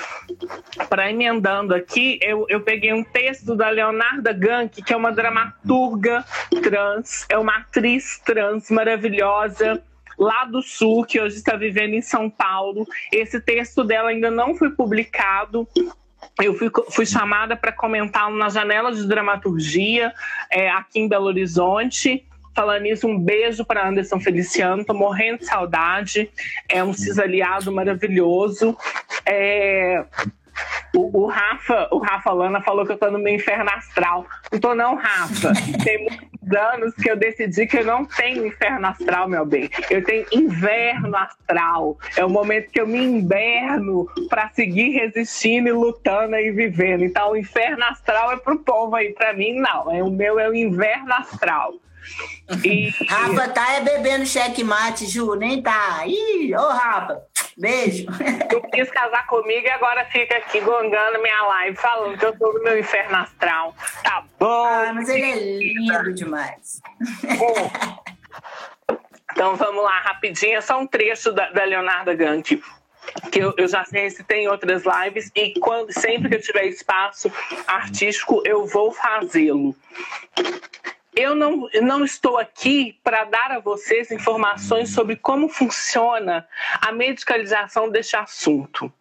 Para 0.89 1.09
emendando 1.09 1.75
aqui, 1.75 2.17
eu, 2.21 2.45
eu 2.49 2.61
peguei 2.61 2.93
um 2.93 3.03
texto 3.03 3.55
da 3.55 3.69
Leonarda 3.69 4.33
Gank, 4.33 4.81
que 4.81 4.93
é 4.93 4.97
uma 4.97 5.11
dramaturga 5.11 6.25
trans, 6.63 7.25
é 7.29 7.37
uma 7.37 7.57
atriz 7.57 8.19
trans 8.25 8.71
maravilhosa, 8.71 9.83
lá 10.21 10.45
do 10.45 10.61
Sul, 10.61 11.03
que 11.03 11.19
hoje 11.19 11.37
está 11.37 11.55
vivendo 11.55 11.95
em 11.95 12.01
São 12.01 12.29
Paulo. 12.29 12.87
Esse 13.11 13.41
texto 13.41 13.83
dela 13.83 14.09
ainda 14.09 14.29
não 14.29 14.55
foi 14.55 14.69
publicado, 14.69 15.67
eu 16.39 16.53
fui, 16.55 16.69
fui 16.91 17.05
chamada 17.05 17.55
para 17.55 17.71
comentar 17.71 18.29
na 18.29 18.47
janela 18.49 18.91
de 18.91 19.07
dramaturgia 19.07 20.13
é, 20.51 20.69
aqui 20.69 20.99
em 20.99 21.07
Belo 21.07 21.25
Horizonte. 21.25 22.25
Falando 22.53 22.83
nisso, 22.83 23.07
um 23.07 23.17
beijo 23.17 23.65
para 23.65 23.87
Anderson 23.87 24.19
Feliciano, 24.19 24.85
tô 24.85 24.93
morrendo 24.93 25.39
de 25.39 25.45
saudade. 25.45 26.29
É 26.69 26.83
um 26.83 26.93
cis-aliado 26.93 27.71
maravilhoso. 27.71 28.77
É, 29.25 30.05
o, 30.95 31.23
o, 31.23 31.27
Rafa, 31.27 31.87
o 31.91 31.99
Rafa 31.99 32.31
Lana 32.31 32.61
falou 32.61 32.85
que 32.85 32.91
eu 32.91 32.97
tô 32.97 33.09
no 33.09 33.19
meu 33.19 33.33
inferno 33.33 33.69
astral. 33.69 34.25
Não 34.51 34.59
tô 34.59 34.75
não, 34.75 34.95
Rafa. 34.95 35.53
Tem 35.83 35.99
muitos 36.03 36.30
anos 36.55 36.93
que 36.95 37.09
eu 37.09 37.15
decidi 37.15 37.67
que 37.67 37.77
eu 37.77 37.85
não 37.85 38.05
tenho 38.05 38.45
inferno 38.45 38.87
astral, 38.87 39.27
meu 39.27 39.45
bem. 39.45 39.69
Eu 39.89 40.03
tenho 40.03 40.25
inverno 40.31 41.15
astral. 41.15 41.97
É 42.15 42.25
o 42.25 42.29
momento 42.29 42.71
que 42.71 42.81
eu 42.81 42.87
me 42.87 43.03
inverno 43.03 44.07
para 44.29 44.49
seguir 44.49 44.89
resistindo 44.89 45.67
e 45.67 45.71
lutando 45.71 46.35
e 46.35 46.51
vivendo. 46.51 47.03
Então, 47.03 47.31
o 47.31 47.37
inferno 47.37 47.83
astral 47.85 48.31
é 48.31 48.37
pro 48.37 48.59
povo 48.59 48.95
aí, 48.95 49.13
para 49.13 49.33
mim 49.33 49.59
não. 49.59 49.91
É 49.91 50.03
o 50.03 50.09
meu 50.09 50.39
é 50.39 50.49
o 50.49 50.55
inverno 50.55 51.13
astral. 51.13 51.73
E... 52.63 52.89
Rafa 53.07 53.49
tá 53.49 53.73
é 53.73 53.81
bebendo 53.81 54.25
checkmate, 54.25 55.05
Ju, 55.05 55.35
nem 55.35 55.61
tá. 55.61 56.03
Ih, 56.05 56.55
ô 56.55 56.67
Rafa, 56.67 57.21
beijo. 57.57 58.05
Tu 58.49 58.61
quis 58.71 58.89
casar 58.91 59.25
comigo 59.27 59.65
e 59.65 59.69
agora 59.69 60.05
fica 60.05 60.37
aqui 60.37 60.59
gongando 60.59 61.21
minha 61.21 61.41
live, 61.43 61.77
falando 61.77 62.17
que 62.17 62.25
eu 62.25 62.37
sou 62.37 62.53
do 62.53 62.63
meu 62.63 62.79
inferno 62.79 63.17
astral. 63.17 63.75
Tá 64.03 64.23
bom. 64.39 64.65
Ah, 64.65 64.91
mas 64.93 65.09
ele 65.09 65.25
é 65.25 65.35
lindo 65.35 66.13
demais. 66.13 66.81
Bom, 67.37 67.71
então 69.31 69.55
vamos 69.55 69.83
lá, 69.83 69.99
rapidinho, 69.99 70.57
é 70.57 70.61
só 70.61 70.79
um 70.79 70.87
trecho 70.87 71.31
da, 71.31 71.49
da 71.51 71.63
Leonardo 71.63 72.15
Gank 72.15 72.61
que 73.31 73.39
eu, 73.39 73.53
eu, 73.57 73.67
já 73.67 73.83
recitei 73.91 74.43
em 74.43 74.47
outras 74.47 74.83
lives 74.85 75.31
e 75.35 75.59
quando 75.59 75.91
sempre 75.91 76.29
que 76.29 76.35
eu 76.35 76.41
tiver 76.41 76.65
espaço 76.65 77.31
artístico 77.65 78.41
eu 78.45 78.65
vou 78.67 78.91
fazê-lo 78.91 79.75
eu 81.21 81.35
não, 81.35 81.69
não 81.81 82.03
estou 82.03 82.37
aqui 82.37 82.99
para 83.03 83.25
dar 83.25 83.51
a 83.51 83.59
vocês 83.59 84.11
informações 84.11 84.89
sobre 84.89 85.15
como 85.15 85.47
funciona 85.47 86.47
a 86.81 86.91
medicalização 86.91 87.89
deste 87.89 88.15
assunto. 88.15 88.91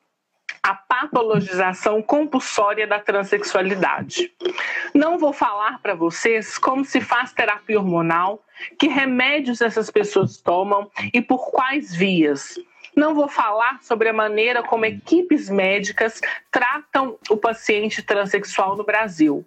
A 0.62 0.74
patologização 0.74 2.02
compulsória 2.02 2.86
da 2.86 3.00
transexualidade. 3.00 4.30
Não 4.94 5.18
vou 5.18 5.32
falar 5.32 5.80
para 5.80 5.94
vocês 5.94 6.58
como 6.58 6.84
se 6.84 7.00
faz 7.00 7.32
terapia 7.32 7.78
hormonal, 7.78 8.44
que 8.78 8.86
remédios 8.86 9.62
essas 9.62 9.90
pessoas 9.90 10.36
tomam 10.36 10.90
e 11.14 11.22
por 11.22 11.50
quais 11.50 11.94
vias. 11.94 12.58
Não 12.94 13.14
vou 13.14 13.28
falar 13.28 13.82
sobre 13.82 14.10
a 14.10 14.12
maneira 14.12 14.62
como 14.62 14.84
equipes 14.84 15.48
médicas 15.48 16.20
tratam 16.50 17.16
o 17.30 17.36
paciente 17.38 18.02
transexual 18.02 18.76
no 18.76 18.84
Brasil 18.84 19.46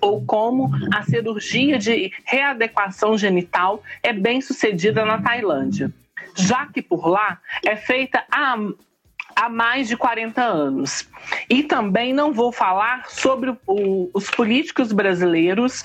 ou 0.00 0.24
como 0.24 0.70
a 0.94 1.02
cirurgia 1.02 1.78
de 1.78 2.12
readequação 2.24 3.16
genital 3.16 3.82
é 4.02 4.12
bem 4.12 4.40
sucedida 4.40 5.04
na 5.04 5.20
Tailândia, 5.20 5.92
já 6.36 6.66
que 6.66 6.82
por 6.82 7.06
lá 7.06 7.40
é 7.64 7.76
feita 7.76 8.24
há, 8.30 8.56
há 9.34 9.48
mais 9.48 9.88
de 9.88 9.96
40 9.96 10.42
anos. 10.42 11.08
E 11.48 11.62
também 11.62 12.12
não 12.12 12.32
vou 12.32 12.52
falar 12.52 13.08
sobre 13.08 13.56
o, 13.66 14.10
os 14.12 14.30
políticos 14.30 14.92
brasileiros 14.92 15.82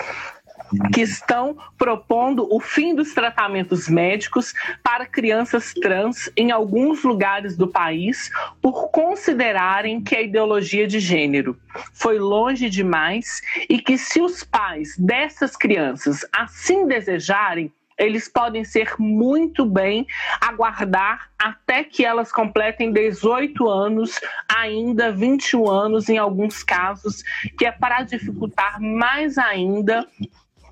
que 0.94 1.02
estão 1.02 1.58
propondo 1.78 2.48
o 2.54 2.60
fim 2.60 2.96
dos 2.96 3.14
tratamentos 3.14 3.88
médicos 3.88 4.54
para 4.84 5.06
crianças 5.06 5.74
trans 5.74 6.30
em 6.36 6.52
alguns 6.52 7.04
lugares 7.04 7.58
do 7.58 7.68
país 7.68 8.30
por 8.62 8.90
considerarem 8.90 10.02
que 10.02 10.16
a 10.16 10.22
ideologia 10.22 10.88
de 10.88 11.00
gênero 11.00 11.58
foi 11.94 12.20
longe 12.20 12.70
demais 12.70 13.42
e 13.70 13.80
que 13.80 13.98
se 13.98 14.22
os 14.22 14.44
pais 14.44 14.96
dessas 14.98 15.56
crianças 15.56 16.26
assim 16.32 16.88
desejarem, 16.88 17.72
eles 17.98 18.28
podem 18.28 18.64
ser 18.64 18.96
muito 18.98 19.66
bem 19.66 20.08
aguardar 20.42 21.30
até 21.38 21.84
que 21.84 22.04
elas 22.04 22.32
completem 22.32 22.92
18 22.92 23.68
anos, 23.70 24.20
ainda 24.48 25.12
21 25.12 25.70
anos 25.70 26.10
em 26.10 26.18
alguns 26.18 26.64
casos, 26.64 27.24
que 27.58 27.66
é 27.66 27.72
para 27.72 28.04
dificultar 28.04 28.82
mais 28.82 29.38
ainda 29.38 30.08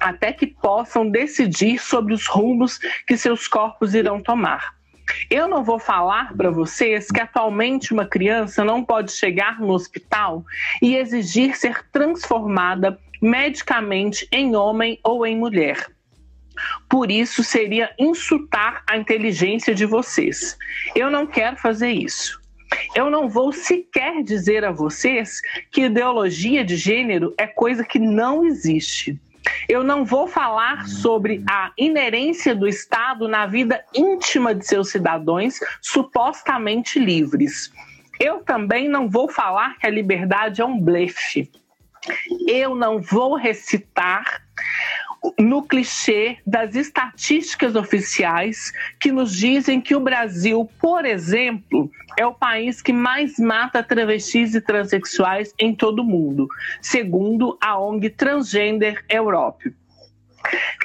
até 0.02 0.34
que 0.34 0.48
possam 0.48 1.10
decidir 1.10 1.80
sobre 1.80 2.14
os 2.14 2.28
rumos 2.28 2.80
que 3.08 3.16
seus 3.16 3.48
corpos 3.48 3.94
irão 3.94 4.20
tomar. 4.20 4.76
Eu 5.30 5.48
não 5.48 5.64
vou 5.64 5.80
falar 5.80 6.34
para 6.36 6.50
vocês 6.50 7.08
que 7.08 7.20
atualmente 7.20 7.94
uma 7.94 8.06
criança 8.06 8.64
não 8.64 8.84
pode 8.84 9.12
chegar 9.12 9.60
no 9.60 9.72
hospital 9.72 10.46
e 10.82 10.96
exigir 10.96 11.56
ser 11.58 11.86
transformada 11.92 13.00
medicamente 13.22 14.28
em 14.32 14.56
homem 14.56 15.00
ou 15.04 15.26
em 15.26 15.38
mulher. 15.38 15.86
Por 16.90 17.10
isso 17.10 17.44
seria 17.44 17.94
insultar 17.98 18.84
a 18.90 18.98
inteligência 18.98 19.74
de 19.74 19.86
vocês. 19.86 20.58
Eu 20.96 21.10
não 21.10 21.26
quero 21.26 21.58
fazer 21.58 21.92
isso. 21.92 22.40
Eu 22.96 23.10
não 23.10 23.28
vou 23.28 23.52
sequer 23.52 24.24
dizer 24.24 24.64
a 24.64 24.72
vocês 24.72 25.42
que 25.72 25.84
ideologia 25.84 26.64
de 26.64 26.76
gênero 26.76 27.34
é 27.38 27.46
coisa 27.46 27.84
que 27.84 28.00
não 28.00 28.46
existe. 28.46 29.20
Eu 29.68 29.84
não 29.84 30.06
vou 30.06 30.28
falar 30.28 30.88
sobre 30.88 31.44
a 31.50 31.72
inerência 31.78 32.54
do 32.54 32.68
Estado 32.68 33.28
na 33.28 33.46
vida 33.46 33.84
íntima 33.94 34.54
de 34.54 34.66
seus 34.66 34.90
cidadãos 34.90 35.60
supostamente 35.82 37.00
livres. 37.00 37.72
Eu 38.20 38.44
também 38.44 38.88
não 38.88 39.10
vou 39.10 39.28
falar 39.28 39.78
que 39.80 39.88
a 39.88 39.90
liberdade 39.90 40.62
é 40.62 40.66
um 40.66 40.80
blefe. 40.80 41.50
Eu 42.48 42.76
não 42.76 43.00
vou 43.00 43.36
recitar 43.36 44.44
no 45.38 45.64
clichê 45.64 46.38
das 46.46 46.76
estatísticas 46.76 47.76
oficiais 47.76 48.74
que 49.00 49.12
nos 49.12 49.36
dizem 49.36 49.80
que 49.80 49.96
o 49.96 50.00
Brasil, 50.00 50.70
por 50.80 51.06
exemplo, 51.06 51.92
é 52.18 52.26
o 52.26 52.34
país 52.34 52.82
que 52.82 52.92
mais 52.92 53.38
mata 53.38 53.84
travestis 53.84 54.56
e 54.56 54.62
transexuais 54.62 55.54
em 55.60 55.76
todo 55.76 56.00
o 56.00 56.06
mundo, 56.06 56.48
segundo 56.82 57.58
a 57.62 57.78
ONG 57.80 58.10
Transgender 58.10 59.04
Europe 59.08 59.74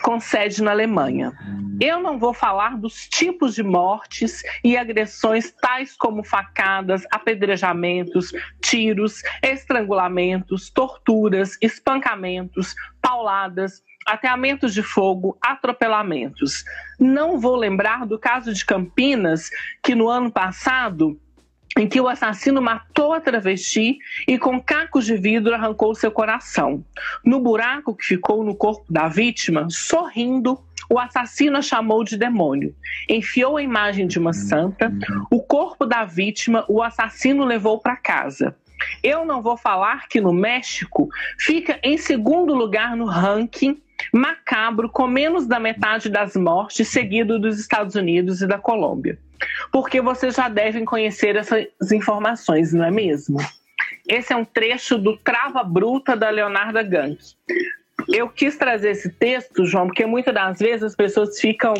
com 0.02 0.20
sede 0.20 0.62
na 0.62 0.70
Alemanha. 0.70 1.32
Eu 1.80 2.00
não 2.00 2.18
vou 2.18 2.32
falar 2.32 2.76
dos 2.76 3.08
tipos 3.08 3.54
de 3.54 3.62
mortes 3.62 4.42
e 4.62 4.76
agressões 4.76 5.52
tais 5.52 5.96
como 5.96 6.22
facadas, 6.22 7.04
apedrejamentos, 7.10 8.32
tiros, 8.60 9.22
estrangulamentos, 9.42 10.70
torturas, 10.70 11.56
espancamentos, 11.60 12.74
pauladas, 13.00 13.82
ateamentos 14.06 14.72
de 14.72 14.82
fogo, 14.82 15.36
atropelamentos. 15.42 16.64
Não 16.98 17.38
vou 17.40 17.56
lembrar 17.56 18.06
do 18.06 18.18
caso 18.18 18.54
de 18.54 18.64
Campinas, 18.64 19.50
que 19.82 19.94
no 19.94 20.08
ano 20.08 20.30
passado 20.30 21.20
em 21.76 21.86
que 21.86 22.00
o 22.00 22.08
assassino 22.08 22.62
matou 22.62 23.12
a 23.12 23.20
travesti 23.20 23.98
e 24.26 24.38
com 24.38 24.60
cacos 24.60 25.04
de 25.04 25.16
vidro 25.16 25.54
arrancou 25.54 25.94
seu 25.94 26.10
coração. 26.10 26.82
No 27.22 27.40
buraco 27.40 27.94
que 27.94 28.06
ficou 28.06 28.42
no 28.42 28.54
corpo 28.54 28.90
da 28.90 29.08
vítima, 29.08 29.66
sorrindo, 29.68 30.58
o 30.88 30.98
assassino 30.98 31.58
a 31.58 31.62
chamou 31.62 32.02
de 32.02 32.16
demônio. 32.16 32.74
Enfiou 33.08 33.56
a 33.56 33.62
imagem 33.62 34.06
de 34.06 34.18
uma 34.18 34.32
santa, 34.32 34.90
o 35.30 35.42
corpo 35.42 35.84
da 35.84 36.04
vítima 36.04 36.64
o 36.68 36.82
assassino 36.82 37.44
levou 37.44 37.78
para 37.78 37.96
casa. 37.96 38.56
Eu 39.02 39.24
não 39.24 39.42
vou 39.42 39.56
falar 39.56 40.06
que 40.08 40.20
no 40.20 40.32
México 40.32 41.08
fica 41.38 41.78
em 41.82 41.98
segundo 41.98 42.54
lugar 42.54 42.96
no 42.96 43.04
ranking 43.04 43.82
macabro, 44.12 44.88
com 44.88 45.06
menos 45.06 45.46
da 45.46 45.58
metade 45.58 46.08
das 46.08 46.34
mortes, 46.36 46.88
seguido 46.88 47.38
dos 47.38 47.58
Estados 47.58 47.94
Unidos 47.94 48.42
e 48.42 48.46
da 48.46 48.58
Colômbia. 48.58 49.18
Porque 49.70 50.00
vocês 50.00 50.34
já 50.34 50.48
devem 50.48 50.84
conhecer 50.84 51.36
essas 51.36 51.66
informações, 51.92 52.72
não 52.72 52.84
é 52.84 52.90
mesmo? 52.90 53.38
Esse 54.08 54.32
é 54.32 54.36
um 54.36 54.44
trecho 54.44 54.98
do 54.98 55.16
Trava 55.16 55.62
Bruta 55.62 56.16
da 56.16 56.30
Leonarda 56.30 56.82
Gank. 56.82 57.18
Eu 58.08 58.28
quis 58.28 58.56
trazer 58.56 58.90
esse 58.90 59.10
texto, 59.10 59.64
João, 59.64 59.86
porque 59.86 60.06
muitas 60.06 60.32
das 60.32 60.58
vezes 60.58 60.82
as 60.84 60.94
pessoas 60.94 61.40
ficam 61.40 61.74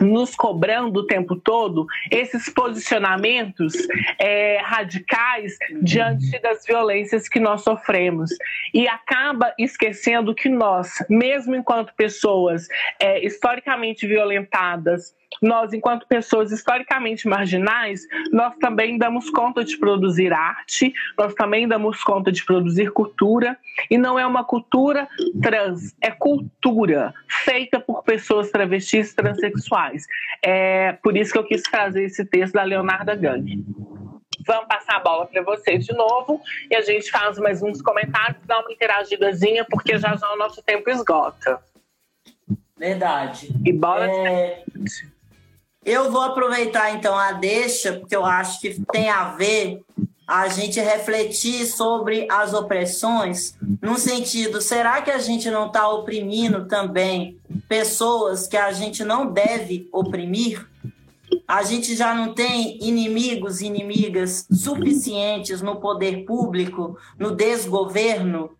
nos 0.00 0.34
cobrando 0.34 1.00
o 1.00 1.06
tempo 1.06 1.36
todo 1.36 1.86
esses 2.10 2.48
posicionamentos 2.48 3.74
é, 4.18 4.58
radicais 4.62 5.56
diante 5.82 6.38
das 6.40 6.64
violências 6.64 7.28
que 7.28 7.40
nós 7.40 7.62
sofremos. 7.62 8.30
E 8.72 8.88
acaba 8.88 9.52
esquecendo 9.58 10.34
que 10.34 10.48
nós, 10.48 10.90
mesmo 11.08 11.54
enquanto 11.54 11.94
pessoas 11.94 12.66
é, 13.00 13.24
historicamente 13.24 14.06
violentadas, 14.06 15.14
nós, 15.42 15.72
enquanto 15.72 16.06
pessoas 16.06 16.50
historicamente 16.50 17.28
marginais, 17.28 18.06
nós 18.32 18.56
também 18.56 18.96
damos 18.96 19.30
conta 19.30 19.64
de 19.64 19.76
produzir 19.76 20.32
arte, 20.32 20.92
nós 21.18 21.34
também 21.34 21.68
damos 21.68 22.02
conta 22.02 22.32
de 22.32 22.44
produzir 22.44 22.90
cultura, 22.92 23.58
e 23.90 23.98
não 23.98 24.18
é 24.18 24.26
uma 24.26 24.44
cultura 24.44 25.08
trans, 25.42 25.94
é 26.00 26.10
cultura 26.10 27.12
feita 27.44 27.78
por 27.78 28.02
pessoas 28.02 28.50
travestis 28.50 29.14
transexuais. 29.14 30.06
É 30.42 30.92
por 31.02 31.16
isso 31.16 31.32
que 31.32 31.38
eu 31.38 31.44
quis 31.44 31.62
trazer 31.62 32.04
esse 32.04 32.24
texto 32.24 32.54
da 32.54 32.62
Leonarda 32.62 33.14
Gang. 33.14 33.64
Vamos 34.46 34.68
passar 34.68 34.96
a 34.96 35.00
bola 35.00 35.26
para 35.26 35.42
vocês 35.42 35.84
de 35.84 35.92
novo 35.92 36.40
e 36.70 36.76
a 36.76 36.80
gente 36.80 37.10
faz 37.10 37.36
mais 37.38 37.62
uns 37.62 37.82
comentários, 37.82 38.38
dá 38.46 38.60
uma 38.60 38.72
interagidazinha, 38.72 39.64
porque 39.68 39.98
já 39.98 40.14
já 40.14 40.32
o 40.32 40.36
nosso 40.36 40.62
tempo 40.62 40.88
esgota. 40.88 41.60
Verdade. 42.78 43.48
E 43.64 43.72
bora. 43.72 44.06
É, 44.06 44.62
eu 45.86 46.10
vou 46.10 46.20
aproveitar 46.20 46.92
então 46.92 47.16
a 47.16 47.32
deixa, 47.32 47.92
porque 47.92 48.16
eu 48.16 48.24
acho 48.24 48.60
que 48.60 48.82
tem 48.92 49.08
a 49.08 49.36
ver 49.36 49.84
a 50.26 50.48
gente 50.48 50.80
refletir 50.80 51.64
sobre 51.66 52.26
as 52.28 52.52
opressões, 52.52 53.56
no 53.80 53.96
sentido, 53.96 54.60
será 54.60 55.00
que 55.00 55.12
a 55.12 55.18
gente 55.18 55.48
não 55.48 55.68
está 55.68 55.88
oprimindo 55.88 56.66
também 56.66 57.38
pessoas 57.68 58.48
que 58.48 58.56
a 58.56 58.72
gente 58.72 59.04
não 59.04 59.30
deve 59.32 59.88
oprimir? 59.92 60.66
A 61.46 61.62
gente 61.62 61.94
já 61.94 62.12
não 62.12 62.34
tem 62.34 62.76
inimigos 62.82 63.60
e 63.60 63.66
inimigas 63.66 64.44
suficientes 64.50 65.62
no 65.62 65.76
poder 65.76 66.24
público, 66.24 66.98
no 67.16 67.30
desgoverno, 67.30 68.50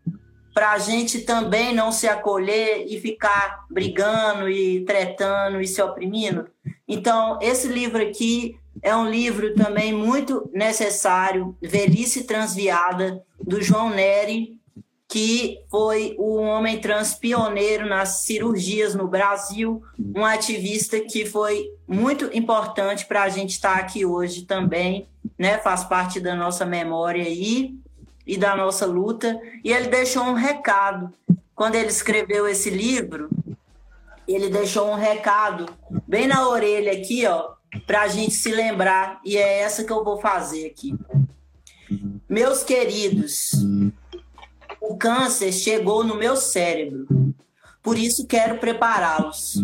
para 0.57 0.73
a 0.73 0.79
gente 0.79 1.21
também 1.21 1.75
não 1.75 1.93
se 1.93 2.09
acolher 2.09 2.87
e 2.89 2.99
ficar 2.99 3.67
brigando 3.71 4.49
e 4.49 4.87
tretando 4.87 5.61
e 5.61 5.67
se 5.67 5.83
oprimindo. 5.83 6.49
Então, 6.89 7.39
esse 7.43 7.69
livro 7.69 8.03
aqui 8.03 8.59
é 8.81 8.97
um 8.97 9.07
livro 9.07 9.53
também 9.53 9.93
muito 9.93 10.51
necessário, 10.55 11.55
Velhice 11.61 12.25
Transviada, 12.25 13.23
do 13.39 13.61
João 13.61 13.91
Neri, 13.91 14.59
que 15.07 15.59
foi 15.71 16.17
o 16.19 16.37
homem 16.37 16.81
trans 16.81 17.15
pioneiro 17.15 17.87
nas 17.87 18.23
cirurgias 18.23 18.95
no 18.95 19.07
Brasil, 19.07 19.83
um 20.17 20.25
ativista 20.25 20.99
que 21.01 21.27
foi 21.27 21.67
muito 21.87 22.31
importante 22.33 23.05
para 23.05 23.25
a 23.25 23.29
gente 23.29 23.51
estar 23.51 23.75
aqui 23.75 24.07
hoje 24.07 24.47
também, 24.47 25.07
né? 25.39 25.59
Faz 25.59 25.85
parte 25.85 26.19
da 26.19 26.35
nossa 26.35 26.65
memória 26.65 27.25
aí 27.25 27.75
e 28.27 28.37
da 28.37 28.57
nossa 28.57 28.85
luta. 28.85 29.41
E 29.65 29.73
ele 29.73 29.89
deixou 29.89 30.25
um 30.25 30.35
recado. 30.35 31.13
Quando 31.55 31.77
ele 31.77 31.89
escreveu 31.89 32.47
esse 32.47 32.69
livro, 32.69 33.31
ele 34.27 34.49
deixou 34.49 34.91
um 34.91 34.95
recado 34.95 35.67
bem 36.07 36.27
na 36.27 36.49
orelha 36.49 36.93
aqui, 36.93 37.25
ó, 37.27 37.55
para 37.87 38.03
a 38.03 38.09
gente 38.09 38.35
se 38.35 38.51
lembrar. 38.51 39.21
E 39.25 39.37
é 39.37 39.61
essa 39.61 39.85
que 39.85 39.93
eu 39.93 40.05
vou 40.05 40.21
fazer 40.21 40.67
aqui. 40.67 40.95
Meus 42.29 42.65
queridos, 42.65 43.53
o 44.81 44.97
câncer 44.97 45.53
chegou 45.53 46.03
no 46.03 46.17
meu 46.17 46.37
cérebro. 46.37 47.07
Por 47.83 47.97
isso 47.97 48.27
quero 48.27 48.59
prepará-los. 48.59 49.55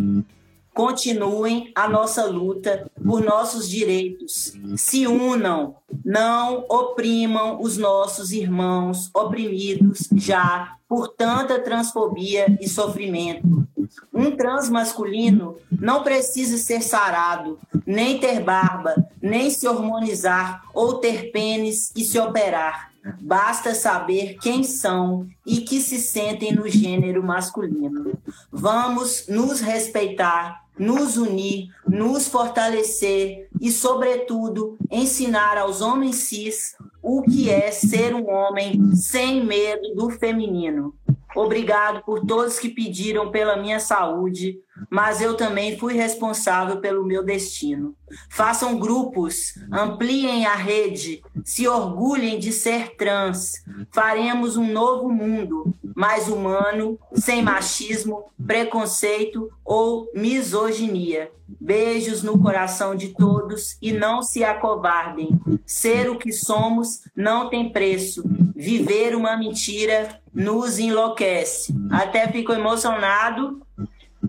Continuem 0.74 1.70
a 1.74 1.86
nossa 1.86 2.24
luta 2.24 2.90
por 3.04 3.22
nossos 3.22 3.68
direitos. 3.68 4.54
Se 4.76 5.06
unam, 5.06 5.76
não 6.04 6.64
oprimam 6.68 7.60
os 7.60 7.76
nossos 7.76 8.32
irmãos 8.32 9.10
oprimidos 9.14 10.08
já 10.14 10.76
por 10.88 11.08
tanta 11.08 11.58
transfobia 11.58 12.56
e 12.60 12.68
sofrimento. 12.68 13.66
Um 14.12 14.34
trans 14.34 14.70
masculino 14.70 15.56
não 15.70 16.02
precisa 16.02 16.56
ser 16.56 16.82
sarado, 16.82 17.58
nem 17.86 18.18
ter 18.18 18.40
barba, 18.40 18.94
nem 19.20 19.50
se 19.50 19.68
hormonizar 19.68 20.62
ou 20.72 20.94
ter 20.94 21.30
pênis 21.32 21.92
e 21.94 22.02
se 22.02 22.18
operar. 22.18 22.92
Basta 23.20 23.74
saber 23.74 24.38
quem 24.40 24.62
são 24.62 25.26
e 25.46 25.58
que 25.62 25.80
se 25.80 25.98
sentem 25.98 26.54
no 26.54 26.68
gênero 26.68 27.22
masculino. 27.22 28.12
Vamos 28.50 29.26
nos 29.28 29.60
respeitar 29.60 30.61
nos 30.78 31.16
unir, 31.16 31.68
nos 31.86 32.28
fortalecer 32.28 33.48
e, 33.60 33.70
sobretudo, 33.70 34.76
ensinar 34.90 35.56
aos 35.58 35.80
homens 35.80 36.16
cis 36.16 36.76
o 37.02 37.22
que 37.22 37.50
é 37.50 37.70
ser 37.70 38.14
um 38.14 38.30
homem 38.30 38.94
sem 38.94 39.44
medo 39.44 39.94
do 39.94 40.10
feminino. 40.10 40.94
Obrigado 41.34 42.02
por 42.04 42.24
todos 42.26 42.58
que 42.58 42.68
pediram 42.68 43.30
pela 43.30 43.56
minha 43.56 43.80
saúde, 43.80 44.58
mas 44.90 45.20
eu 45.20 45.36
também 45.36 45.78
fui 45.78 45.94
responsável 45.94 46.78
pelo 46.78 47.04
meu 47.04 47.24
destino. 47.24 47.94
Façam 48.28 48.78
grupos, 48.78 49.54
ampliem 49.70 50.46
a 50.46 50.54
rede, 50.54 51.22
se 51.44 51.66
orgulhem 51.66 52.38
de 52.38 52.52
ser 52.52 52.96
trans. 52.96 53.64
Faremos 53.90 54.56
um 54.56 54.70
novo 54.70 55.08
mundo, 55.08 55.74
mais 55.94 56.28
humano, 56.28 56.98
sem 57.14 57.42
machismo, 57.42 58.24
preconceito 58.46 59.50
ou 59.64 60.10
misoginia. 60.14 61.30
Beijos 61.60 62.22
no 62.22 62.38
coração 62.38 62.94
de 62.94 63.08
todos 63.08 63.76
e 63.80 63.92
não 63.92 64.22
se 64.22 64.42
acovardem. 64.42 65.38
Ser 65.66 66.10
o 66.10 66.18
que 66.18 66.32
somos 66.32 67.02
não 67.14 67.48
tem 67.48 67.70
preço. 67.70 68.22
Viver 68.54 69.14
uma 69.14 69.36
mentira 69.36 70.20
nos 70.32 70.78
enlouquece. 70.78 71.74
Até 71.90 72.26
fico 72.28 72.52
emocionado. 72.52 73.60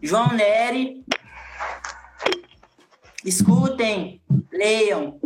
João 0.02 0.34
Neri. 0.34 1.04
Escutem, 3.24 4.22
leiam. 4.52 5.20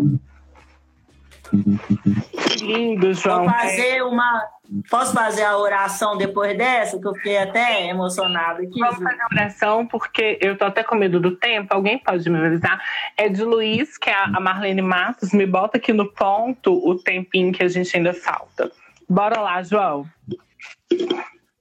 Lindo, 2.60 3.14
João. 3.14 3.46
Vou 3.46 3.50
fazer 3.50 4.04
uma. 4.04 4.44
Posso 4.90 5.14
fazer 5.14 5.44
a 5.44 5.58
oração 5.58 6.18
depois 6.18 6.58
dessa? 6.58 7.00
Que 7.00 7.08
eu 7.08 7.14
fiquei 7.16 7.38
até 7.38 7.88
emocionado 7.88 8.62
aqui. 8.62 8.80
Vamos 8.80 9.02
fazer 9.02 9.22
a 9.22 9.28
oração, 9.32 9.88
porque 9.88 10.38
eu 10.42 10.58
tô 10.58 10.66
até 10.66 10.84
com 10.84 10.96
medo 10.96 11.20
do 11.20 11.38
tempo. 11.38 11.74
Alguém 11.74 11.98
pode 11.98 12.30
me 12.30 12.38
avisar? 12.38 12.80
É 13.16 13.30
de 13.30 13.44
Luiz, 13.44 13.98
que 13.98 14.10
é 14.10 14.16
a 14.16 14.40
Marlene 14.40 14.82
Matos. 14.82 15.32
Me 15.32 15.46
bota 15.46 15.78
aqui 15.78 15.94
no 15.94 16.12
ponto 16.12 16.74
o 16.74 16.96
tempinho 16.96 17.54
que 17.54 17.64
a 17.64 17.68
gente 17.68 17.96
ainda 17.96 18.14
falta. 18.14 18.70
Bora 19.10 19.40
lá, 19.40 19.64
João. 19.64 20.06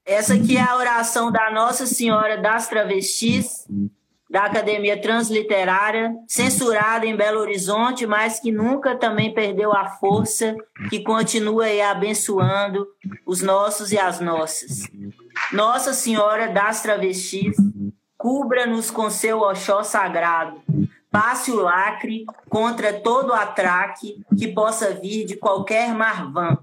Essa 0.07 0.35
aqui 0.35 0.57
é 0.57 0.63
a 0.63 0.77
oração 0.77 1.33
da 1.33 1.51
Nossa 1.51 1.85
Senhora 1.85 2.39
das 2.39 2.69
Travestis, 2.69 3.67
da 4.31 4.45
Academia 4.45 5.01
Transliterária, 5.01 6.15
censurada 6.29 7.05
em 7.05 7.17
Belo 7.17 7.41
Horizonte, 7.41 8.07
mas 8.07 8.39
que 8.39 8.53
nunca 8.53 8.95
também 8.95 9.35
perdeu 9.35 9.73
a 9.73 9.89
força, 9.89 10.55
que 10.89 11.03
continua 11.03 11.65
aí 11.65 11.83
abençoando 11.83 12.87
os 13.27 13.43
nossos 13.43 13.91
e 13.91 13.99
as 13.99 14.21
nossas. 14.21 14.89
Nossa 15.53 15.93
Senhora 15.93 16.53
das 16.53 16.83
Travestis, 16.83 17.57
cubra-nos 18.17 18.93
com 18.93 19.11
seu 19.11 19.41
Oxó 19.41 19.83
sagrado, 19.83 20.63
passe 21.11 21.51
o 21.51 21.57
lacre 21.57 22.25
contra 22.49 22.93
todo 22.93 23.33
atraque 23.33 24.25
que 24.39 24.47
possa 24.47 24.95
vir 24.95 25.27
de 25.27 25.35
qualquer 25.35 25.93
marvã 25.93 26.57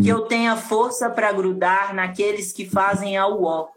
que 0.00 0.08
eu 0.08 0.22
tenha 0.22 0.56
força 0.56 1.10
para 1.10 1.32
grudar 1.32 1.94
naqueles 1.94 2.52
que 2.52 2.68
fazem 2.68 3.16
a 3.16 3.26
uó. 3.26 3.68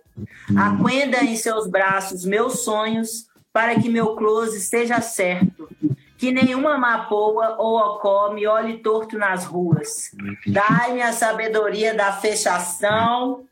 Aquenda 0.55 1.23
em 1.23 1.35
seus 1.35 1.67
braços 1.67 2.25
meus 2.25 2.59
sonhos, 2.59 3.27
para 3.51 3.79
que 3.79 3.89
meu 3.89 4.15
close 4.15 4.59
seja 4.61 5.01
certo. 5.01 5.69
Que 6.17 6.31
nenhuma 6.31 6.77
mapoa 6.77 7.57
ou 7.59 7.77
ocó 7.77 8.31
me 8.33 8.47
olhe 8.47 8.77
torto 8.77 9.17
nas 9.17 9.45
ruas. 9.45 10.11
Dai-me 10.47 11.01
a 11.01 11.11
sabedoria 11.11 11.93
da 11.93 12.13
fechação, 12.13 13.45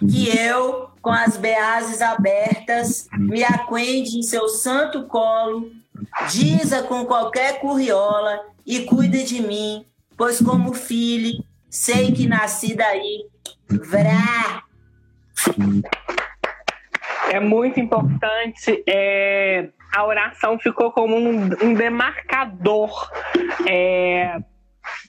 que 0.00 0.36
eu, 0.36 0.88
com 1.00 1.10
as 1.10 1.36
beazes 1.36 2.00
abertas, 2.00 3.08
me 3.12 3.44
aquende 3.44 4.18
em 4.18 4.22
seu 4.22 4.48
santo 4.48 5.04
colo, 5.06 5.70
diza 6.30 6.82
com 6.82 7.04
qualquer 7.04 7.60
curriola 7.60 8.40
e 8.66 8.84
cuide 8.84 9.24
de 9.24 9.42
mim, 9.42 9.84
pois 10.22 10.40
como 10.40 10.72
filho, 10.72 11.42
sei 11.68 12.12
que 12.12 12.28
nasci 12.28 12.76
daí. 12.76 13.26
Vrá! 13.68 14.62
É 17.28 17.40
muito 17.40 17.80
importante. 17.80 18.84
É, 18.88 19.70
a 19.92 20.06
oração 20.06 20.60
ficou 20.60 20.92
como 20.92 21.16
um, 21.16 21.50
um 21.60 21.74
demarcador 21.74 23.10
é, 23.68 24.38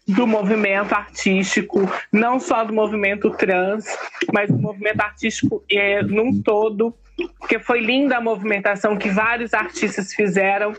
do 0.07 0.25
movimento 0.25 0.93
artístico, 0.93 1.81
não 2.11 2.39
só 2.39 2.63
do 2.63 2.73
movimento 2.73 3.29
trans, 3.29 3.85
mas 4.33 4.49
do 4.49 4.57
movimento 4.57 4.99
artístico 4.99 5.63
é, 5.69 6.01
num 6.01 6.41
todo 6.41 6.97
porque 7.39 7.59
foi 7.59 7.79
linda 7.79 8.17
a 8.17 8.21
movimentação 8.21 8.97
que 8.97 9.09
vários 9.09 9.53
artistas 9.53 10.13
fizeram 10.13 10.73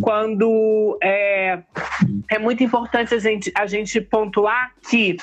quando 0.00 0.98
é, 1.02 1.62
é 2.30 2.38
muito 2.38 2.62
importante 2.62 3.14
a 3.14 3.18
gente, 3.18 3.52
a 3.54 3.66
gente 3.66 4.00
pontuar 4.00 4.72
que 4.88 5.16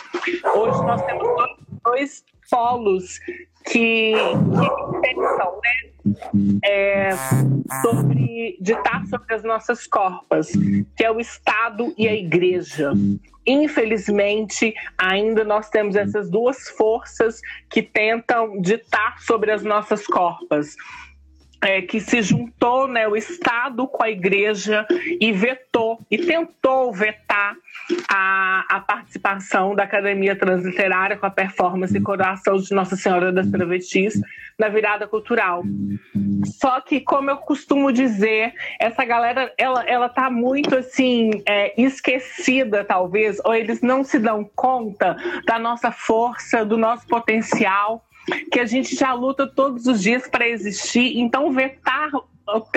hoje 0.56 0.86
nós 0.86 1.02
temos 1.06 1.24
dois, 1.24 1.52
dois 1.84 2.26
polos 2.50 3.20
que, 3.66 4.14
que 4.14 5.02
pensam, 5.02 5.60
né? 5.62 5.94
É, 6.66 7.12
sobre 7.82 8.58
ditar 8.60 9.06
sobre 9.06 9.34
as 9.34 9.44
nossas 9.44 9.88
corpas, 9.88 10.52
que 10.98 11.04
é 11.04 11.10
o 11.10 11.20
Estado 11.20 11.94
e 11.98 12.08
a 12.08 12.14
Igreja. 12.14 12.92
Infelizmente, 13.46 14.74
ainda 14.98 15.44
nós 15.44 15.70
temos 15.70 15.96
essas 15.96 16.30
duas 16.30 16.70
forças 16.70 17.42
que 17.70 17.82
tentam 17.82 18.62
ditar 18.62 19.20
sobre 19.20 19.52
as 19.52 19.64
nossas 19.64 20.06
corpas. 20.08 20.76
É, 21.66 21.82
que 21.82 22.02
se 22.02 22.22
juntou 22.22 22.90
né, 22.90 23.08
o 23.08 23.16
Estado 23.16 23.88
com 23.88 24.04
a 24.04 24.10
Igreja 24.10 24.86
e 25.18 25.32
vetou, 25.32 25.98
e 26.12 26.18
tentou 26.18 26.92
vetar 26.92 27.56
a, 28.10 28.66
a 28.70 28.80
participação 28.82 29.74
da 29.74 29.84
Academia 29.84 30.36
Transliterária 30.36 31.16
com 31.16 31.26
a 31.26 31.30
performance 31.30 31.96
e 31.98 32.02
coração 32.02 32.58
de 32.58 32.74
Nossa 32.74 32.98
Senhora 32.98 33.32
das 33.32 33.50
Travestis, 33.50 34.20
na 34.60 34.70
virada 34.70 35.08
cultural. 35.08 35.64
Só 36.46 36.82
que, 36.82 37.00
como 37.00 37.30
eu 37.30 37.38
costumo 37.38 37.92
dizer, 37.92 38.54
essa 38.80 39.06
galera, 39.06 39.54
ela, 39.58 39.84
ela 39.86 40.10
tá 40.10 40.30
muito, 40.30 40.76
assim, 40.76 41.32
é, 41.48 41.80
esquecida, 41.82 42.84
talvez, 42.84 43.40
ou 43.44 43.54
eles 43.54 43.82
não 43.82 44.04
se 44.04 44.20
dão 44.20 44.50
conta 44.56 45.16
da 45.46 45.58
nossa 45.58 45.92
força, 45.92 46.66
do 46.66 46.78
nosso 46.78 47.08
potencial, 47.08 48.06
que 48.52 48.60
a 48.60 48.66
gente 48.66 48.96
já 48.96 49.14
luta 49.14 49.48
todos 49.48 49.86
os 49.88 50.02
dias 50.02 50.28
para 50.28 50.48
existir. 50.48 51.18
Então, 51.18 51.52
vetar 51.52 52.10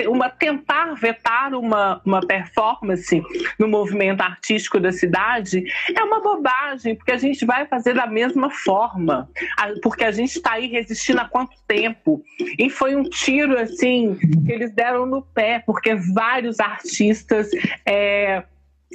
uma, 0.07 0.29
tentar 0.29 0.93
vetar 0.95 1.53
uma, 1.53 2.01
uma 2.05 2.21
performance 2.21 3.21
no 3.59 3.67
movimento 3.67 4.21
artístico 4.21 4.79
da 4.79 4.91
cidade 4.91 5.63
é 5.95 6.03
uma 6.03 6.21
bobagem, 6.21 6.95
porque 6.95 7.11
a 7.11 7.17
gente 7.17 7.45
vai 7.45 7.65
fazer 7.65 7.93
da 7.93 8.07
mesma 8.07 8.49
forma, 8.49 9.29
porque 9.81 10.03
a 10.03 10.11
gente 10.11 10.37
está 10.37 10.53
aí 10.53 10.67
resistindo 10.67 11.19
há 11.19 11.25
quanto 11.25 11.55
tempo? 11.67 12.23
E 12.57 12.69
foi 12.69 12.95
um 12.95 13.03
tiro 13.03 13.59
assim 13.59 14.15
que 14.45 14.51
eles 14.51 14.71
deram 14.73 15.05
no 15.05 15.21
pé, 15.21 15.61
porque 15.65 15.95
vários 15.95 16.59
artistas. 16.59 17.49
É, 17.85 18.43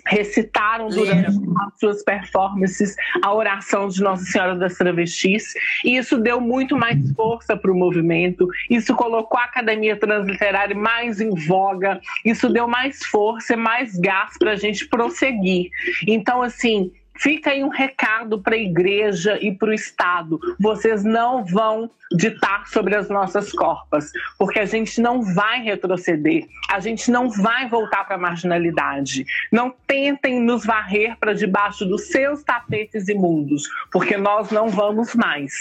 recitaram 0.06 0.88
durante 0.88 1.26
as 1.26 1.78
suas 1.78 2.02
performances 2.02 2.96
a 3.22 3.32
oração 3.32 3.88
de 3.88 4.02
Nossa 4.02 4.24
Senhora 4.24 4.56
das 4.56 4.74
Travestis, 4.74 5.54
e 5.84 5.96
isso 5.96 6.18
deu 6.18 6.40
muito 6.40 6.76
mais 6.76 6.98
força 7.12 7.56
para 7.56 7.70
o 7.70 7.76
movimento, 7.76 8.48
isso 8.70 8.94
colocou 8.94 9.38
a 9.38 9.44
Academia 9.44 9.96
Transliterária 9.96 10.74
mais 10.74 11.20
em 11.20 11.30
voga, 11.46 12.00
isso 12.24 12.48
deu 12.48 12.66
mais 12.66 13.04
força 13.04 13.54
e 13.54 13.56
mais 13.56 13.96
gás 13.98 14.36
para 14.38 14.52
a 14.52 14.56
gente 14.56 14.86
prosseguir. 14.88 15.70
Então, 16.06 16.42
assim, 16.42 16.90
Fica 17.16 17.50
aí 17.50 17.62
um 17.62 17.68
recado 17.68 18.40
para 18.40 18.54
a 18.54 18.58
igreja 18.58 19.38
e 19.40 19.52
para 19.52 19.70
o 19.70 19.72
Estado: 19.72 20.40
vocês 20.58 21.04
não 21.04 21.44
vão 21.44 21.90
ditar 22.16 22.66
sobre 22.68 22.94
as 22.94 23.08
nossas 23.08 23.52
corpas, 23.52 24.10
porque 24.38 24.58
a 24.58 24.64
gente 24.64 25.00
não 25.00 25.22
vai 25.22 25.62
retroceder, 25.62 26.46
a 26.70 26.78
gente 26.80 27.10
não 27.10 27.30
vai 27.30 27.68
voltar 27.68 28.04
para 28.04 28.16
a 28.16 28.18
marginalidade. 28.18 29.24
Não 29.50 29.74
tentem 29.86 30.40
nos 30.40 30.64
varrer 30.64 31.16
para 31.18 31.32
debaixo 31.32 31.84
dos 31.84 32.08
seus 32.08 32.42
tapetes 32.42 33.08
imundos, 33.08 33.68
porque 33.90 34.16
nós 34.16 34.50
não 34.50 34.68
vamos 34.68 35.14
mais. 35.14 35.52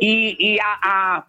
E, 0.00 0.54
e 0.54 0.60
a, 0.60 0.78
a 0.82 1.24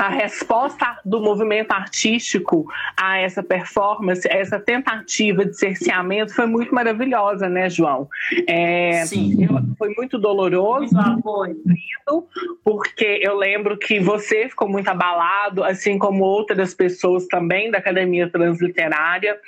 a 0.00 0.08
resposta 0.08 0.98
do 1.04 1.20
movimento 1.20 1.72
artístico 1.72 2.66
a 2.96 3.18
essa 3.18 3.42
performance, 3.42 4.26
a 4.26 4.34
essa 4.34 4.58
tentativa 4.58 5.44
de 5.44 5.54
cerceamento 5.54 6.34
foi 6.34 6.46
muito 6.46 6.74
maravilhosa, 6.74 7.50
né, 7.50 7.68
João? 7.68 8.08
É, 8.48 9.04
Sim. 9.04 9.46
Foi 9.76 9.92
muito 9.94 10.18
doloroso, 10.18 10.94
muito 10.94 12.26
porque 12.64 13.20
eu 13.22 13.36
lembro 13.36 13.76
que 13.76 14.00
você 14.00 14.48
ficou 14.48 14.68
muito 14.68 14.88
abalado, 14.88 15.62
assim 15.62 15.98
como 15.98 16.24
outras 16.24 16.72
pessoas 16.72 17.26
também 17.26 17.70
da 17.70 17.76
Academia 17.76 18.28
Transliterária 18.30 19.38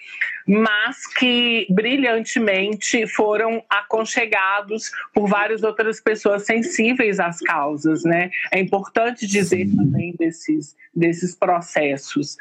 mas 0.47 1.07
que 1.07 1.66
brilhantemente 1.70 3.07
foram 3.07 3.62
aconchegados 3.68 4.90
por 5.14 5.28
várias 5.28 5.62
outras 5.62 6.01
pessoas 6.01 6.45
sensíveis 6.45 7.20
às 7.20 7.40
causas, 7.40 8.05
né? 8.05 8.30
É 8.53 8.61
importante 8.61 9.26
dizer 9.26 9.68
também 9.76 10.14
desses, 10.18 10.76
desses 10.95 11.34
processos. 11.34 12.36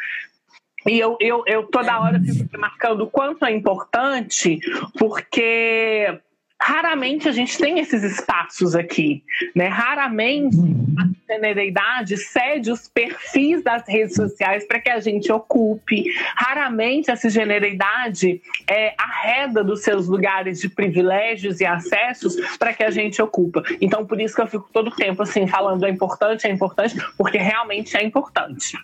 E 0.87 0.99
eu, 0.99 1.15
eu, 1.19 1.43
eu 1.45 1.63
toda 1.63 1.99
hora 1.99 2.19
fico 2.19 2.59
marcando 2.59 3.01
o 3.01 3.09
quanto 3.09 3.45
é 3.45 3.51
importante, 3.51 4.59
porque 4.97 6.19
raramente 6.61 7.27
a 7.27 7.31
gente 7.31 7.57
tem 7.57 7.79
esses 7.79 8.03
espaços 8.03 8.75
aqui, 8.75 9.23
né? 9.55 9.67
Raramente 9.67 10.57
a 10.97 11.33
generalidade 11.33 12.17
cede 12.17 12.71
os 12.71 12.87
perfis 12.87 13.63
das 13.63 13.83
redes 13.87 14.15
sociais 14.15 14.65
para 14.67 14.79
que 14.79 14.89
a 14.89 14.99
gente 14.99 15.31
ocupe. 15.31 16.05
Raramente 16.35 17.09
essa 17.09 17.29
generalidade 17.29 18.39
é, 18.69 18.93
arreda 18.95 19.63
dos 19.63 19.81
seus 19.81 20.07
lugares 20.07 20.59
de 20.59 20.69
privilégios 20.69 21.59
e 21.59 21.65
acessos 21.65 22.35
para 22.59 22.73
que 22.73 22.83
a 22.83 22.91
gente 22.91 23.19
ocupa. 23.21 23.63
Então, 23.81 24.05
por 24.05 24.21
isso 24.21 24.35
que 24.35 24.41
eu 24.41 24.47
fico 24.47 24.69
todo 24.71 24.91
tempo 24.91 25.23
assim 25.23 25.47
falando 25.47 25.83
é 25.85 25.89
importante, 25.89 26.45
é 26.45 26.51
importante, 26.51 26.95
porque 27.17 27.39
realmente 27.39 27.97
é 27.97 28.03
importante. 28.03 28.77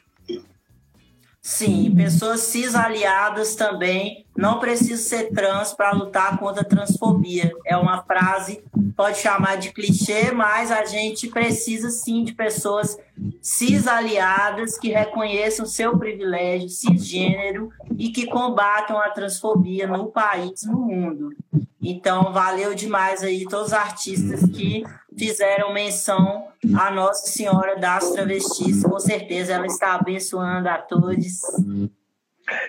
Sim, 1.47 1.95
pessoas 1.95 2.41
cis 2.41 2.75
aliadas 2.75 3.55
também 3.55 4.25
não 4.35 4.59
precisam 4.59 4.97
ser 4.97 5.31
trans 5.31 5.73
para 5.73 5.93
lutar 5.93 6.37
contra 6.37 6.61
a 6.61 6.65
transfobia. 6.65 7.53
É 7.65 7.77
uma 7.77 8.03
frase, 8.03 8.61
pode 8.97 9.19
chamar 9.19 9.55
de 9.55 9.71
clichê, 9.71 10.29
mas 10.33 10.73
a 10.73 10.83
gente 10.83 11.29
precisa 11.29 11.89
sim 11.89 12.25
de 12.25 12.33
pessoas 12.33 12.99
cis 13.41 13.87
aliadas 13.87 14.77
que 14.77 14.89
reconheçam 14.89 15.65
seu 15.65 15.97
privilégio 15.97 16.67
cisgênero 16.67 17.69
e 17.97 18.09
que 18.09 18.27
combatam 18.27 18.99
a 18.99 19.09
transfobia 19.09 19.87
no 19.87 20.07
país, 20.07 20.63
no 20.65 20.81
mundo. 20.81 21.33
Então, 21.81 22.33
valeu 22.33 22.73
demais 22.73 23.23
aí 23.23 23.45
todos 23.45 23.67
os 23.67 23.73
artistas 23.73 24.41
que 24.49 24.83
fizeram 25.17 25.73
menção 25.73 26.47
à 26.75 26.89
Nossa 26.89 27.27
Senhora 27.27 27.77
das 27.77 28.11
Travestis. 28.11 28.83
Com 28.83 28.99
certeza 28.99 29.53
ela 29.53 29.67
está 29.67 29.93
abençoando 29.93 30.67
a 30.67 30.77
todos. 30.77 31.41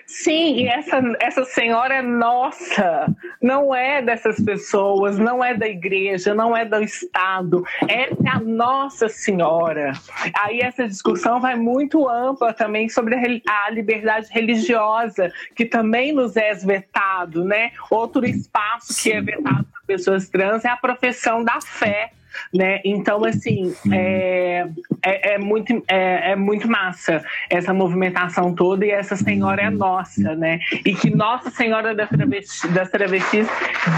Sim, 0.05 0.57
e 0.57 0.67
essa, 0.67 1.01
essa 1.19 1.45
senhora 1.45 1.95
é 1.95 2.01
nossa, 2.01 3.07
não 3.41 3.73
é 3.73 4.01
dessas 4.01 4.39
pessoas, 4.41 5.17
não 5.17 5.43
é 5.43 5.53
da 5.53 5.67
igreja, 5.67 6.33
não 6.33 6.55
é 6.55 6.65
do 6.65 6.81
Estado, 6.83 7.63
é 7.87 8.09
a 8.29 8.39
Nossa 8.39 9.07
Senhora. 9.07 9.93
Aí 10.41 10.59
essa 10.59 10.87
discussão 10.87 11.39
vai 11.39 11.55
muito 11.55 12.09
ampla 12.09 12.53
também 12.53 12.89
sobre 12.89 13.15
a, 13.15 13.65
a 13.65 13.69
liberdade 13.69 14.27
religiosa, 14.31 15.31
que 15.55 15.65
também 15.65 16.11
nos 16.11 16.35
é 16.35 16.53
vetado, 16.53 17.45
né? 17.45 17.71
Outro 17.89 18.25
espaço 18.25 19.01
que 19.01 19.11
é 19.11 19.21
vetado 19.21 19.65
para 19.65 19.81
pessoas 19.87 20.27
trans 20.27 20.65
é 20.65 20.69
a 20.69 20.77
profissão 20.77 21.43
da 21.43 21.61
fé 21.61 22.11
né? 22.53 22.79
Então, 22.83 23.23
assim, 23.25 23.73
é, 23.91 24.67
é, 25.03 25.33
é, 25.33 25.37
muito, 25.37 25.83
é, 25.87 26.31
é, 26.31 26.35
muito 26.35 26.69
massa 26.69 27.23
essa 27.49 27.73
movimentação 27.73 28.53
toda 28.53 28.85
e 28.85 28.91
essa 28.91 29.15
senhora 29.15 29.61
é 29.63 29.69
nossa, 29.69 30.35
né? 30.35 30.59
E 30.85 30.93
que 30.93 31.09
Nossa 31.09 31.49
Senhora 31.49 31.95
das 31.95 32.09
Travestis, 32.09 32.71
das 32.71 32.89
travestis 32.89 33.47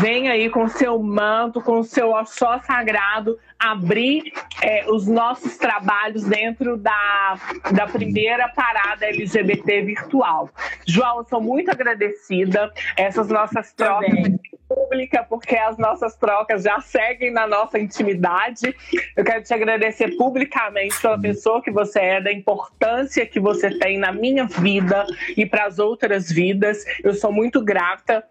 vem 0.01 0.29
aí 0.29 0.49
com 0.49 0.67
seu 0.67 1.01
manto, 1.01 1.61
com 1.61 1.83
seu 1.83 2.11
só 2.25 2.59
sagrado, 2.59 3.37
abrir 3.61 4.33
é, 4.61 4.89
os 4.89 5.07
nossos 5.07 5.55
trabalhos 5.57 6.23
dentro 6.23 6.77
da, 6.77 7.37
da 7.71 7.87
primeira 7.87 8.49
parada 8.49 9.05
LGBT 9.05 9.83
virtual. 9.83 10.49
João, 10.87 11.19
eu 11.19 11.25
sou 11.25 11.39
muito 11.39 11.69
agradecida. 11.69 12.71
Essas 12.97 13.29
nossas 13.29 13.71
trocas 13.73 14.31
pública, 14.73 15.25
porque 15.27 15.55
as 15.55 15.77
nossas 15.77 16.15
trocas 16.15 16.63
já 16.63 16.79
seguem 16.79 17.31
na 17.31 17.45
nossa 17.45 17.77
intimidade. 17.77 18.73
Eu 19.15 19.23
quero 19.23 19.43
te 19.43 19.53
agradecer 19.53 20.15
publicamente 20.15 20.99
pela 21.01 21.19
pessoa 21.19 21.61
que 21.61 21.71
você 21.71 21.99
é, 21.99 22.21
da 22.21 22.31
importância 22.31 23.25
que 23.25 23.39
você 23.39 23.69
tem 23.77 23.97
na 23.97 24.11
minha 24.11 24.45
vida 24.45 25.05
e 25.35 25.45
para 25.45 25.65
as 25.65 25.77
outras 25.77 26.31
vidas. 26.31 26.83
Eu 27.03 27.13
sou 27.13 27.31
muito 27.31 27.61
grata 27.61 28.23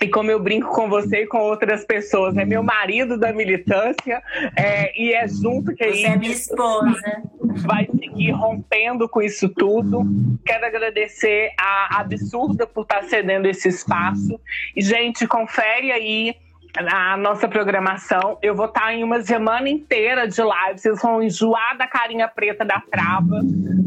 e 0.00 0.08
como 0.08 0.30
eu 0.30 0.38
brinco 0.38 0.68
com 0.68 0.88
você 0.88 1.22
e 1.22 1.26
com 1.26 1.38
outras 1.38 1.84
pessoas, 1.84 2.36
é 2.36 2.44
meu 2.44 2.62
marido 2.62 3.18
da 3.18 3.32
militância 3.32 4.22
é, 4.56 4.92
e 5.00 5.12
é 5.12 5.26
junto 5.26 5.74
que 5.74 5.84
você 5.84 6.06
é 6.06 6.16
minha 6.16 6.32
esposa. 6.32 7.22
vai 7.66 7.86
seguir 7.86 8.30
rompendo 8.32 9.08
com 9.08 9.20
isso 9.20 9.48
tudo. 9.48 10.02
Quero 10.44 10.66
agradecer 10.66 11.52
a 11.58 12.00
Absurda 12.00 12.66
por 12.66 12.82
estar 12.82 13.02
cedendo 13.04 13.46
esse 13.46 13.68
espaço. 13.68 14.38
E, 14.76 14.82
gente, 14.82 15.26
confere 15.26 15.90
aí 15.90 16.34
a 16.76 17.16
nossa 17.16 17.48
programação. 17.48 18.38
Eu 18.42 18.54
vou 18.54 18.66
estar 18.66 18.92
em 18.92 19.02
uma 19.02 19.20
semana 19.22 19.68
inteira 19.68 20.28
de 20.28 20.40
live. 20.40 20.78
Vocês 20.78 21.00
vão 21.00 21.22
enjoar 21.22 21.76
da 21.76 21.86
carinha 21.86 22.28
preta 22.28 22.64
da 22.64 22.80
trava, 22.80 23.40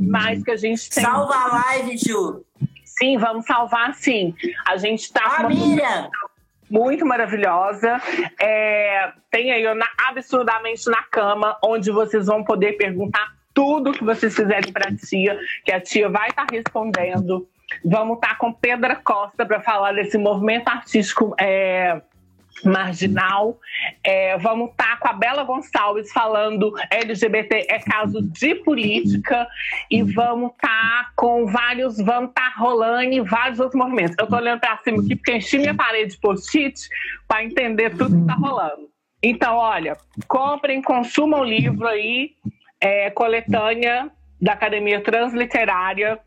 mas 0.08 0.44
que 0.44 0.52
a 0.52 0.58
gente 0.58 0.90
tem. 0.90 1.04
Salva 1.04 1.36
a 1.36 1.48
live, 1.48 1.98
Ju! 1.98 2.44
Sim, 2.98 3.18
vamos 3.18 3.46
salvar 3.46 3.94
sim. 3.94 4.36
A 4.68 4.78
gente 4.78 5.02
está 5.02 5.38
com 5.38 5.48
uma 5.48 6.10
muito 6.72 7.06
maravilhosa. 7.06 8.02
É, 8.40 9.12
tem 9.30 9.52
aí 9.52 9.74
na, 9.76 9.88
absurdamente 10.08 10.90
na 10.90 11.04
cama, 11.04 11.58
onde 11.62 11.92
vocês 11.92 12.28
vão 12.28 12.44
poder 12.44 12.74
perguntar 12.74 13.36
tudo 13.54 13.92
que 13.92 14.04
vocês 14.04 14.34
fizerem 14.34 14.72
para 14.72 14.88
a 14.88 14.96
tia, 14.96 15.38
que 15.66 15.72
a 15.72 15.82
tia 15.82 16.10
vai 16.10 16.30
estar 16.30 16.46
tá 16.46 16.56
respondendo. 16.56 17.48
Vamos 17.84 18.16
estar 18.16 18.30
tá 18.30 18.36
com 18.36 18.54
Pedra 18.54 18.96
Costa 18.96 19.46
para 19.46 19.62
falar 19.62 19.94
desse 19.94 20.18
movimento 20.18 20.70
artístico 20.70 21.36
é, 21.40 22.02
marginal. 22.64 23.60
É, 24.04 24.38
vamos 24.38 24.72
estar 24.72 24.92
tá 24.92 24.98
com 24.98 25.08
a 25.08 25.14
Bela 25.14 25.44
Gonçalves 25.44 26.12
falando 26.12 26.74
LGBT 26.90 27.68
é 27.70 27.80
caso 27.80 28.22
de 28.22 28.56
política 28.56 29.48
e 29.90 30.04
vamos 30.04 30.52
estar 30.52 30.70
tá 30.70 31.12
com 31.16 31.46
vários, 31.46 31.98
vamos 31.98 32.30
estar 32.30 32.54
tá 32.54 32.60
rolando 32.60 33.14
em 33.14 33.22
vários 33.24 33.60
outros 33.60 33.80
movimentos. 33.80 34.16
Eu 34.18 34.26
estou 34.26 34.40
olhando 34.40 34.60
para 34.60 34.78
cima 34.78 35.02
aqui 35.02 35.16
porque 35.16 35.36
enchi 35.36 35.58
minha 35.58 35.76
parede 35.76 36.12
de 36.12 36.20
post-it 36.20 36.80
para 37.28 37.44
entender 37.44 37.92
tudo 37.92 38.16
que 38.16 38.22
está 38.22 38.34
rolando. 38.34 38.90
Então, 39.24 39.56
olha, 39.56 39.96
comprem, 40.28 40.82
consumam 40.82 41.42
o 41.42 41.46
livro 41.46 41.88
aí, 41.88 42.32
é, 42.80 43.12
coletânea 43.12 44.10
da 44.42 44.54
Academia 44.54 45.00
Transliterária. 45.02 46.20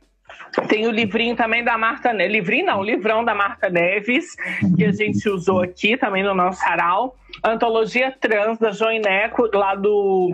Tem 0.68 0.86
o 0.86 0.90
livrinho 0.90 1.36
também 1.36 1.64
da 1.64 1.76
Marta 1.76 2.12
Neves. 2.12 2.32
Livrinho 2.32 2.66
não, 2.66 2.80
o 2.80 2.84
livrão 2.84 3.24
da 3.24 3.34
Marta 3.34 3.68
Neves, 3.68 4.34
que 4.76 4.84
a 4.84 4.92
gente 4.92 5.28
usou 5.28 5.62
aqui 5.62 5.96
também 5.96 6.22
no 6.22 6.34
nosso 6.34 6.60
sarau. 6.60 7.16
Antologia 7.42 8.14
Trans 8.20 8.58
da 8.58 8.70
Joineco, 8.70 9.48
lá 9.52 9.74
do, 9.74 10.32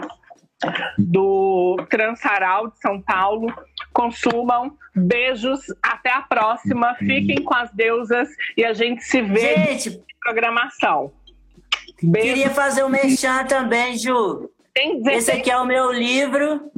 do 0.98 1.76
Transaral 1.88 2.68
de 2.68 2.78
São 2.80 3.00
Paulo. 3.00 3.52
Consumam. 3.92 4.76
Beijos. 4.94 5.60
Até 5.82 6.12
a 6.12 6.22
próxima. 6.22 6.94
Fiquem 6.96 7.42
com 7.42 7.54
as 7.54 7.70
deusas 7.72 8.28
e 8.56 8.64
a 8.64 8.72
gente 8.72 9.02
se 9.02 9.22
vê 9.22 9.54
Gente, 9.54 10.02
programação. 10.22 11.12
Beijo. 12.02 12.28
queria 12.28 12.50
fazer 12.50 12.84
um 12.84 12.88
merchan 12.88 13.44
também, 13.44 13.96
Ju. 13.96 14.50
Esse 15.10 15.32
aqui 15.32 15.50
é 15.50 15.58
o 15.58 15.66
meu 15.66 15.92
livro. 15.92 16.70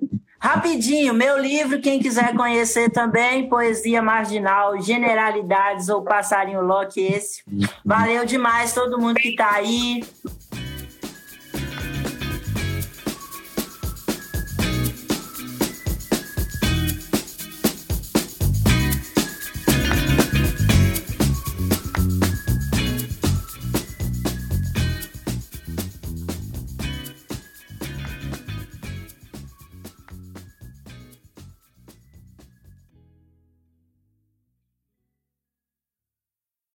Rapidinho, 0.43 1.15
meu 1.15 1.39
livro, 1.39 1.81
quem 1.81 2.01
quiser 2.01 2.35
conhecer 2.35 2.91
também, 2.91 3.49
Poesia 3.49 4.03
Marginal, 4.03 4.83
Generalidades 4.83 5.89
ou 5.89 6.03
Passarinho 6.03 6.61
Locke, 6.61 7.01
esse. 7.01 7.45
Valeu 7.85 8.27
demais 8.27 8.75
todo 8.75 8.99
mundo 8.99 9.15
que 9.15 9.37
tá 9.37 9.53
aí. 9.53 10.03